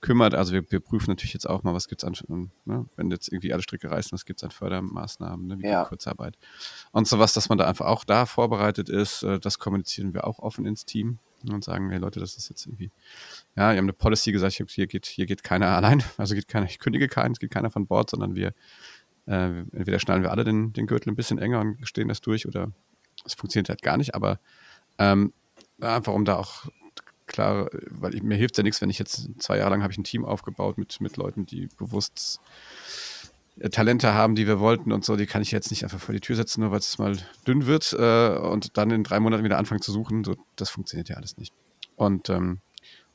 kümmert. 0.00 0.34
Also 0.34 0.52
wir, 0.52 0.70
wir 0.70 0.80
prüfen 0.80 1.10
natürlich 1.10 1.34
jetzt 1.34 1.48
auch 1.48 1.62
mal, 1.62 1.74
was 1.74 1.88
gibt 1.88 2.02
es 2.02 2.06
an, 2.06 2.14
ähm, 2.28 2.50
ne, 2.64 2.86
wenn 2.96 3.10
jetzt 3.10 3.28
irgendwie 3.28 3.52
alle 3.52 3.62
Stricke 3.62 3.90
reißen, 3.90 4.12
was 4.12 4.24
gibt 4.24 4.40
es 4.40 4.44
an 4.44 4.50
Fördermaßnahmen, 4.50 5.46
ne, 5.46 5.58
wie 5.58 5.66
ja. 5.66 5.84
Kurzarbeit 5.84 6.38
und 6.92 7.06
sowas, 7.06 7.32
dass 7.32 7.48
man 7.48 7.58
da 7.58 7.66
einfach 7.66 7.86
auch 7.86 8.04
da 8.04 8.26
vorbereitet 8.26 8.88
ist. 8.88 9.22
Äh, 9.22 9.38
das 9.38 9.58
kommunizieren 9.58 10.14
wir 10.14 10.26
auch 10.26 10.38
offen 10.38 10.66
ins 10.66 10.84
Team 10.84 11.18
und 11.48 11.62
sagen, 11.62 11.90
hey 11.90 11.98
Leute, 11.98 12.18
das 12.20 12.36
ist 12.36 12.48
jetzt 12.48 12.66
irgendwie, 12.66 12.90
ja, 13.54 13.70
wir 13.70 13.78
haben 13.78 13.84
eine 13.84 13.92
Policy 13.92 14.32
gesagt, 14.32 14.54
hier 14.54 14.86
geht, 14.86 15.06
hier 15.06 15.26
geht 15.26 15.42
keiner 15.42 15.68
allein, 15.76 16.02
also 16.16 16.34
geht 16.34 16.48
keiner, 16.48 16.66
ich 16.66 16.78
kündige 16.78 17.08
keinen, 17.08 17.32
es 17.32 17.38
geht 17.38 17.50
keiner 17.50 17.70
von 17.70 17.86
Bord, 17.86 18.10
sondern 18.10 18.34
wir 18.34 18.54
äh, 19.28 19.60
entweder 19.72 19.98
schnallen 19.98 20.22
wir 20.22 20.30
alle 20.30 20.44
den, 20.44 20.72
den 20.72 20.86
Gürtel 20.86 21.12
ein 21.12 21.16
bisschen 21.16 21.38
enger 21.38 21.60
und 21.60 21.86
stehen 21.86 22.08
das 22.08 22.20
durch 22.20 22.46
oder 22.46 22.72
es 23.24 23.34
funktioniert 23.34 23.68
halt 23.68 23.82
gar 23.82 23.96
nicht, 23.96 24.14
aber 24.14 24.38
ähm, 24.98 25.32
einfach 25.80 26.14
um 26.14 26.24
da 26.24 26.36
auch 26.36 26.66
klar, 27.26 27.68
weil 27.90 28.14
ich, 28.14 28.22
mir 28.22 28.36
hilft 28.36 28.56
ja 28.56 28.62
nichts, 28.64 28.80
wenn 28.80 28.90
ich 28.90 28.98
jetzt 28.98 29.28
zwei 29.38 29.58
Jahre 29.58 29.70
lang 29.70 29.82
habe 29.82 29.92
ich 29.92 29.98
ein 29.98 30.04
Team 30.04 30.24
aufgebaut 30.24 30.78
mit, 30.78 31.00
mit 31.00 31.16
Leuten, 31.16 31.46
die 31.46 31.68
bewusst 31.76 32.40
äh, 33.58 33.68
Talente 33.68 34.14
haben, 34.14 34.34
die 34.34 34.46
wir 34.46 34.58
wollten 34.60 34.92
und 34.92 35.04
so, 35.04 35.14
die 35.14 35.26
kann 35.26 35.42
ich 35.42 35.52
jetzt 35.52 35.70
nicht 35.70 35.84
einfach 35.84 36.00
vor 36.00 36.14
die 36.14 36.20
Tür 36.20 36.36
setzen, 36.36 36.62
nur 36.62 36.70
weil 36.70 36.78
es 36.78 36.98
mal 36.98 37.16
dünn 37.46 37.66
wird 37.66 37.92
äh, 37.92 38.38
und 38.38 38.76
dann 38.76 38.90
in 38.90 39.04
drei 39.04 39.20
Monaten 39.20 39.44
wieder 39.44 39.58
anfangen 39.58 39.82
zu 39.82 39.92
suchen. 39.92 40.24
So, 40.24 40.36
das 40.56 40.70
funktioniert 40.70 41.10
ja 41.10 41.16
alles 41.16 41.36
nicht. 41.36 41.52
Und, 41.96 42.30
ähm, 42.30 42.60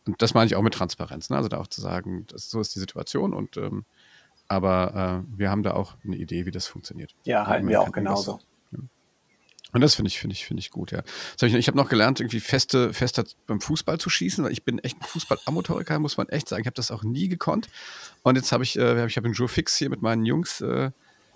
und 0.05 0.21
das 0.21 0.33
meine 0.33 0.45
ich 0.45 0.55
auch 0.55 0.61
mit 0.61 0.75
Transparenz, 0.75 1.29
ne? 1.29 1.37
also 1.37 1.49
da 1.49 1.57
auch 1.57 1.67
zu 1.67 1.81
sagen, 1.81 2.25
das, 2.27 2.49
so 2.49 2.61
ist 2.61 2.75
die 2.75 2.79
Situation 2.79 3.33
und 3.33 3.57
ähm, 3.57 3.85
aber 4.47 5.23
äh, 5.25 5.37
wir 5.37 5.49
haben 5.49 5.63
da 5.63 5.73
auch 5.73 5.95
eine 6.03 6.15
Idee, 6.15 6.45
wie 6.45 6.51
das 6.51 6.67
funktioniert. 6.67 7.15
Ja, 7.23 7.47
halten 7.47 7.67
wir 7.67 7.81
auch 7.81 7.91
genauso. 7.91 8.39
Ja. 8.71 8.79
Und 9.73 9.81
das 9.81 9.95
finde 9.95 10.09
ich, 10.09 10.19
finde 10.19 10.35
ich, 10.35 10.45
finde 10.45 10.61
ich 10.61 10.69
gut, 10.69 10.91
ja. 10.91 10.99
Hab 10.99 11.43
ich, 11.43 11.53
ich 11.55 11.67
habe 11.67 11.77
noch 11.77 11.89
gelernt, 11.89 12.19
irgendwie 12.19 12.39
feste, 12.39 12.93
fester 12.93 13.23
beim 13.47 13.59
Fußball 13.59 13.99
zu 13.99 14.09
schießen, 14.09 14.43
weil 14.43 14.51
ich 14.51 14.63
bin 14.63 14.77
echt 14.79 15.01
ein 15.01 15.05
Fußball-Amateuriker, 15.05 15.97
muss 15.97 16.17
man 16.17 16.29
echt 16.29 16.47
sagen. 16.47 16.61
Ich 16.61 16.67
habe 16.67 16.75
das 16.75 16.91
auch 16.91 17.03
nie 17.03 17.27
gekonnt. 17.27 17.69
Und 18.21 18.35
jetzt 18.35 18.51
habe 18.51 18.63
ich, 18.63 18.77
äh, 18.77 19.05
ich 19.07 19.17
habe 19.17 19.25
einen 19.25 19.33
Jour 19.33 19.49
fix 19.49 19.75
hier 19.75 19.89
mit 19.89 20.03
meinen 20.03 20.25
Jungs. 20.25 20.61
Äh, 20.61 20.91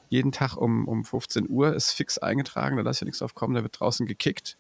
jeden 0.10 0.32
Tag 0.32 0.56
um, 0.56 0.88
um 0.88 1.04
15 1.04 1.50
Uhr 1.50 1.74
ist 1.74 1.92
fix 1.92 2.18
eingetragen, 2.18 2.78
da 2.78 2.84
lasse 2.84 2.98
ich 2.98 3.02
ja 3.02 3.06
nichts 3.06 3.20
drauf 3.20 3.36
kommen, 3.36 3.56
da 3.56 3.64
wird 3.64 3.80
draußen 3.80 4.06
gekickt. 4.06 4.58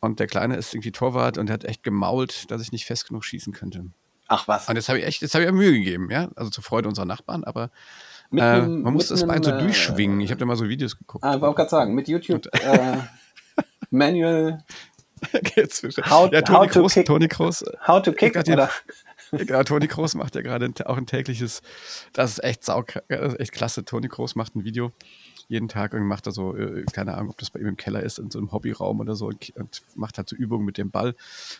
Und 0.00 0.20
der 0.20 0.26
Kleine 0.26 0.56
ist 0.56 0.74
irgendwie 0.74 0.92
Torwart 0.92 1.38
und 1.38 1.46
der 1.46 1.54
hat 1.54 1.64
echt 1.64 1.82
gemault, 1.82 2.50
dass 2.50 2.60
ich 2.60 2.72
nicht 2.72 2.84
fest 2.84 3.08
genug 3.08 3.24
schießen 3.24 3.52
könnte. 3.52 3.86
Ach 4.28 4.48
was. 4.48 4.68
Und 4.68 4.76
jetzt 4.76 4.88
habe 4.88 4.98
ich 4.98 5.06
echt, 5.06 5.22
jetzt 5.22 5.34
habe 5.34 5.44
ich 5.44 5.52
Mühe 5.52 5.72
gegeben, 5.72 6.10
ja, 6.10 6.28
also 6.36 6.50
zur 6.50 6.64
Freude 6.64 6.88
unserer 6.88 7.04
Nachbarn, 7.04 7.44
aber 7.44 7.70
äh, 8.32 8.40
einem, 8.40 8.82
man 8.82 8.94
muss 8.94 9.08
das 9.08 9.26
Bein 9.26 9.42
so 9.42 9.50
äh, 9.50 9.58
durchschwingen. 9.58 10.20
Ich 10.20 10.30
habe 10.30 10.38
da 10.38 10.46
mal 10.46 10.56
so 10.56 10.68
Videos 10.68 10.98
geguckt. 10.98 11.24
Ah, 11.24 11.36
ich 11.36 11.40
wollte 11.40 11.56
gerade 11.56 11.70
sagen, 11.70 11.94
mit 11.94 12.08
YouTube 12.08 12.46
äh, 12.52 12.98
Manual. 13.90 14.64
how, 16.10 16.30
ja, 16.32 16.42
Toni 16.42 16.68
Kroos, 16.68 16.94
Toni 16.94 17.28
Kroos. 17.28 17.64
How 17.86 18.02
to 18.02 18.12
kick, 18.12 18.36
oder? 18.36 18.70
Genau, 19.32 19.64
Toni 19.64 19.88
Kroos 19.88 20.14
macht 20.14 20.36
ja 20.36 20.42
gerade 20.42 20.70
auch 20.84 20.96
ein 20.96 21.06
tägliches, 21.06 21.60
das 22.12 22.32
ist 22.32 22.44
echt 22.44 22.62
sau, 22.62 22.84
das 23.08 23.32
ist 23.32 23.40
echt 23.40 23.52
klasse. 23.52 23.84
Toni 23.84 24.06
Kroos 24.08 24.36
macht 24.36 24.54
ein 24.54 24.64
Video 24.64 24.92
jeden 25.48 25.68
Tag 25.68 25.94
und 25.94 26.02
macht 26.04 26.26
da 26.26 26.30
so, 26.30 26.56
äh, 26.56 26.84
keine 26.92 27.14
Ahnung, 27.14 27.30
ob 27.30 27.38
das 27.38 27.50
bei 27.50 27.60
ihm 27.60 27.66
im 27.66 27.76
Keller 27.76 28.02
ist, 28.02 28.18
in 28.18 28.30
so 28.30 28.38
einem 28.38 28.52
Hobbyraum 28.52 29.00
oder 29.00 29.14
so 29.14 29.26
und, 29.26 29.54
und 29.56 29.82
macht 29.94 30.18
halt 30.18 30.28
so 30.28 30.36
Übungen 30.36 30.64
mit 30.64 30.78
dem 30.78 30.90
Ball. 30.90 31.14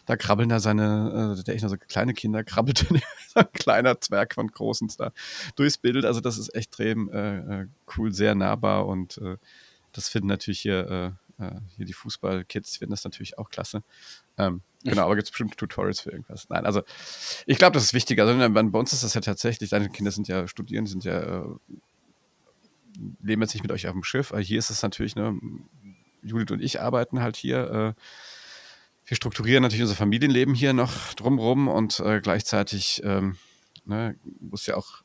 Da 0.06 0.16
krabbeln 0.16 0.48
da 0.48 0.60
seine, 0.60 1.36
äh, 1.38 1.42
der 1.42 1.54
echt 1.54 1.64
noch 1.64 1.70
so 1.70 1.76
kleine 1.76 2.14
Kinder, 2.14 2.44
krabbelt 2.44 2.78
so 3.28 3.40
ein 3.40 3.52
kleiner 3.52 4.00
Zwerg 4.00 4.34
von 4.34 4.48
Großen 4.48 4.90
da 4.98 5.12
durchs 5.56 5.78
Bild. 5.78 6.04
Also 6.04 6.20
das 6.20 6.38
ist 6.38 6.48
extrem 6.50 7.10
äh, 7.10 7.62
äh, 7.62 7.66
cool, 7.96 8.12
sehr 8.12 8.34
nahbar 8.34 8.86
und 8.86 9.18
äh, 9.18 9.36
das 9.92 10.08
finden 10.08 10.28
natürlich 10.28 10.60
hier, 10.60 11.16
äh, 11.38 11.50
hier 11.76 11.86
die 11.86 11.92
Fußballkids, 11.92 12.78
finden 12.78 12.92
das 12.92 13.04
natürlich 13.04 13.38
auch 13.38 13.50
klasse. 13.50 13.82
Ähm, 14.38 14.62
Genau, 14.84 15.04
aber 15.04 15.16
gibt 15.16 15.26
es 15.26 15.30
bestimmt 15.30 15.56
Tutorials 15.56 16.00
für 16.00 16.10
irgendwas. 16.10 16.48
Nein, 16.50 16.66
also 16.66 16.82
ich 17.46 17.56
glaube, 17.56 17.72
das 17.72 17.84
ist 17.84 17.94
wichtig. 17.94 18.20
Also 18.20 18.36
bei 18.36 18.78
uns 18.78 18.92
ist 18.92 19.02
das 19.02 19.14
ja 19.14 19.22
tatsächlich, 19.22 19.70
deine 19.70 19.88
Kinder 19.88 20.10
sind 20.10 20.28
ja 20.28 20.46
studieren, 20.46 20.86
sind 20.86 21.04
ja 21.04 21.20
äh, 21.20 21.44
leben 23.22 23.42
jetzt 23.42 23.54
nicht 23.54 23.62
mit 23.62 23.72
euch 23.72 23.86
auf 23.86 23.92
dem 23.92 24.04
Schiff. 24.04 24.32
Aber 24.32 24.40
hier 24.40 24.58
ist 24.58 24.70
es 24.70 24.82
natürlich, 24.82 25.16
ne, 25.16 25.38
Judith 26.22 26.50
und 26.50 26.62
ich 26.62 26.80
arbeiten 26.80 27.20
halt 27.20 27.36
hier. 27.36 27.70
Äh, 27.70 28.00
wir 29.06 29.16
strukturieren 29.16 29.62
natürlich 29.62 29.82
unser 29.82 29.96
Familienleben 29.96 30.54
hier 30.54 30.72
noch 30.72 31.12
drumrum 31.14 31.68
und 31.68 32.00
äh, 32.00 32.20
gleichzeitig 32.20 33.02
ähm, 33.04 33.36
ne, 33.84 34.16
muss 34.40 34.66
ja 34.66 34.76
auch, 34.76 35.02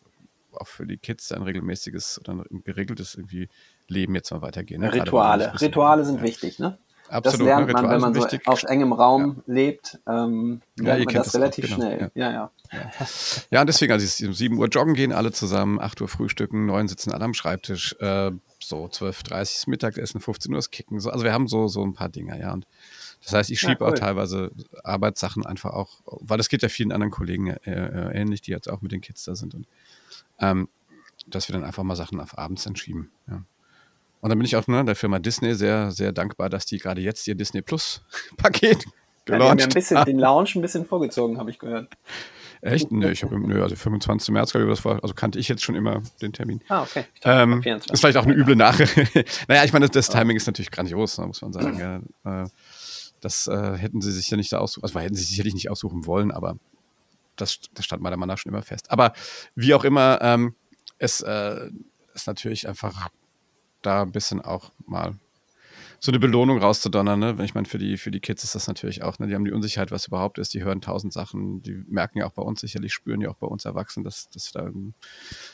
auch 0.53 0.67
für 0.67 0.87
die 0.87 0.97
Kids 0.97 1.31
ein 1.31 1.41
regelmäßiges 1.41 2.19
oder 2.19 2.45
ein 2.49 2.63
geregeltes 2.63 3.15
irgendwie 3.15 3.49
Leben 3.87 4.15
jetzt 4.15 4.31
mal 4.31 4.41
weitergehen. 4.41 4.81
Ne? 4.81 4.93
Rituale. 4.93 5.59
Rituale 5.59 6.05
sind 6.05 6.17
ja. 6.17 6.23
wichtig, 6.23 6.59
ne? 6.59 6.77
Absolut, 7.09 7.39
das 7.39 7.45
lernt 7.45 7.67
ne? 7.67 7.73
man, 7.73 7.89
wenn 7.89 8.01
man 8.01 8.13
so 8.13 8.27
auf 8.45 8.63
engem 8.63 8.93
Raum 8.93 9.43
ja. 9.47 9.53
lebt, 9.53 9.99
ähm, 10.07 10.61
ja, 10.77 10.95
lernt 10.95 11.05
man 11.05 11.15
das, 11.15 11.25
das 11.25 11.35
relativ 11.35 11.65
auch, 11.65 11.69
genau. 11.69 11.81
schnell. 11.81 12.11
Ja, 12.13 12.31
ja. 12.31 12.51
Ja, 12.71 13.07
ja 13.49 13.61
und 13.61 13.67
deswegen, 13.67 13.91
also 13.91 14.25
um 14.25 14.33
7 14.33 14.57
Uhr 14.57 14.67
joggen 14.67 14.93
gehen 14.93 15.11
alle 15.11 15.31
zusammen, 15.31 15.79
8 15.79 16.01
Uhr 16.01 16.07
frühstücken, 16.07 16.65
9 16.65 16.87
sitzen 16.87 17.11
alle 17.11 17.25
am 17.25 17.33
Schreibtisch, 17.33 17.95
äh, 17.99 18.31
so 18.63 18.85
12.30 18.85 19.65
Uhr 19.67 19.71
Mittagessen, 19.71 20.21
15 20.21 20.51
Uhr 20.51 20.57
das 20.57 20.69
Kicken. 20.69 20.99
So, 20.99 21.09
also 21.09 21.23
wir 21.23 21.33
haben 21.33 21.47
so, 21.47 21.67
so 21.67 21.83
ein 21.83 21.93
paar 21.93 22.09
Dinge, 22.09 22.39
ja. 22.39 22.53
Und 22.53 22.67
das 23.23 23.33
heißt, 23.33 23.49
ich 23.49 23.59
schiebe 23.59 23.83
cool. 23.83 23.89
auch 23.91 23.95
teilweise 23.95 24.51
Arbeitssachen 24.83 25.45
einfach 25.45 25.71
auch, 25.71 26.01
weil 26.05 26.37
das 26.37 26.49
geht 26.49 26.61
ja 26.61 26.69
vielen 26.69 26.91
anderen 26.91 27.11
Kollegen 27.11 27.47
äh, 27.47 27.57
äh, 27.65 28.21
ähnlich, 28.21 28.41
die 28.41 28.51
jetzt 28.51 28.69
auch 28.69 28.81
mit 28.81 28.91
den 28.91 29.01
Kids 29.01 29.23
da 29.23 29.35
sind. 29.35 29.55
Und 29.55 29.67
ähm, 30.39 30.69
dass 31.27 31.49
wir 31.49 31.53
dann 31.53 31.63
einfach 31.63 31.83
mal 31.83 31.95
Sachen 31.95 32.19
auf 32.19 32.37
abends 32.37 32.65
entschieben, 32.65 33.11
ja. 33.27 33.43
Und 34.21 34.29
dann 34.29 34.37
bin 34.37 34.45
ich 34.45 34.55
auch 34.55 34.67
ne, 34.67 34.83
der 34.83 34.95
Firma 34.95 35.19
Disney 35.19 35.55
sehr, 35.55 35.91
sehr 35.91 36.11
dankbar, 36.11 36.49
dass 36.49 36.65
die 36.65 36.77
gerade 36.77 37.01
jetzt 37.01 37.27
ihr 37.27 37.35
Disney 37.35 37.61
Plus 37.61 38.01
Paket 38.37 38.85
gelauncht 39.25 39.29
ja, 39.29 39.37
die 39.37 39.43
haben 39.43 39.59
ja 39.59 39.65
ein 39.65 39.69
bisschen 39.69 40.05
den 40.05 40.19
Launch 40.19 40.55
ein 40.55 40.61
bisschen 40.61 40.85
vorgezogen, 40.85 41.37
habe 41.37 41.49
ich 41.49 41.59
gehört. 41.59 41.89
Echt? 42.61 42.91
Nö, 42.91 43.09
ich 43.09 43.23
habe 43.23 43.39
nö, 43.39 43.63
also 43.63 43.75
25. 43.75 44.33
März, 44.33 44.51
glaube 44.51 44.65
ich, 44.65 44.69
das 44.69 44.83
war, 44.83 45.01
also 45.01 45.13
kannte 45.13 45.39
ich 45.39 45.47
jetzt 45.47 45.63
schon 45.63 45.75
immer 45.75 46.01
den 46.21 46.33
Termin. 46.33 46.61
Ah, 46.67 46.81
okay. 46.81 47.05
Ähm, 47.23 47.63
ist 47.63 48.01
vielleicht 48.01 48.17
auch 48.17 48.25
eine 48.25 48.33
üble 48.33 48.57
Nachricht. 48.57 48.97
naja, 49.47 49.63
ich 49.63 49.71
meine, 49.71 49.87
das, 49.87 50.07
das 50.07 50.09
Timing 50.09 50.35
ist 50.35 50.45
natürlich 50.45 50.69
grandios, 50.69 51.17
ne, 51.17 51.27
muss 51.27 51.41
man 51.41 51.53
sagen. 51.53 52.03
Ja. 52.25 52.43
Äh, 52.43 52.49
das 53.21 53.47
äh, 53.47 53.77
hätten 53.77 54.01
sie 54.01 54.11
sich 54.11 54.29
ja 54.29 54.35
nicht 54.35 54.51
da 54.51 54.57
aussuchen, 54.57 54.83
also 54.83 54.99
hätten 54.99 55.15
sie 55.15 55.23
sicherlich 55.23 55.53
nicht 55.53 55.69
aussuchen 55.69 56.05
wollen, 56.05 56.31
aber 56.31 56.57
das, 57.37 57.59
das 57.73 57.85
stand 57.85 58.01
meiner 58.01 58.17
Meinung 58.17 58.33
nach 58.33 58.37
schon 58.37 58.51
immer 58.51 58.61
fest. 58.61 58.91
Aber 58.91 59.13
wie 59.55 59.73
auch 59.73 59.85
immer, 59.85 60.19
ähm, 60.21 60.55
es, 60.97 61.21
äh, 61.21 61.69
ist 62.13 62.27
natürlich 62.27 62.67
einfach 62.67 63.09
da 63.81 64.03
ein 64.03 64.11
bisschen 64.11 64.41
auch 64.41 64.71
mal 64.85 65.15
so 66.01 66.11
eine 66.11 66.19
Belohnung 66.19 66.59
rauszudonnern, 66.59 67.19
ne? 67.19 67.37
Wenn 67.37 67.43
ich 67.43 67.55
meine, 67.55 67.67
für 67.67 67.77
die, 67.77 67.97
für 67.97 68.09
die 68.09 68.21
Kids 68.21 68.45
ist 68.45 68.55
das 68.55 68.67
natürlich 68.67 69.03
auch, 69.03 69.19
ne? 69.19 69.27
Die 69.27 69.35
haben 69.35 69.43
die 69.43 69.51
Unsicherheit, 69.51 69.91
was 69.91 70.07
überhaupt 70.07 70.39
ist, 70.39 70.53
die 70.53 70.63
hören 70.63 70.79
tausend 70.79 71.11
Sachen, 71.11 71.61
die 71.61 71.83
merken 71.87 72.19
ja 72.19 72.25
auch 72.25 72.31
bei 72.31 72.41
uns 72.41 72.61
sicherlich, 72.61 72.93
spüren 72.93 73.19
ja 73.19 73.29
auch 73.29 73.35
bei 73.35 73.47
uns 73.47 73.65
Erwachsenen, 73.65 74.05
dass, 74.05 74.29
dass 74.29 74.51
da 74.51 74.69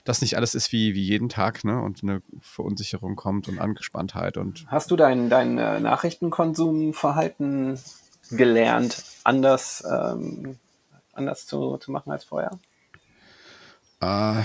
das 0.04 0.22
nicht 0.22 0.38
alles 0.38 0.54
ist 0.54 0.72
wie, 0.72 0.94
wie 0.94 1.04
jeden 1.04 1.30
Tag, 1.30 1.64
ne? 1.64 1.82
Und 1.82 2.04
eine 2.04 2.22
Verunsicherung 2.42 3.16
kommt 3.16 3.48
und 3.48 3.60
Angespanntheit 3.60 4.38
und. 4.38 4.66
Hast 4.68 4.92
du 4.92 4.96
dein, 4.96 5.30
dein 5.30 5.58
äh, 5.58 5.80
Nachrichtenkonsumverhalten 5.80 7.80
gelernt, 8.30 9.04
anders, 9.24 9.84
ähm, 9.90 10.60
anders 11.14 11.48
zu, 11.48 11.78
zu 11.78 11.92
machen 11.92 12.12
als 12.12 12.24
vorher? 12.24 12.60
Äh, 14.02 14.44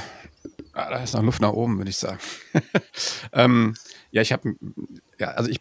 da 0.73 1.03
ist 1.03 1.15
noch 1.15 1.23
Luft 1.23 1.41
nach 1.41 1.53
oben, 1.53 1.79
würde 1.79 1.91
ich 1.91 1.97
sagen. 1.97 2.19
ähm, 3.33 3.75
ja, 4.11 4.23
ich 4.23 4.33
habe, 4.33 4.55
ja, 5.19 5.29
also 5.29 5.51
ich, 5.51 5.61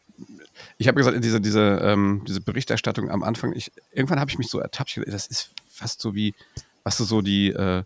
ich 0.78 0.88
habe 0.88 0.98
gesagt, 0.98 1.24
diese, 1.24 1.42
diese, 1.42 1.80
ähm, 1.84 2.24
diese 2.28 2.42
Berichterstattung 2.42 3.10
am 3.10 3.24
Anfang, 3.24 3.54
ich, 3.54 3.72
irgendwann 3.92 4.20
habe 4.20 4.30
ich 4.30 4.38
mich 4.38 4.50
so 4.50 4.60
ertappt, 4.60 5.00
das 5.08 5.28
ist 5.28 5.52
fast 5.70 6.02
so 6.02 6.16
wie, 6.16 6.34
was 6.84 6.98
du 6.98 7.04
so 7.04 7.22
die, 7.22 7.50
äh, 7.50 7.84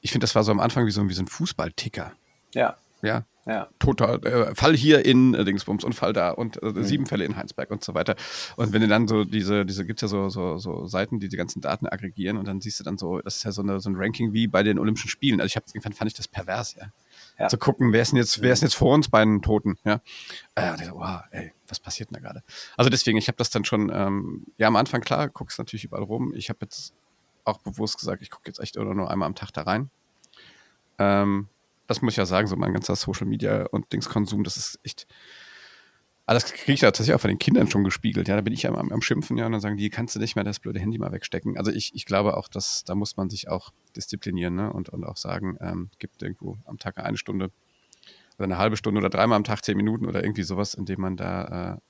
ich 0.00 0.12
finde, 0.12 0.24
das 0.24 0.34
war 0.34 0.44
so 0.44 0.52
am 0.52 0.60
Anfang 0.60 0.86
wie 0.86 0.90
so, 0.90 1.08
wie 1.08 1.14
so 1.14 1.22
ein 1.22 1.28
Fußballticker. 1.28 2.12
Ja. 2.54 2.76
Ja, 3.06 3.24
Ja. 3.46 3.68
total, 3.78 4.24
äh, 4.26 4.54
Fall 4.56 4.76
hier 4.76 5.04
in 5.04 5.32
äh, 5.34 5.44
Dingsbums 5.44 5.84
und 5.84 5.94
Fall 5.94 6.12
da 6.12 6.30
und 6.30 6.60
äh, 6.62 6.66
Mhm. 6.72 6.82
sieben 6.84 7.06
Fälle 7.06 7.24
in 7.24 7.36
Heinsberg 7.36 7.70
und 7.70 7.84
so 7.84 7.94
weiter. 7.94 8.16
Und 8.56 8.72
wenn 8.72 8.80
du 8.82 8.88
dann 8.88 9.06
so 9.06 9.24
diese, 9.24 9.64
diese 9.64 9.86
gibt 9.86 10.02
ja 10.02 10.08
so, 10.08 10.28
so, 10.28 10.58
so 10.58 10.86
Seiten, 10.88 11.20
die 11.20 11.28
die 11.28 11.36
ganzen 11.36 11.60
Daten 11.60 11.86
aggregieren 11.86 12.36
und 12.38 12.46
dann 12.48 12.60
siehst 12.60 12.80
du 12.80 12.84
dann 12.84 12.98
so, 12.98 13.20
das 13.20 13.36
ist 13.36 13.44
ja 13.44 13.52
so, 13.52 13.62
eine, 13.62 13.78
so 13.80 13.88
ein 13.88 13.94
Ranking 13.96 14.32
wie 14.32 14.48
bei 14.48 14.62
den 14.64 14.78
Olympischen 14.80 15.08
Spielen. 15.08 15.40
Also 15.40 15.46
ich 15.46 15.56
habe 15.56 15.66
irgendwann 15.72 15.92
fand 15.92 16.10
ich 16.10 16.16
das 16.16 16.26
pervers, 16.26 16.74
ja. 16.74 16.86
Ja. 17.38 17.48
Zu 17.48 17.56
gucken, 17.58 17.92
wer 17.92 18.02
ist 18.02 18.10
denn 18.12 18.18
jetzt, 18.18 18.42
wer 18.42 18.52
ist 18.52 18.60
denn 18.62 18.66
jetzt 18.68 18.74
vor 18.76 18.92
uns 18.94 19.08
bei 19.08 19.24
den 19.24 19.40
Toten, 19.42 19.76
ja. 19.84 20.00
Äh, 20.56 20.76
so, 20.84 20.94
wow, 20.96 21.20
ey, 21.30 21.52
was 21.68 21.78
passiert 21.78 22.10
denn 22.10 22.14
da 22.20 22.28
gerade? 22.28 22.42
Also 22.76 22.90
deswegen, 22.90 23.16
ich 23.16 23.28
habe 23.28 23.36
das 23.38 23.50
dann 23.50 23.64
schon, 23.64 23.90
ähm, 23.94 24.44
ja, 24.58 24.66
am 24.66 24.76
Anfang 24.76 25.00
klar, 25.02 25.28
guckst 25.28 25.58
natürlich 25.58 25.84
überall 25.84 26.02
rum. 26.02 26.32
Ich 26.34 26.48
habe 26.48 26.58
jetzt 26.62 26.92
auch 27.44 27.58
bewusst 27.58 27.98
gesagt, 27.98 28.22
ich 28.22 28.30
gucke 28.30 28.48
jetzt 28.48 28.58
echt 28.58 28.74
nur 28.76 28.92
nur 28.94 29.08
einmal 29.10 29.26
am 29.26 29.34
Tag 29.36 29.52
da 29.52 29.62
rein. 29.62 29.90
Ähm, 30.98 31.48
das 31.86 32.02
muss 32.02 32.14
ich 32.14 32.16
ja 32.16 32.26
sagen, 32.26 32.46
so 32.46 32.56
mein 32.56 32.72
ganzer 32.72 32.96
Social 32.96 33.26
Media 33.26 33.66
und 33.70 33.92
Dingskonsum, 33.92 34.44
das 34.44 34.56
ist 34.56 34.80
echt. 34.82 35.06
Aber 36.28 36.34
das 36.34 36.52
kriege 36.52 36.72
ich 36.72 36.80
ja 36.80 36.88
tatsächlich 36.88 37.14
auch 37.14 37.20
von 37.20 37.28
den 37.28 37.38
Kindern 37.38 37.70
schon 37.70 37.84
gespiegelt. 37.84 38.26
Ja, 38.26 38.34
da 38.34 38.40
bin 38.40 38.52
ich 38.52 38.64
ja 38.64 38.74
am, 38.74 38.90
am 38.90 39.00
Schimpfen, 39.00 39.38
ja, 39.38 39.46
und 39.46 39.52
dann 39.52 39.60
sagen 39.60 39.76
die, 39.76 39.90
kannst 39.90 40.16
du 40.16 40.18
nicht 40.18 40.34
mehr 40.34 40.44
das 40.44 40.58
blöde 40.58 40.80
Handy 40.80 40.98
mal 40.98 41.12
wegstecken. 41.12 41.56
Also 41.56 41.70
ich, 41.70 41.94
ich 41.94 42.04
glaube 42.04 42.36
auch, 42.36 42.48
dass 42.48 42.82
da 42.84 42.96
muss 42.96 43.16
man 43.16 43.30
sich 43.30 43.48
auch 43.48 43.70
disziplinieren, 43.94 44.56
ne? 44.56 44.72
Und, 44.72 44.88
und 44.88 45.04
auch 45.04 45.16
sagen, 45.16 45.56
ähm, 45.60 45.90
gibt 46.00 46.22
irgendwo 46.22 46.58
am 46.64 46.78
Tag 46.78 46.98
eine 46.98 47.16
Stunde 47.16 47.52
oder 48.38 48.44
eine 48.44 48.58
halbe 48.58 48.76
Stunde 48.76 48.98
oder 48.98 49.08
dreimal 49.08 49.36
am 49.36 49.44
Tag 49.44 49.64
zehn 49.64 49.76
Minuten 49.76 50.06
oder 50.06 50.22
irgendwie 50.22 50.42
sowas, 50.42 50.74
in 50.74 50.84
dem 50.84 51.00
man 51.00 51.16
da, 51.16 51.74
äh, 51.74 51.80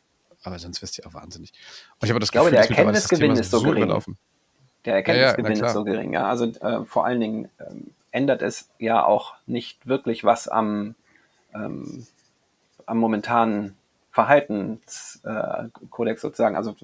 aber 0.43 0.59
sonst 0.59 0.83
wirst 0.83 0.99
du 0.99 1.03
ja 1.03 1.09
auch 1.09 1.15
wahnsinnig. 1.15 1.53
Und 1.99 2.05
ich 2.05 2.11
habe 2.11 2.21
das 2.21 2.31
glaube, 2.31 2.51
der 2.51 2.61
dass 2.61 2.69
mittlerweile 2.69 2.93
das 2.95 3.05
Erkenntnisgewinn 3.05 3.41
ist 3.43 3.51
so 3.51 3.63
gering. 3.63 3.83
überlaufen. 3.83 4.19
Der 4.85 4.93
Ja, 4.93 4.97
Erkenntnisgewinn 4.99 5.53
ja, 5.57 5.61
na 5.63 5.67
ist 5.67 5.73
so 5.73 5.85
gering. 5.85 6.13
Ja. 6.13 6.29
Also 6.29 6.45
äh, 6.45 6.85
vor 6.85 7.07
allen 7.07 7.21
Dingen 7.21 7.49
ähm, 7.59 7.91
ändert 8.16 8.40
es 8.40 8.70
ja 8.79 9.05
auch 9.05 9.35
nicht 9.46 9.87
wirklich 9.87 10.24
was 10.24 10.48
am, 10.48 10.94
ähm, 11.55 12.07
am 12.87 12.98
momentanen 12.98 13.76
Verhaltenskodex 14.11 15.70
Kodex 15.90 16.22
sozusagen. 16.22 16.57
Also 16.57 16.74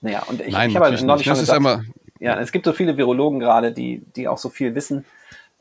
naja, 0.00 0.22
und 0.28 0.40
ich, 0.40 0.52
Nein, 0.52 0.70
ich 0.70 0.76
habe 0.76 0.86
neulich 0.86 1.02
nicht. 1.02 1.24
schon 1.24 1.46
Das 1.46 1.58
gesagt, 1.58 1.84
ja, 2.20 2.40
es 2.40 2.52
gibt 2.52 2.64
so 2.64 2.72
viele 2.72 2.96
Virologen 2.96 3.40
gerade, 3.40 3.72
die, 3.72 4.02
die 4.16 4.28
auch 4.28 4.38
so 4.38 4.48
viel 4.48 4.74
wissen. 4.74 5.04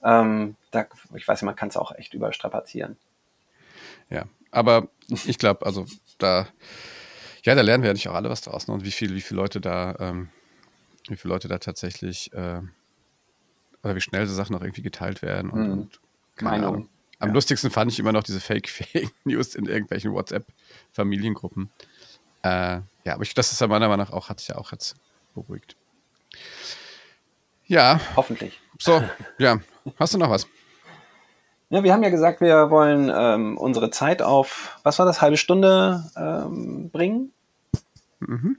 Ähm, 0.04 0.56
da, 0.72 0.86
ich 1.14 1.28
weiß, 1.28 1.42
man 1.42 1.58
kann 1.58 1.68
es 1.68 1.76
auch 1.76 1.92
echt 1.94 2.14
überstrapazieren. 2.14 2.96
Ja, 4.10 4.24
aber 4.52 4.88
ich 5.10 5.38
glaube, 5.38 5.66
also 5.66 5.86
da, 6.18 6.48
ja, 7.44 7.56
da 7.56 7.62
lernen 7.62 7.84
wir 7.84 7.90
ja 7.90 7.94
nicht 7.94 8.08
auch 8.08 8.16
alle 8.16 8.30
was 8.30 8.42
draus. 8.42 8.68
Ne? 8.68 8.74
Und 8.74 8.86
wie 8.86 8.92
viele, 8.92 9.16
wie 9.16 9.22
viele 9.22 9.42
Leute 9.42 9.60
da, 9.60 9.96
ähm, 10.00 10.30
wie 11.10 11.18
viele 11.18 11.34
Leute 11.34 11.50
da 11.50 11.58
tatsächlich, 11.58 12.32
äh, 12.34 12.62
oder 13.84 13.96
wie 13.96 14.02
schnell 14.02 14.26
so 14.28 14.34
Sachen 14.34 14.56
auch 14.56 14.62
irgendwie 14.62 14.82
geteilt 14.82 15.22
werden 15.22 15.52
und, 15.52 15.64
Mhm. 15.66 15.72
und 15.74 16.00
keine. 16.36 16.68
Ahnung. 16.68 16.90
Am 17.20 17.30
Ja. 17.30 17.34
lustigsten 17.36 17.70
fand 17.72 17.92
ich 17.92 18.00
immer 18.00 18.12
noch 18.12 18.24
diese 18.24 18.40
Fake, 18.42 18.68
Fake 18.70 19.12
News 19.24 19.56
in 19.56 19.66
irgendwelchen 19.66 20.14
WhatsApp-Familiengruppen. 20.14 21.70
Äh, 22.44 22.82
ja, 23.06 23.14
aber 23.14 23.24
ich, 23.24 23.34
das 23.34 23.52
ist 23.52 23.62
ja 23.62 23.68
meiner 23.68 23.88
Meinung 23.88 24.06
nach 24.06 24.14
auch, 24.14 24.30
hat 24.30 24.40
sich 24.40 24.50
ja 24.50 24.58
auch 24.58 24.72
jetzt 24.72 24.96
beruhigt. 25.34 25.76
Ja, 27.66 28.00
Hoffentlich. 28.16 28.60
so, 28.80 29.02
ja. 29.38 29.60
Hast 29.98 30.14
du 30.14 30.18
noch 30.18 30.30
was? 30.30 30.48
Ja, 31.70 31.84
wir 31.84 31.94
haben 31.94 32.04
ja 32.04 32.10
gesagt, 32.10 32.42
wir 32.42 32.70
wollen 32.70 33.12
ähm, 33.14 33.58
unsere 33.58 33.90
Zeit 33.90 34.22
auf, 34.22 34.78
was 34.84 35.00
war 35.00 35.06
das, 35.06 35.22
halbe 35.22 35.38
Stunde 35.38 36.04
ähm, 36.16 36.90
bringen. 36.92 37.32
Mhm. 38.20 38.58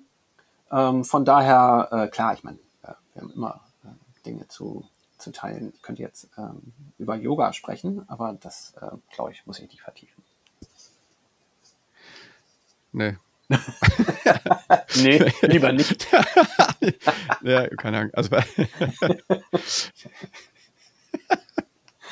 Ähm, 0.73 1.05
von 1.05 1.25
daher, 1.25 1.89
äh, 1.93 2.09
klar, 2.09 2.35
ich 2.35 2.43
meine, 2.43 2.59
äh, 2.83 2.93
wir 3.13 3.23
haben 3.23 3.31
immer 3.31 3.61
äh, 3.85 3.89
Dinge 4.27 4.49
zu, 4.49 4.89
zu 5.25 5.33
teilen. 5.33 5.73
Ich 5.75 5.83
könnte 5.83 6.03
jetzt 6.03 6.29
ähm, 6.39 6.73
über 6.99 7.17
Yoga 7.17 7.53
sprechen, 7.53 8.05
aber 8.09 8.37
das, 8.41 8.75
äh, 8.81 8.91
glaube 9.15 9.33
ich, 9.33 9.45
muss 9.47 9.59
ich 9.59 9.69
nicht 9.69 9.83
vertiefen. 9.83 10.23
Nee. 12.93 13.17
Nee, 14.97 15.19
lieber 15.43 15.73
nicht. 15.73 16.07
ja, 17.43 17.67
keine 17.77 17.99
Ahnung. 17.99 18.11
Also, 18.15 18.31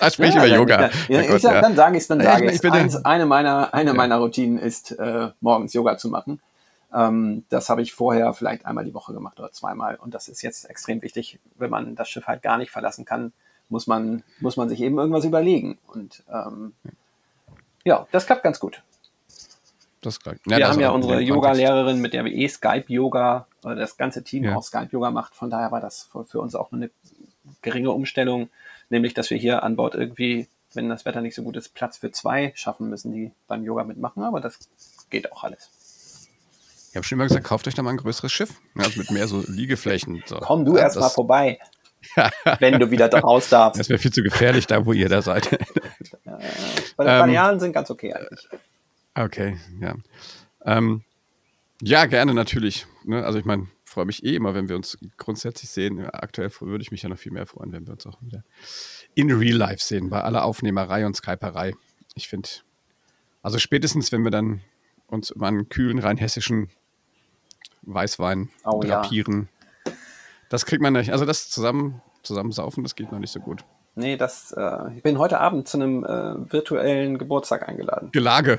ah, 0.01 0.11
sprich 0.11 0.35
Ja, 0.35 0.41
über 0.45 0.49
dann- 0.49 0.59
Yoga. 0.59 0.81
Ja, 0.81 0.89
ja, 1.09 1.19
Mein 1.21 1.27
Gott, 1.29 1.37
ich 1.37 1.43
sag, 1.43 1.55
ja. 1.55 1.61
Dann 1.61 1.77
sage 1.77 1.97
ich 1.97 2.03
es, 2.03 2.09
dann 2.09 2.21
sage 2.21 2.47
ich- 2.47 2.53
ich 2.55 2.65
ich 2.65 2.73
Eins, 2.73 2.97
Eine 3.05 3.27
meiner, 3.27 3.73
eine 3.75 3.95
meiner 3.95 4.17
Routinen 4.17 4.59
ist, 4.59 4.93
äh, 4.93 5.29
morgens 5.41 5.73
Yoga 5.73 5.97
zu 5.97 6.09
machen. 6.09 6.41
Ähm, 6.95 7.45
das 7.49 7.69
habe 7.69 7.83
ich 7.83 7.93
vorher 7.93 8.33
vielleicht 8.35 8.67
einmal 8.67 8.85
die 8.85 8.95
Woche 8.95 9.13
gemacht 9.13 9.39
oder 9.39 9.53
zweimal. 9.53 9.97
Und 9.97 10.15
das 10.15 10.29
ist 10.29 10.43
jetzt 10.43 10.69
extrem 10.69 11.03
wichtig. 11.03 11.39
Wenn 11.57 11.71
man 11.71 11.95
das 11.95 12.09
Schiff 12.09 12.27
halt 12.27 12.43
gar 12.43 12.59
nicht 12.59 12.71
verlassen 12.71 13.05
kann, 13.05 13.33
muss 13.69 13.87
man, 13.87 14.23
muss 14.41 14.57
man 14.57 14.69
sich 14.69 14.81
eben 14.81 14.99
irgendwas 14.99 15.25
überlegen. 15.25 15.79
Und 15.87 16.23
ähm, 16.33 16.75
ja, 17.85 18.07
das 18.13 18.27
klappt 18.27 18.43
ganz 18.43 18.61
gut. 18.61 18.83
Das 20.03 20.15
ist 20.17 20.25
geil. 20.25 20.39
wir 20.45 20.69
haben 20.69 20.81
ja 20.81 20.91
unsere. 20.91 21.21
Yoga-Lehrerin, 21.21 21.99
mit 22.01 22.13
der 22.13 22.25
wir 22.25 22.33
eh 22.33 22.49
Skype-Yoga, 22.49 23.47
oder 23.63 23.77
das 23.77 23.97
ganze 23.97 24.25
Team 24.25 24.45
Ja. 24.45 24.57
auch 24.57 24.63
Skype-Yoga 24.63 25.11
macht. 25.11 25.35
Von 25.35 25.49
daher 25.49 25.71
war 25.71 25.81
das 25.81 26.03
für, 26.03 26.25
für 26.25 26.41
uns 26.41 26.55
auch 26.55 26.73
eine 26.73 26.91
geringe 27.63 27.93
Umstellung, 27.93 28.51
nämlich 28.91 29.15
dass 29.15 29.31
wir 29.31 29.39
hier 29.39 29.63
an 29.63 29.77
Bord 29.77 29.95
irgendwie, 29.95 30.49
wenn 30.75 30.89
das 30.89 31.05
Wetter 31.05 31.21
nicht 31.21 31.37
so 31.37 31.43
gut 31.45 31.57
ist, 31.57 31.75
Platz 31.75 31.99
für 31.99 32.11
zwei 32.11 32.53
schaffen 32.57 32.91
müssen, 32.91 33.13
die 33.13 33.31
beim 33.47 33.63
Yoga 33.65 33.85
mitmachen. 33.85 34.25
Aber 34.25 34.41
das 34.41 34.59
geht 35.09 35.31
auch 35.31 35.45
alles. 35.45 35.71
Ich 36.93 36.97
habe 36.97 37.07
schon 37.07 37.17
immer 37.17 37.27
gesagt, 37.27 37.47
kauft 37.47 37.67
euch 37.67 37.73
da 37.75 37.83
mal 37.83 37.89
ein 37.89 37.97
größeres 37.97 38.31
Schiff. 38.31 38.61
Also 38.77 39.01
mit 39.01 39.11
mehr 39.11 39.27
so 39.27 39.43
Liegeflächen. 39.47 40.23
So. 40.27 40.37
Komm 40.37 40.67
du 40.67 40.77
ja, 40.77 40.83
erst 40.83 41.01
mal 41.01 41.09
vorbei, 41.09 41.59
wenn 42.59 42.79
du 42.79 42.91
wieder 42.91 43.11
raus 43.11 43.49
darfst. 43.49 43.81
das 43.81 43.89
wäre 43.89 43.99
viel 43.99 44.13
zu 44.13 44.23
gefährlich, 44.23 44.67
da 44.67 44.85
wo 44.85 44.93
ihr 44.93 45.09
da 45.09 45.23
seid. 45.23 45.49
Bei 46.27 47.05
den 47.05 47.15
ähm, 47.15 47.21
Balearen 47.21 47.61
sind 47.61 47.73
ganz 47.73 47.91
okay 47.91 48.13
eigentlich. 48.13 48.47
okay, 49.15 49.57
ja. 49.81 49.95
Ähm, 50.67 51.03
ja, 51.81 52.05
gerne 52.05 52.35
natürlich. 52.35 52.87
Ne? 53.05 53.25
Also 53.25 53.39
ich 53.39 53.47
meine, 53.47 53.69
freue 53.87 54.05
mich 54.05 54.23
eh 54.23 54.37
immer, 54.37 54.55
wenn 54.55 54.69
wir 54.69 54.77
uns 54.77 54.99
grundsätzlich 55.17 55.71
sehen. 55.71 56.05
Aktuell 56.11 56.51
würde 56.61 56.83
ich 56.83 56.91
mich 56.91 57.03
ja 57.03 57.09
noch 57.09 57.17
viel 57.17 57.33
mehr 57.33 57.47
freuen, 57.47 57.73
wenn 57.73 57.87
wir 57.87 57.95
uns 57.95 58.07
auch 58.07 58.21
wieder 58.21 58.45
in 59.15 59.33
Real 59.33 59.57
Life 59.57 59.83
sehen, 59.83 60.11
bei 60.11 60.21
aller 60.21 60.45
Aufnehmerei 60.45 61.07
und 61.07 61.17
Skyperei. 61.17 61.73
Ich 62.15 62.29
finde, 62.29 62.51
also 63.41 63.59
spätestens, 63.59 64.13
wenn 64.13 64.25
wir 64.25 64.31
dann 64.31 64.61
uns 65.07 65.31
über 65.31 65.47
einen 65.47 65.71
kühlen 65.71 65.99
rheinhessischen 65.99 66.69
Weißwein 67.83 68.51
Oh 68.65 68.81
ja. 68.85 69.01
drapieren, 69.01 69.49
das 70.49 70.67
kriegt 70.67 70.83
man 70.83 70.93
nicht. 70.93 71.13
Also 71.13 71.25
das 71.25 71.51
zusammen, 71.51 72.01
zusammen 72.23 72.53
saufen, 72.53 72.83
das 72.83 72.95
geht 72.95 73.11
noch 73.13 73.19
nicht 73.19 73.33
so 73.33 73.41
gut. 73.41 73.65
Nee, 73.95 74.17
das, 74.17 74.53
äh, 74.57 74.97
ich 74.97 75.03
bin 75.03 75.19
heute 75.19 75.39
Abend 75.39 75.69
zu 75.69 75.77
einem 75.77 76.03
äh, 76.05 76.51
virtuellen 76.51 77.19
Geburtstag 77.19 77.69
eingeladen. 77.69 78.11
Gelage. 78.13 78.59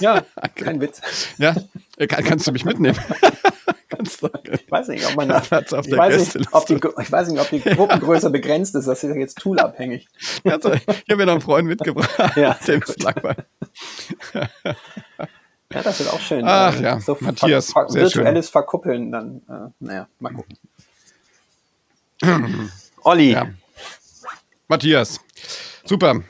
Ja, 0.00 0.22
kein 0.54 0.80
Witz. 0.80 1.02
ja, 1.36 1.54
äh, 1.98 2.06
kann, 2.06 2.24
kannst 2.24 2.46
du 2.46 2.52
mich 2.52 2.64
mitnehmen? 2.64 2.98
kannst 3.90 4.22
du, 4.22 4.30
Ich 4.50 4.70
weiß 4.70 4.88
nicht, 4.88 5.06
ob 5.06 5.16
man 5.16 5.28
da, 5.28 5.38
ich 5.42 5.48
der 5.50 5.98
weiß, 5.98 6.34
nicht, 6.36 6.48
ob 6.54 6.64
die, 6.64 6.74
ich 6.74 7.12
weiß 7.12 7.28
nicht, 7.28 7.40
ob 7.40 7.50
die 7.50 7.60
Gruppengröße 7.60 8.30
begrenzt 8.30 8.74
ist. 8.74 8.86
Das 8.88 9.04
ist 9.04 9.14
jetzt 9.14 9.38
toolabhängig. 9.38 10.08
Ich 10.42 10.50
habe 10.50 10.80
mir 11.16 11.26
noch 11.26 11.32
einen 11.32 11.40
Freund 11.42 11.68
mitgebracht. 11.68 12.36
Ja, 12.36 12.54
dem 12.66 12.80
ist 12.80 13.02
langweilig. 13.02 13.44
Ja, 15.74 15.82
das 15.82 15.98
wird 16.00 16.10
auch 16.10 16.20
schön. 16.20 16.44
Ach 16.46 16.78
Äh, 16.78 16.82
ja, 16.82 17.00
so 17.00 17.16
Matthias, 17.20 17.72
ver 17.72 17.86
ver 17.88 17.94
virtuelles 17.94 18.48
Verkuppeln 18.50 19.10
dann. 19.12 19.42
Äh, 19.48 19.70
naja, 19.80 20.08
mal 20.18 20.32
gucken. 20.34 20.56
Olli, 23.02 23.32
Ja. 23.32 23.48
Matthias, 24.68 25.20
super. 25.84 26.22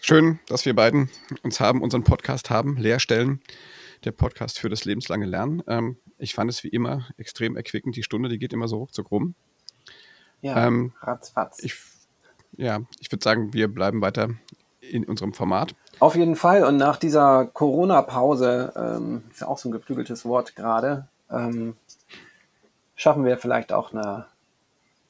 Schön, 0.00 0.38
dass 0.48 0.66
wir 0.66 0.74
beiden 0.74 1.10
uns 1.42 1.60
haben, 1.60 1.80
unseren 1.80 2.04
Podcast 2.04 2.50
haben, 2.50 2.76
Lehrstellen, 2.76 3.40
der 4.04 4.12
Podcast 4.12 4.58
für 4.58 4.68
das 4.68 4.84
lebenslange 4.84 5.26
Lernen. 5.26 5.62
Ähm, 5.66 5.96
ich 6.18 6.34
fand 6.34 6.50
es 6.50 6.62
wie 6.62 6.68
immer 6.68 7.06
extrem 7.16 7.56
erquickend. 7.56 7.96
Die 7.96 8.02
Stunde, 8.02 8.28
die 8.28 8.38
geht 8.38 8.52
immer 8.52 8.68
so 8.68 8.78
ruckzuck 8.78 9.10
rum. 9.10 9.34
ja, 10.42 10.66
ähm, 10.66 10.92
ratzfatz. 11.00 11.62
Ich, 11.62 11.74
ja, 12.56 12.80
ich 13.00 13.10
würde 13.10 13.24
sagen, 13.24 13.52
wir 13.54 13.68
bleiben 13.68 14.00
weiter 14.02 14.30
in 14.80 15.04
unserem 15.04 15.32
Format. 15.32 15.74
Auf 16.00 16.16
jeden 16.16 16.36
Fall. 16.36 16.64
Und 16.64 16.76
nach 16.76 16.96
dieser 16.96 17.46
Corona-Pause, 17.46 18.72
ähm, 18.76 19.24
ist 19.30 19.40
ja 19.40 19.48
auch 19.48 19.58
so 19.58 19.68
ein 19.68 19.72
geflügeltes 19.72 20.24
Wort 20.24 20.56
gerade, 20.56 21.08
ähm, 21.30 21.76
schaffen 22.96 23.24
wir 23.24 23.38
vielleicht 23.38 23.72
auch 23.72 23.92
eine 23.92 24.26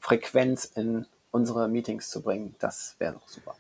Frequenz 0.01 0.65
in 0.65 1.07
unsere 1.31 1.69
Meetings 1.69 2.11
zu 2.11 2.23
bringen. 2.23 2.55
Das 2.59 2.97
wäre 2.99 3.15
doch 3.15 3.29
super. 3.29 3.55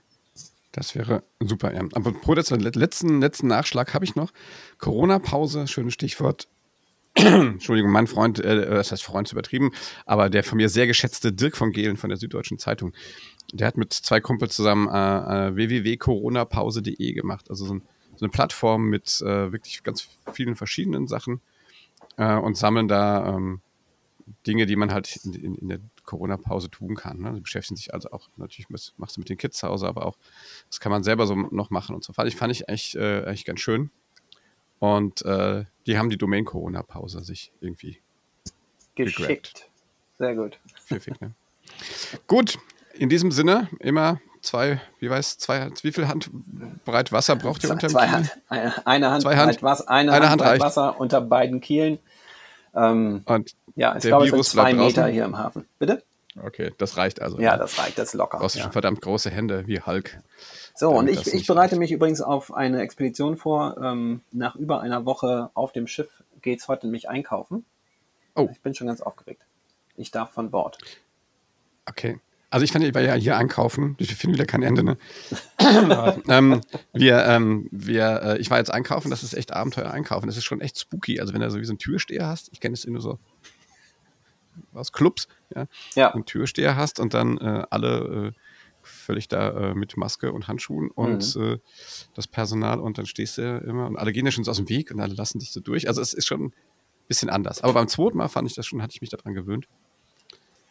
Das 0.72 0.94
wäre 0.96 1.22
super, 1.40 1.72
ja. 1.72 1.82
Aber 1.94 2.12
pro 2.12 2.34
letzten, 2.34 3.20
letzten 3.20 3.46
Nachschlag 3.46 3.94
habe 3.94 4.04
ich 4.04 4.16
noch. 4.16 4.32
Corona-Pause, 4.78 5.68
schönes 5.68 5.94
Stichwort. 5.94 6.48
Entschuldigung, 7.14 7.92
mein 7.92 8.08
Freund, 8.08 8.40
äh, 8.40 8.66
das 8.66 8.90
heißt 8.90 9.04
Freund 9.04 9.30
übertrieben, 9.30 9.70
aber 10.04 10.28
der 10.30 10.42
von 10.42 10.56
mir 10.56 10.68
sehr 10.68 10.86
geschätzte 10.86 11.32
Dirk 11.32 11.56
von 11.56 11.70
Gehlen 11.70 11.96
von 11.96 12.10
der 12.10 12.16
Süddeutschen 12.16 12.58
Zeitung, 12.58 12.92
der 13.52 13.68
hat 13.68 13.76
mit 13.76 13.92
zwei 13.92 14.20
Kumpels 14.20 14.56
zusammen 14.56 14.88
äh, 14.88 15.48
äh, 15.48 15.54
www.coronapause.de 15.54 17.12
gemacht. 17.12 17.50
Also 17.50 17.66
so, 17.66 17.74
ein, 17.74 17.82
so, 18.16 18.24
eine 18.24 18.30
Plattform 18.30 18.86
mit 18.86 19.20
äh, 19.22 19.52
wirklich 19.52 19.84
ganz 19.84 20.08
vielen 20.32 20.56
verschiedenen 20.56 21.06
Sachen 21.06 21.40
äh, 22.16 22.34
und 22.34 22.56
sammeln 22.56 22.88
da 22.88 23.36
ähm, 23.36 23.60
Dinge, 24.46 24.66
die 24.66 24.76
man 24.76 24.92
halt 24.92 25.16
in, 25.24 25.34
in, 25.34 25.54
in 25.54 25.68
der 25.68 25.80
Corona-Pause 26.04 26.70
tun 26.70 26.96
kann. 26.96 27.18
Ne? 27.20 27.34
Sie 27.34 27.40
beschäftigen 27.40 27.76
sich 27.76 27.94
also 27.94 28.10
auch, 28.10 28.28
natürlich 28.36 28.70
machst 28.70 29.16
du 29.16 29.20
mit 29.20 29.28
den 29.28 29.38
Kids 29.38 29.58
zu 29.58 29.68
Hause, 29.68 29.86
aber 29.86 30.06
auch, 30.06 30.16
das 30.68 30.80
kann 30.80 30.90
man 30.90 31.04
selber 31.04 31.26
so 31.26 31.34
noch 31.36 31.70
machen 31.70 31.94
und 31.94 32.02
so. 32.02 32.12
Fand 32.12 32.28
ich, 32.28 32.36
fand 32.36 32.50
ich 32.50 32.68
echt, 32.68 32.96
äh, 32.96 33.24
echt 33.26 33.46
ganz 33.46 33.60
schön. 33.60 33.90
Und 34.84 35.24
äh, 35.24 35.64
die 35.86 35.96
haben 35.96 36.10
die 36.10 36.18
Domain 36.18 36.44
Corona-Pause 36.44 37.24
sich 37.24 37.52
irgendwie 37.60 38.02
geschickt. 38.94 39.54
Gegrabt. 39.54 39.70
Sehr 40.18 40.34
gut. 40.34 40.58
Pfiffig, 40.78 41.18
ne? 41.22 41.30
gut, 42.26 42.58
in 42.92 43.08
diesem 43.08 43.30
Sinne 43.32 43.70
immer 43.80 44.20
zwei, 44.42 44.82
wie 44.98 45.08
weiß, 45.08 45.38
zwei, 45.38 45.70
wie 45.80 45.90
viel 45.90 46.06
Handbreit 46.06 47.12
Wasser 47.12 47.34
braucht 47.34 47.64
ihr 47.64 47.70
unter 47.70 47.86
dem 47.86 47.92
zwei 47.92 48.08
Hand, 48.08 48.38
eine, 48.50 48.86
eine 48.86 49.10
Hand, 49.10 49.22
zwei 49.22 49.36
Hand, 49.36 49.62
Wasser, 49.62 49.88
eine, 49.88 50.12
eine 50.12 50.28
Hand, 50.28 50.42
Hand 50.44 50.60
Wasser 50.60 51.00
unter 51.00 51.22
beiden 51.22 51.62
Kielen. 51.62 51.98
Ähm, 52.74 53.22
und 53.24 53.54
ja, 53.76 53.96
ich 53.96 54.02
glaube, 54.02 54.26
es 54.26 54.32
sind 54.32 54.44
zwei 54.44 54.74
Meter 54.74 55.06
hier 55.06 55.24
im 55.24 55.38
Hafen. 55.38 55.64
Bitte? 55.78 56.04
Okay, 56.42 56.72
das 56.78 56.96
reicht 56.96 57.22
also. 57.22 57.38
Ja, 57.38 57.56
das 57.56 57.78
reicht, 57.78 57.98
das 57.98 58.08
ist 58.08 58.14
locker. 58.14 58.38
Du 58.38 58.42
brauchst 58.42 58.56
ja. 58.56 58.62
schon 58.62 58.72
verdammt 58.72 59.00
große 59.00 59.30
Hände 59.30 59.66
wie 59.66 59.80
Hulk. 59.80 60.18
So, 60.74 60.90
und 60.90 61.08
ich, 61.08 61.32
ich 61.32 61.46
bereite 61.46 61.76
mich 61.76 61.92
übrigens 61.92 62.20
auf 62.20 62.52
eine 62.52 62.80
Expedition 62.80 63.36
vor. 63.36 63.76
Ähm, 63.80 64.22
nach 64.32 64.56
über 64.56 64.80
einer 64.80 65.04
Woche 65.04 65.50
auf 65.54 65.72
dem 65.72 65.86
Schiff 65.86 66.08
geht 66.42 66.60
es 66.60 66.68
heute 66.68 66.86
nämlich 66.86 67.08
einkaufen. 67.08 67.64
Oh. 68.34 68.48
Ich 68.50 68.60
bin 68.60 68.74
schon 68.74 68.88
ganz 68.88 69.00
aufgeregt. 69.00 69.42
Ich 69.96 70.10
darf 70.10 70.32
von 70.32 70.50
Bord. 70.50 70.78
Okay. 71.86 72.18
Also 72.50 72.62
ich 72.62 72.72
fand, 72.72 72.84
ich 72.84 72.94
war 72.94 73.02
ja 73.02 73.14
hier 73.14 73.36
einkaufen. 73.36 73.96
Ich 73.98 74.14
finde 74.14 74.34
wieder 74.34 74.46
kein 74.46 74.62
Ende, 74.62 74.84
ne? 74.84 74.96
ähm, 76.28 76.60
wir, 76.92 77.24
ähm, 77.26 77.68
wir, 77.72 78.22
äh, 78.22 78.38
ich 78.38 78.48
war 78.48 78.58
jetzt 78.58 78.70
einkaufen, 78.72 79.10
das 79.10 79.24
ist 79.24 79.34
echt 79.34 79.52
Abenteuer 79.52 79.90
einkaufen. 79.90 80.26
Das 80.26 80.36
ist 80.36 80.44
schon 80.44 80.60
echt 80.60 80.78
spooky. 80.78 81.20
Also 81.20 81.34
wenn 81.34 81.40
du 81.40 81.50
so 81.50 81.58
wie 81.58 81.64
so 81.64 81.72
einen 81.72 81.80
Türsteher 81.80 82.28
hast, 82.28 82.50
ich 82.52 82.60
kenne 82.60 82.74
es 82.74 82.86
nur 82.86 83.00
so 83.00 83.18
aus 84.72 84.92
Clubs, 84.92 85.28
ja, 85.54 85.66
ja. 85.94 86.12
einen 86.12 86.24
Türsteher 86.24 86.76
hast 86.76 87.00
und 87.00 87.14
dann 87.14 87.38
äh, 87.38 87.64
alle 87.70 88.32
äh, 88.34 88.40
völlig 88.82 89.28
da 89.28 89.70
äh, 89.70 89.74
mit 89.74 89.96
Maske 89.96 90.32
und 90.32 90.48
Handschuhen 90.48 90.90
und 90.90 91.36
mhm. 91.36 91.42
Äh, 91.42 91.58
das 92.14 92.28
Personal 92.28 92.80
und 92.80 92.98
dann 92.98 93.06
stehst 93.06 93.38
du 93.38 93.58
immer 93.58 93.86
und 93.86 93.96
alle 93.96 94.12
gehen 94.12 94.26
ja 94.26 94.32
schon 94.32 94.44
so 94.44 94.50
aus 94.50 94.58
dem 94.58 94.68
Weg 94.68 94.90
und 94.90 95.00
alle 95.00 95.14
lassen 95.14 95.38
dich 95.38 95.52
so 95.52 95.60
durch. 95.60 95.88
Also 95.88 96.00
es 96.00 96.12
ist 96.12 96.26
schon 96.26 96.46
ein 96.46 96.52
bisschen 97.08 97.30
anders. 97.30 97.62
Aber 97.62 97.74
beim 97.74 97.88
zweiten 97.88 98.18
Mal 98.18 98.28
fand 98.28 98.48
ich 98.48 98.54
das 98.54 98.66
schon, 98.66 98.82
hatte 98.82 98.92
ich 98.94 99.00
mich 99.00 99.10
daran 99.10 99.34
gewöhnt. 99.34 99.68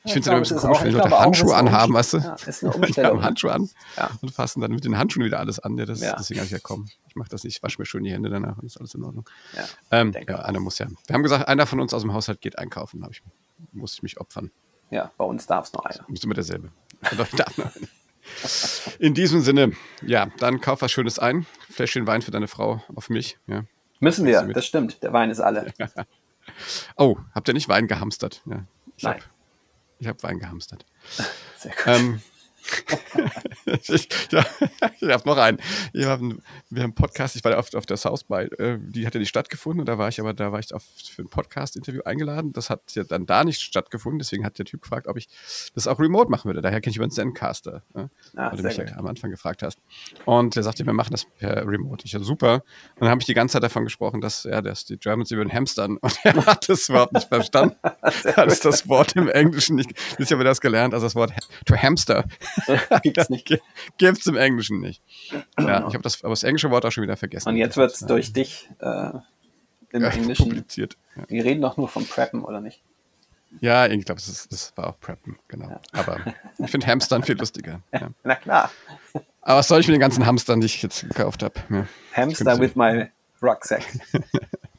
Ich 0.05 0.13
finde 0.13 0.41
es 0.41 0.51
immer 0.51 0.61
komisch, 0.61 0.83
wenn 0.83 0.93
Leute 0.93 1.19
Handschuhe 1.19 1.55
anhaben, 1.55 1.93
weißt 1.93 2.13
du? 2.13 2.17
Ja, 2.17 2.33
ist 2.33 2.63
eine 2.63 2.73
Umstellung. 2.73 2.91
Die 2.93 3.01
haben 3.01 3.23
Handschuhe 3.23 3.53
an 3.53 3.69
ja. 3.95 4.09
und 4.21 4.31
fassen 4.31 4.59
dann 4.59 4.71
mit 4.71 4.83
den 4.83 4.97
Handschuhen 4.97 5.25
wieder 5.25 5.39
alles 5.39 5.59
an. 5.59 5.77
Ja, 5.77 5.85
das, 5.85 6.01
ja. 6.01 6.15
Deswegen 6.17 6.39
habe 6.39 6.45
ich 6.45 6.51
ja 6.51 6.59
komm, 6.61 6.87
ich 7.07 7.15
mache 7.15 7.29
das 7.29 7.43
nicht, 7.43 7.57
ich 7.57 7.63
wasche 7.63 7.79
mir 7.79 7.85
schön 7.85 8.03
die 8.03 8.11
Hände 8.11 8.29
danach 8.29 8.57
und 8.57 8.65
ist 8.65 8.77
alles 8.77 8.93
in 8.95 9.03
Ordnung. 9.03 9.29
Ja, 9.55 9.63
ähm, 9.91 10.13
ja 10.27 10.39
einer 10.39 10.59
muss 10.59 10.77
ja. 10.79 10.87
Wir 11.07 11.13
haben 11.13 11.23
gesagt, 11.23 11.47
einer 11.47 11.65
von 11.65 11.79
uns 11.79 11.93
aus 11.93 12.01
dem 12.01 12.13
Haushalt 12.13 12.41
geht 12.41 12.57
einkaufen, 12.59 13.05
ich, 13.11 13.23
muss 13.71 13.93
ich 13.93 14.03
mich 14.03 14.19
opfern. 14.19 14.51
Ja, 14.89 15.11
bei 15.17 15.25
uns 15.25 15.47
darf 15.47 15.67
es 15.67 15.73
noch 15.73 15.85
einer. 15.85 16.05
Muss 16.07 16.23
immer 16.23 16.35
derselbe. 16.35 16.69
In 18.99 19.13
diesem 19.13 19.41
Sinne, 19.41 19.73
ja, 20.01 20.27
dann 20.37 20.61
kauf 20.61 20.81
was 20.81 20.91
Schönes 20.91 21.19
ein. 21.19 21.45
Fläschchen 21.69 22.07
Wein 22.07 22.21
für 22.21 22.31
deine 22.31 22.47
Frau 22.47 22.81
auf 22.95 23.09
mich. 23.09 23.37
Ja. 23.47 23.63
Müssen 23.99 24.25
wir, 24.25 24.41
das 24.43 24.65
stimmt. 24.65 25.01
Der 25.01 25.13
Wein 25.13 25.29
ist 25.29 25.39
alle. 25.39 25.73
oh, 26.97 27.17
habt 27.33 27.47
ihr 27.47 27.53
nicht 27.53 27.69
Wein 27.69 27.87
gehamstert? 27.87 28.41
Ja, 28.45 28.63
ich 28.95 29.03
Nein. 29.03 29.15
Hab, 29.15 29.21
ich 30.03 30.07
habe 30.09 30.21
Wein 30.23 30.39
gehamstert. 30.39 30.85
Sehr 31.57 31.71
gut. 31.71 31.87
Ähm, 31.87 32.21
ich, 33.65 34.09
ja, 34.31 34.45
ich 34.99 35.09
habe 35.09 35.27
noch 35.27 35.37
einen. 35.37 35.57
Wir 35.91 36.07
haben, 36.07 36.41
wir 36.69 36.83
haben 36.83 36.91
einen 36.91 36.95
Podcast, 36.95 37.35
ich 37.35 37.43
war 37.43 37.57
auf, 37.57 37.73
auf 37.73 37.85
der 37.85 37.97
South 37.97 38.23
by, 38.23 38.43
äh, 38.57 38.77
die 38.79 39.05
hat 39.05 39.13
ja 39.13 39.19
nicht 39.19 39.29
stattgefunden 39.29 39.81
und 39.81 39.87
da 39.87 39.97
war 39.97 40.09
ich 40.09 40.19
aber, 40.19 40.33
da 40.33 40.51
war 40.51 40.59
ich 40.59 40.73
auf, 40.73 40.83
für 40.83 41.23
ein 41.23 41.29
Podcast-Interview 41.29 42.01
eingeladen. 42.03 42.53
Das 42.53 42.69
hat 42.69 42.81
ja 42.95 43.03
dann 43.03 43.25
da 43.25 43.43
nicht 43.43 43.61
stattgefunden, 43.61 44.19
deswegen 44.19 44.45
hat 44.45 44.57
der 44.57 44.65
Typ 44.65 44.81
gefragt, 44.81 45.07
ob 45.07 45.17
ich 45.17 45.27
das 45.75 45.87
auch 45.87 45.99
remote 45.99 46.29
machen 46.29 46.45
würde. 46.45 46.61
Daher 46.61 46.81
kenne 46.81 46.91
ich 46.91 46.97
über 46.97 47.03
einen 47.03 47.11
Zencaster, 47.11 47.83
ne? 47.93 48.09
ah, 48.35 48.51
weil 48.51 48.57
du 48.57 48.63
mich 48.63 48.77
ja 48.77 48.85
am 48.95 49.07
Anfang 49.07 49.31
gefragt 49.31 49.63
hast. 49.63 49.79
Und 50.25 50.55
der 50.55 50.63
sagte, 50.63 50.85
wir 50.85 50.93
machen 50.93 51.11
das 51.11 51.25
per 51.25 51.67
Remote. 51.67 52.05
Ich 52.05 52.13
ja, 52.13 52.19
super. 52.19 52.55
Und 52.95 53.01
dann 53.01 53.09
habe 53.09 53.21
ich 53.21 53.25
die 53.25 53.33
ganze 53.33 53.53
Zeit 53.53 53.63
davon 53.63 53.83
gesprochen, 53.83 54.21
dass, 54.21 54.43
ja, 54.43 54.61
dass 54.61 54.85
die 54.85 54.97
Germans 54.97 55.31
über 55.31 55.43
den 55.43 55.51
Hamstern 55.51 55.97
und 56.01 56.17
er 56.23 56.45
hat 56.45 56.69
das 56.69 56.89
überhaupt 56.89 57.13
nicht 57.13 57.27
verstanden. 57.27 57.75
Er 58.23 58.35
hat 58.35 58.65
das 58.65 58.87
Wort 58.87 59.15
im 59.15 59.27
Englischen 59.27 59.75
nicht, 59.75 59.91
ich 60.17 60.31
habe 60.31 60.43
das 60.43 60.61
gelernt, 60.61 60.93
also 60.93 61.05
das 61.05 61.15
Wort 61.15 61.33
to 61.65 61.75
hamster 61.75 62.25
Gibt 63.03 63.17
es 63.17 63.29
nicht. 63.29 63.47
Gibt 63.97 64.17
es 64.19 64.27
im 64.27 64.35
Englischen 64.35 64.79
nicht. 64.79 65.01
Ja, 65.59 65.87
ich 65.87 65.93
habe 65.93 66.01
das, 66.01 66.23
aber 66.23 66.31
das 66.31 66.43
englische 66.43 66.71
Wort 66.71 66.85
auch 66.85 66.91
schon 66.91 67.03
wieder 67.03 67.17
vergessen. 67.17 67.49
Und 67.49 67.57
jetzt 67.57 67.77
wird 67.77 67.91
es 67.91 67.99
durch 67.99 68.33
dich 68.33 68.69
äh, 68.79 69.09
im 69.91 70.01
ja, 70.01 70.09
Englischen 70.09 70.49
publiziert. 70.49 70.97
Ja. 71.15 71.23
Wir 71.27 71.45
reden 71.45 71.61
doch 71.61 71.77
nur 71.77 71.87
vom 71.87 72.05
Preppen, 72.05 72.43
oder 72.43 72.61
nicht? 72.61 72.81
Ja, 73.59 73.85
ich 73.85 74.05
glaube, 74.05 74.19
das, 74.19 74.47
das 74.49 74.73
war 74.75 74.87
auch 74.87 74.99
Preppen, 74.99 75.37
genau. 75.47 75.69
Ja. 75.69 75.81
Aber 75.91 76.19
ich 76.57 76.71
finde 76.71 76.87
Hamstern 76.87 77.23
viel 77.23 77.37
lustiger. 77.37 77.81
Ja. 77.93 78.09
Na 78.23 78.35
klar. 78.35 78.71
Aber 79.41 79.59
was 79.59 79.67
soll 79.67 79.79
ich 79.79 79.87
mit 79.87 79.93
den 79.93 80.01
ganzen 80.01 80.25
Hamstern, 80.25 80.61
die 80.61 80.65
ich 80.65 80.81
jetzt 80.81 81.07
gekauft 81.07 81.43
habe? 81.43 81.53
Ja. 81.69 81.87
Hamster 82.13 82.59
with 82.59 82.75
my 82.75 83.09
rucksack. 83.41 83.83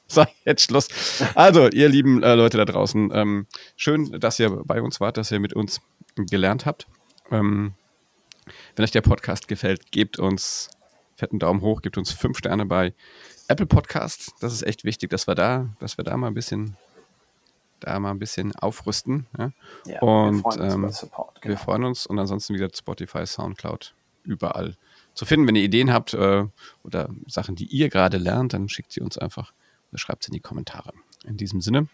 So, 0.07 0.25
jetzt 0.45 0.63
Schluss. 0.63 0.89
Also, 1.35 1.69
ihr 1.69 1.89
lieben 1.89 2.23
äh, 2.23 2.35
Leute 2.35 2.59
da 2.59 2.65
draußen, 2.65 3.11
ähm, 3.13 3.47
schön, 3.77 4.21
dass 4.21 4.39
ihr 4.39 4.51
bei 4.65 4.83
uns 4.83 5.01
wart, 5.01 5.17
dass 5.17 5.31
ihr 5.31 5.41
mit 5.41 5.55
uns 5.55 5.81
gelernt 6.17 6.67
habt. 6.67 6.87
Ähm, 7.31 7.75
wenn 8.77 8.85
euch 8.85 8.91
der 8.91 9.01
Podcast 9.01 9.49
gefällt, 9.49 9.91
gebt 9.91 10.19
uns 10.19 10.71
fetten 11.17 11.39
Daumen 11.39 11.61
hoch, 11.61 11.83
gebt 11.83 11.97
uns 11.97 12.13
fünf 12.13 12.39
Sterne 12.39 12.67
bei 12.67 12.93
Apple 13.49 13.67
Podcasts. 13.67 14.35
Das 14.41 14.53
ist 14.53 14.63
echt 14.63 14.85
wichtig, 14.85 15.11
dass 15.11 15.27
wir 15.27 15.35
da, 15.35 15.69
dass 15.79 15.97
wir 15.97 16.05
da 16.05 16.17
mal 16.17 16.29
ein 16.29 16.35
bisschen, 16.35 16.77
da 17.81 17.99
mal 17.99 18.11
ein 18.11 18.19
bisschen 18.19 18.55
aufrüsten. 18.57 19.27
Ja? 19.39 19.53
ja 19.87 20.01
und 20.01 20.45
wir 20.45 20.53
freuen, 20.53 20.85
ähm, 20.85 20.91
Support, 20.91 21.41
genau. 21.41 21.53
wir 21.53 21.59
freuen 21.59 21.85
uns 21.85 22.07
und 22.07 22.19
ansonsten 22.19 22.55
wieder 22.55 22.69
Spotify, 22.75 23.27
Soundcloud, 23.27 23.95
überall 24.25 24.77
zu 25.15 25.25
finden. 25.25 25.47
Wenn 25.47 25.57
ihr 25.57 25.65
Ideen 25.65 25.93
habt 25.93 26.15
äh, 26.15 26.47
oder 26.83 27.11
Sachen, 27.27 27.55
die 27.55 27.67
ihr 27.67 27.89
gerade 27.89 28.19
lernt, 28.19 28.53
dann 28.53 28.69
schickt 28.69 28.93
sie 28.93 29.01
uns 29.01 29.19
einfach 29.19 29.53
oder 29.91 29.99
schreibt 29.99 30.25
sie 30.25 30.29
in 30.31 30.35
die 30.35 30.41
Kommentare. 30.41 30.93
In 31.25 31.37
diesem 31.37 31.61
Sinne, 31.61 31.89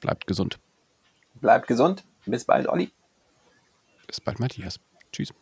bleibt 0.00 0.26
gesund. 0.26 0.58
Bleibt 1.34 1.68
gesund. 1.68 2.04
Bis 2.26 2.44
bald, 2.44 2.68
Olli. 2.68 2.90
Bis 4.08 4.20
bald, 4.20 4.40
Matthias. 4.40 4.80
Tschüss. 5.12 5.32